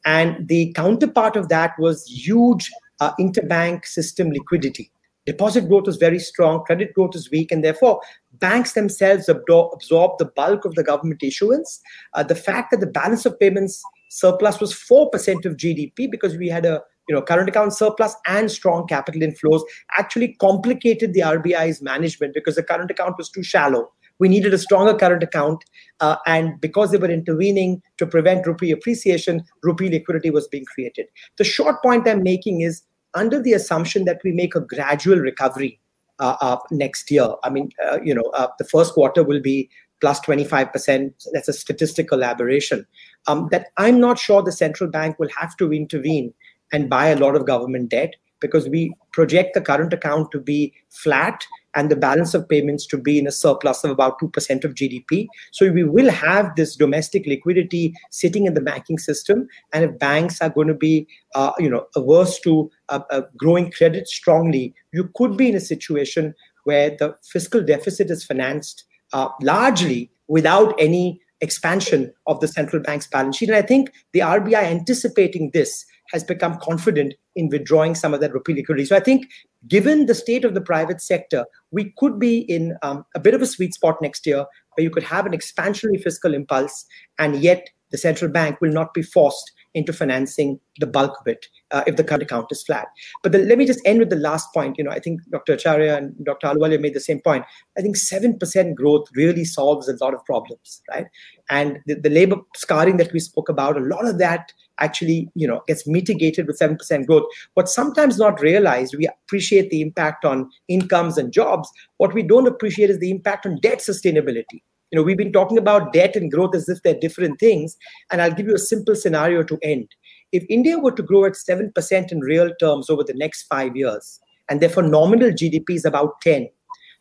And 0.05 0.47
the 0.47 0.73
counterpart 0.73 1.35
of 1.35 1.49
that 1.49 1.73
was 1.77 2.05
huge 2.05 2.69
uh, 2.99 3.11
interbank 3.19 3.85
system 3.85 4.31
liquidity. 4.31 4.91
deposit 5.25 5.67
growth 5.67 5.85
was 5.85 5.97
very 5.97 6.19
strong, 6.19 6.63
credit 6.63 6.93
growth 6.93 7.15
is 7.15 7.29
weak, 7.29 7.51
and 7.51 7.63
therefore 7.63 8.01
banks 8.33 8.73
themselves 8.73 9.29
absorb, 9.29 9.71
absorb 9.73 10.17
the 10.17 10.25
bulk 10.25 10.65
of 10.65 10.75
the 10.75 10.83
government 10.83 11.21
issuance. 11.21 11.79
Uh, 12.13 12.23
the 12.23 12.35
fact 12.35 12.71
that 12.71 12.79
the 12.79 12.87
balance 12.87 13.25
of 13.25 13.39
payments 13.39 13.83
surplus 14.09 14.59
was 14.59 14.73
4% 14.73 15.45
of 15.45 15.57
GDP 15.57 16.09
because 16.09 16.35
we 16.37 16.47
had 16.47 16.65
a 16.65 16.81
you 17.07 17.15
know 17.15 17.21
current 17.21 17.49
account 17.49 17.73
surplus 17.73 18.15
and 18.27 18.51
strong 18.51 18.87
capital 18.87 19.21
inflows 19.21 19.61
actually 19.97 20.33
complicated 20.35 21.13
the 21.13 21.21
RBI's 21.21 21.81
management 21.81 22.33
because 22.33 22.55
the 22.55 22.63
current 22.63 22.91
account 22.91 23.17
was 23.17 23.29
too 23.29 23.43
shallow. 23.43 23.91
We 24.19 24.27
needed 24.27 24.53
a 24.53 24.59
stronger 24.59 24.93
current 24.93 25.23
account, 25.23 25.63
uh, 25.99 26.17
and 26.27 26.61
because 26.61 26.91
they 26.91 26.99
were 26.99 27.09
intervening 27.09 27.81
to 27.97 28.05
prevent 28.05 28.45
rupee 28.45 28.71
appreciation, 28.71 29.43
rupee 29.63 29.89
liquidity 29.89 30.29
was 30.29 30.47
being 30.47 30.65
created. 30.65 31.07
The 31.37 31.43
short 31.43 31.81
point 31.81 32.07
I'm 32.07 32.21
making 32.21 32.61
is 32.61 32.83
under 33.13 33.41
the 33.41 33.53
assumption 33.53 34.05
that 34.05 34.21
we 34.23 34.31
make 34.31 34.55
a 34.55 34.61
gradual 34.61 35.17
recovery 35.17 35.79
uh, 36.19 36.37
uh, 36.39 36.57
next 36.69 37.09
year. 37.09 37.29
I 37.43 37.49
mean, 37.49 37.71
uh, 37.83 37.99
you 38.03 38.13
know, 38.13 38.31
uh, 38.35 38.47
the 38.59 38.65
first 38.65 38.93
quarter 38.93 39.23
will 39.23 39.41
be 39.41 39.69
plus 40.01 40.19
25%. 40.21 41.11
That's 41.33 41.47
a 41.47 41.53
statistical 41.53 42.23
aberration. 42.23 42.85
Um, 43.27 43.47
that 43.51 43.67
I'm 43.77 43.99
not 43.99 44.19
sure 44.19 44.41
the 44.41 44.51
central 44.51 44.89
bank 44.89 45.17
will 45.19 45.29
have 45.35 45.57
to 45.57 45.73
intervene 45.73 46.33
and 46.71 46.89
buy 46.89 47.07
a 47.07 47.17
lot 47.17 47.35
of 47.35 47.45
government 47.45 47.89
debt 47.89 48.15
because 48.39 48.67
we 48.67 48.93
project 49.13 49.53
the 49.53 49.61
current 49.61 49.93
account 49.93 50.31
to 50.31 50.39
be 50.39 50.73
flat 50.89 51.45
and 51.73 51.89
the 51.89 51.95
balance 51.95 52.33
of 52.33 52.49
payments 52.49 52.85
to 52.85 52.97
be 52.97 53.17
in 53.17 53.27
a 53.27 53.31
surplus 53.31 53.83
of 53.83 53.91
about 53.91 54.19
2% 54.19 54.65
of 54.65 54.73
GDP. 54.73 55.27
So 55.51 55.71
we 55.71 55.83
will 55.83 56.09
have 56.09 56.55
this 56.55 56.75
domestic 56.75 57.25
liquidity 57.25 57.93
sitting 58.09 58.45
in 58.45 58.55
the 58.55 58.61
banking 58.61 58.97
system. 58.97 59.47
And 59.71 59.85
if 59.85 59.97
banks 59.99 60.41
are 60.41 60.49
going 60.49 60.67
to 60.67 60.73
be, 60.73 61.07
uh, 61.33 61.53
you 61.59 61.69
know, 61.69 61.87
averse 61.95 62.39
to 62.41 62.69
uh, 62.89 62.99
uh, 63.09 63.21
growing 63.37 63.71
credit 63.71 64.07
strongly, 64.07 64.73
you 64.91 65.09
could 65.15 65.37
be 65.37 65.49
in 65.49 65.55
a 65.55 65.61
situation 65.61 66.33
where 66.65 66.89
the 66.89 67.15
fiscal 67.23 67.61
deficit 67.63 68.11
is 68.11 68.25
financed 68.25 68.83
uh, 69.13 69.29
largely 69.41 70.11
without 70.27 70.73
any 70.79 71.21
expansion 71.41 72.13
of 72.27 72.39
the 72.39 72.47
central 72.47 72.81
bank's 72.81 73.07
balance 73.07 73.37
sheet. 73.37 73.49
And 73.49 73.57
I 73.57 73.61
think 73.61 73.91
the 74.13 74.19
RBI 74.19 74.63
anticipating 74.63 75.51
this 75.53 75.85
has 76.11 76.23
become 76.23 76.57
confident 76.61 77.13
in 77.35 77.49
withdrawing 77.49 77.95
some 77.95 78.13
of 78.13 78.19
that 78.19 78.33
rupee 78.33 78.53
liquidity. 78.53 78.85
So 78.85 78.95
I 78.95 78.99
think, 78.99 79.25
given 79.67 80.05
the 80.05 80.15
state 80.15 80.43
of 80.43 80.53
the 80.53 80.61
private 80.61 81.01
sector, 81.01 81.45
we 81.71 81.93
could 81.97 82.19
be 82.19 82.39
in 82.39 82.75
um, 82.81 83.05
a 83.15 83.19
bit 83.19 83.33
of 83.33 83.41
a 83.41 83.45
sweet 83.45 83.73
spot 83.73 84.01
next 84.01 84.25
year 84.25 84.45
where 84.75 84.83
you 84.83 84.89
could 84.89 85.03
have 85.03 85.25
an 85.25 85.31
expansionary 85.31 86.01
fiscal 86.01 86.33
impulse, 86.33 86.85
and 87.17 87.41
yet 87.41 87.69
the 87.91 87.97
central 87.97 88.31
bank 88.31 88.59
will 88.61 88.71
not 88.71 88.93
be 88.93 89.01
forced 89.01 89.51
into 89.73 89.93
financing 89.93 90.59
the 90.79 90.87
bulk 90.87 91.15
of 91.21 91.27
it 91.27 91.47
uh, 91.71 91.83
if 91.87 91.95
the 91.95 92.03
current 92.03 92.23
account 92.23 92.47
is 92.51 92.63
flat. 92.63 92.87
But 93.23 93.31
the, 93.31 93.39
let 93.39 93.57
me 93.57 93.65
just 93.65 93.81
end 93.85 93.99
with 93.99 94.09
the 94.09 94.15
last 94.15 94.53
point. 94.53 94.77
You 94.77 94.83
know, 94.83 94.91
I 94.91 94.99
think 94.99 95.21
Dr. 95.31 95.53
Acharya 95.53 95.97
and 95.97 96.13
Dr. 96.25 96.47
Ahluwalia 96.47 96.79
made 96.79 96.93
the 96.93 96.99
same 96.99 97.21
point. 97.21 97.45
I 97.77 97.81
think 97.81 97.97
7% 97.97 98.75
growth 98.75 99.07
really 99.15 99.45
solves 99.45 99.87
a 99.87 99.95
lot 100.03 100.13
of 100.13 100.23
problems, 100.25 100.81
right? 100.89 101.07
And 101.49 101.79
the, 101.85 101.95
the 101.95 102.09
labor 102.09 102.37
scarring 102.55 102.97
that 102.97 103.13
we 103.13 103.19
spoke 103.19 103.49
about, 103.49 103.77
a 103.77 103.81
lot 103.81 104.05
of 104.05 104.17
that 104.19 104.51
actually 104.79 105.29
you 105.35 105.47
know 105.47 105.61
gets 105.67 105.87
mitigated 105.87 106.47
with 106.47 106.59
7% 106.59 107.05
growth 107.05 107.23
what's 107.53 107.73
sometimes 107.73 108.17
not 108.17 108.41
realized 108.41 108.95
we 108.97 109.07
appreciate 109.07 109.69
the 109.69 109.81
impact 109.81 110.25
on 110.25 110.49
incomes 110.67 111.17
and 111.17 111.31
jobs 111.31 111.69
what 111.97 112.13
we 112.13 112.23
don't 112.23 112.47
appreciate 112.47 112.89
is 112.89 112.99
the 112.99 113.11
impact 113.11 113.45
on 113.45 113.59
debt 113.61 113.79
sustainability 113.79 114.61
you 114.91 114.97
know 114.97 115.03
we've 115.03 115.17
been 115.17 115.31
talking 115.31 115.57
about 115.57 115.93
debt 115.93 116.15
and 116.15 116.31
growth 116.31 116.55
as 116.55 116.67
if 116.69 116.81
they're 116.83 116.99
different 116.99 117.39
things 117.39 117.77
and 118.11 118.21
i'll 118.21 118.33
give 118.33 118.47
you 118.47 118.55
a 118.55 118.59
simple 118.59 118.95
scenario 118.95 119.43
to 119.43 119.57
end 119.61 119.87
if 120.31 120.43
india 120.49 120.79
were 120.79 120.91
to 120.91 121.03
grow 121.03 121.25
at 121.25 121.33
7% 121.33 122.11
in 122.11 122.19
real 122.19 122.51
terms 122.59 122.89
over 122.89 123.03
the 123.03 123.13
next 123.13 123.43
5 123.43 123.75
years 123.75 124.19
and 124.49 124.61
therefore 124.61 124.83
nominal 124.83 125.31
gdp 125.31 125.69
is 125.69 125.85
about 125.85 126.19
10 126.21 126.49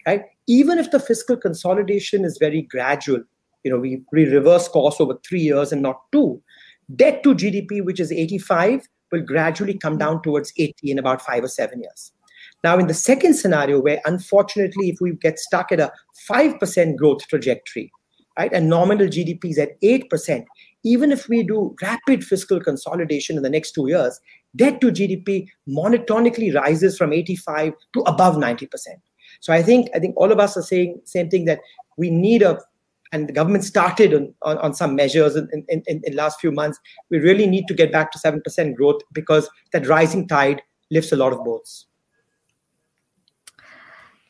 right 0.07 0.23
even 0.47 0.79
if 0.79 0.91
the 0.91 1.01
fiscal 1.01 1.37
consolidation 1.37 2.25
is 2.25 2.39
very 2.39 2.63
gradual 2.63 3.23
you 3.65 3.71
know 3.71 3.79
we, 3.79 4.03
we 4.13 4.25
reverse 4.27 4.69
course 4.69 5.01
over 5.01 5.19
3 5.29 5.41
years 5.41 5.73
and 5.73 5.83
not 5.83 6.01
2 6.13 6.41
Debt 6.97 7.23
to 7.23 7.35
GDP, 7.35 7.85
which 7.85 8.01
is 8.01 8.11
85, 8.11 8.89
will 9.13 9.23
gradually 9.23 9.79
come 9.79 9.97
down 9.97 10.23
towards 10.23 10.53
80 10.57 10.91
in 10.91 10.99
about 10.99 11.23
five 11.23 11.45
or 11.45 11.49
seven 11.49 11.81
years. 11.81 12.13
Now, 12.63 12.79
in 12.79 12.87
the 12.87 12.95
second 12.95 13.35
scenario, 13.35 13.81
where 13.81 14.01
unfortunately, 14.05 14.91
if 14.91 14.99
we 15.01 15.13
get 15.13 15.39
stuck 15.39 15.73
at 15.73 15.81
a 15.81 15.93
5% 16.31 16.97
growth 16.97 17.27
trajectory, 17.29 17.91
right, 18.39 18.53
and 18.53 18.69
nominal 18.69 19.07
GDP 19.07 19.47
is 19.47 19.59
at 19.59 19.81
8%, 19.81 20.45
even 20.85 21.13
if 21.13 21.29
we 21.29 21.43
do 21.43 21.75
rapid 21.83 22.25
fiscal 22.25 22.61
consolidation 22.61 23.37
in 23.37 23.43
the 23.43 23.51
next 23.51 23.73
two 23.73 23.89
years, 23.89 24.21
debt 24.57 24.81
to 24.81 24.89
GDP 24.89 25.49
monotonically 25.69 26.55
rises 26.55 26.97
from 26.97 27.13
85 27.13 27.73
to 27.95 28.01
above 28.01 28.37
90%. 28.37 28.69
So 29.41 29.53
I 29.53 29.63
think 29.63 29.89
I 29.95 29.99
think 29.99 30.17
all 30.17 30.33
of 30.33 30.39
us 30.39 30.57
are 30.57 30.63
saying 30.63 31.01
same 31.05 31.31
thing 31.31 31.45
that 31.47 31.61
we 31.97 32.11
need 32.11 32.43
a 32.43 32.59
and 33.13 33.29
the 33.29 33.33
government 33.33 33.65
started 33.65 34.15
on, 34.15 34.33
on, 34.43 34.59
on 34.59 34.75
some 34.75 34.95
measures 34.95 35.35
in, 35.35 35.49
in, 35.69 35.83
in, 35.87 36.01
in 36.05 36.15
last 36.15 36.41
few 36.41 36.53
months. 36.53 36.79
We 37.11 37.19
really 37.19 37.47
need 37.47 37.67
to 37.67 37.75
get 37.75 37.91
back 37.91 38.13
to 38.13 38.19
7% 38.19 38.75
growth 38.77 39.01
because 39.13 39.51
that 39.73 39.89
rising 39.89 40.29
tide 40.29 40.63
lifts 40.93 41.11
a 41.11 41.17
lot 41.17 41.33
of 41.33 41.45
boats. 41.45 41.87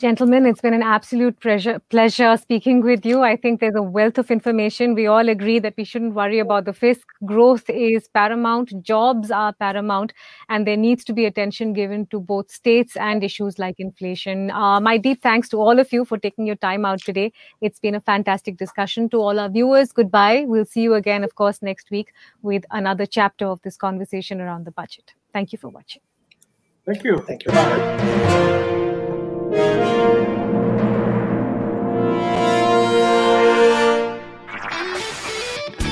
Gentlemen, 0.01 0.47
it's 0.47 0.63
been 0.63 0.73
an 0.73 0.83
absolute 0.83 1.39
pleasure, 1.41 1.79
pleasure 1.91 2.35
speaking 2.39 2.81
with 2.81 3.05
you. 3.05 3.21
I 3.21 3.37
think 3.37 3.61
there's 3.61 3.75
a 3.75 3.83
wealth 3.83 4.17
of 4.17 4.31
information. 4.31 4.95
We 4.95 5.07
all 5.07 5.29
agree 5.29 5.59
that 5.59 5.75
we 5.77 5.85
shouldn't 5.85 6.15
worry 6.15 6.39
about 6.39 6.65
the 6.65 6.73
fisc. 6.73 7.03
Growth 7.27 7.69
is 7.69 8.09
paramount, 8.09 8.73
jobs 8.83 9.31
are 9.31 9.53
paramount, 9.53 10.15
and 10.49 10.67
there 10.67 10.79
needs 10.79 11.05
to 11.05 11.13
be 11.13 11.27
attention 11.27 11.75
given 11.75 12.07
to 12.07 12.19
both 12.19 12.51
states 12.51 12.97
and 12.97 13.23
issues 13.23 13.59
like 13.59 13.75
inflation. 13.79 14.51
Uh, 14.53 14.81
my 14.81 14.97
deep 14.97 15.21
thanks 15.23 15.51
to 15.51 15.59
all 15.59 15.79
of 15.79 15.93
you 15.93 16.07
for 16.07 16.17
taking 16.17 16.47
your 16.47 16.57
time 16.57 16.87
out 16.87 17.01
today. 17.01 17.31
It's 17.61 17.79
been 17.79 17.95
a 17.95 18.01
fantastic 18.01 18.57
discussion. 18.57 19.11
To 19.11 19.19
all 19.19 19.39
our 19.39 19.51
viewers, 19.51 19.93
goodbye. 19.93 20.47
We'll 20.47 20.65
see 20.65 20.81
you 20.81 20.95
again, 20.95 21.25
of 21.25 21.35
course, 21.35 21.61
next 21.61 21.91
week 21.91 22.15
with 22.41 22.65
another 22.71 23.05
chapter 23.05 23.45
of 23.45 23.61
this 23.61 23.77
conversation 23.77 24.41
around 24.41 24.65
the 24.65 24.73
budget. 24.73 25.13
Thank 25.35 25.53
you 25.53 25.59
for 25.59 25.69
watching. 25.69 26.01
Thank 26.87 27.05
you. 27.05 27.19
Thank 27.19 27.45
you. 27.45 28.87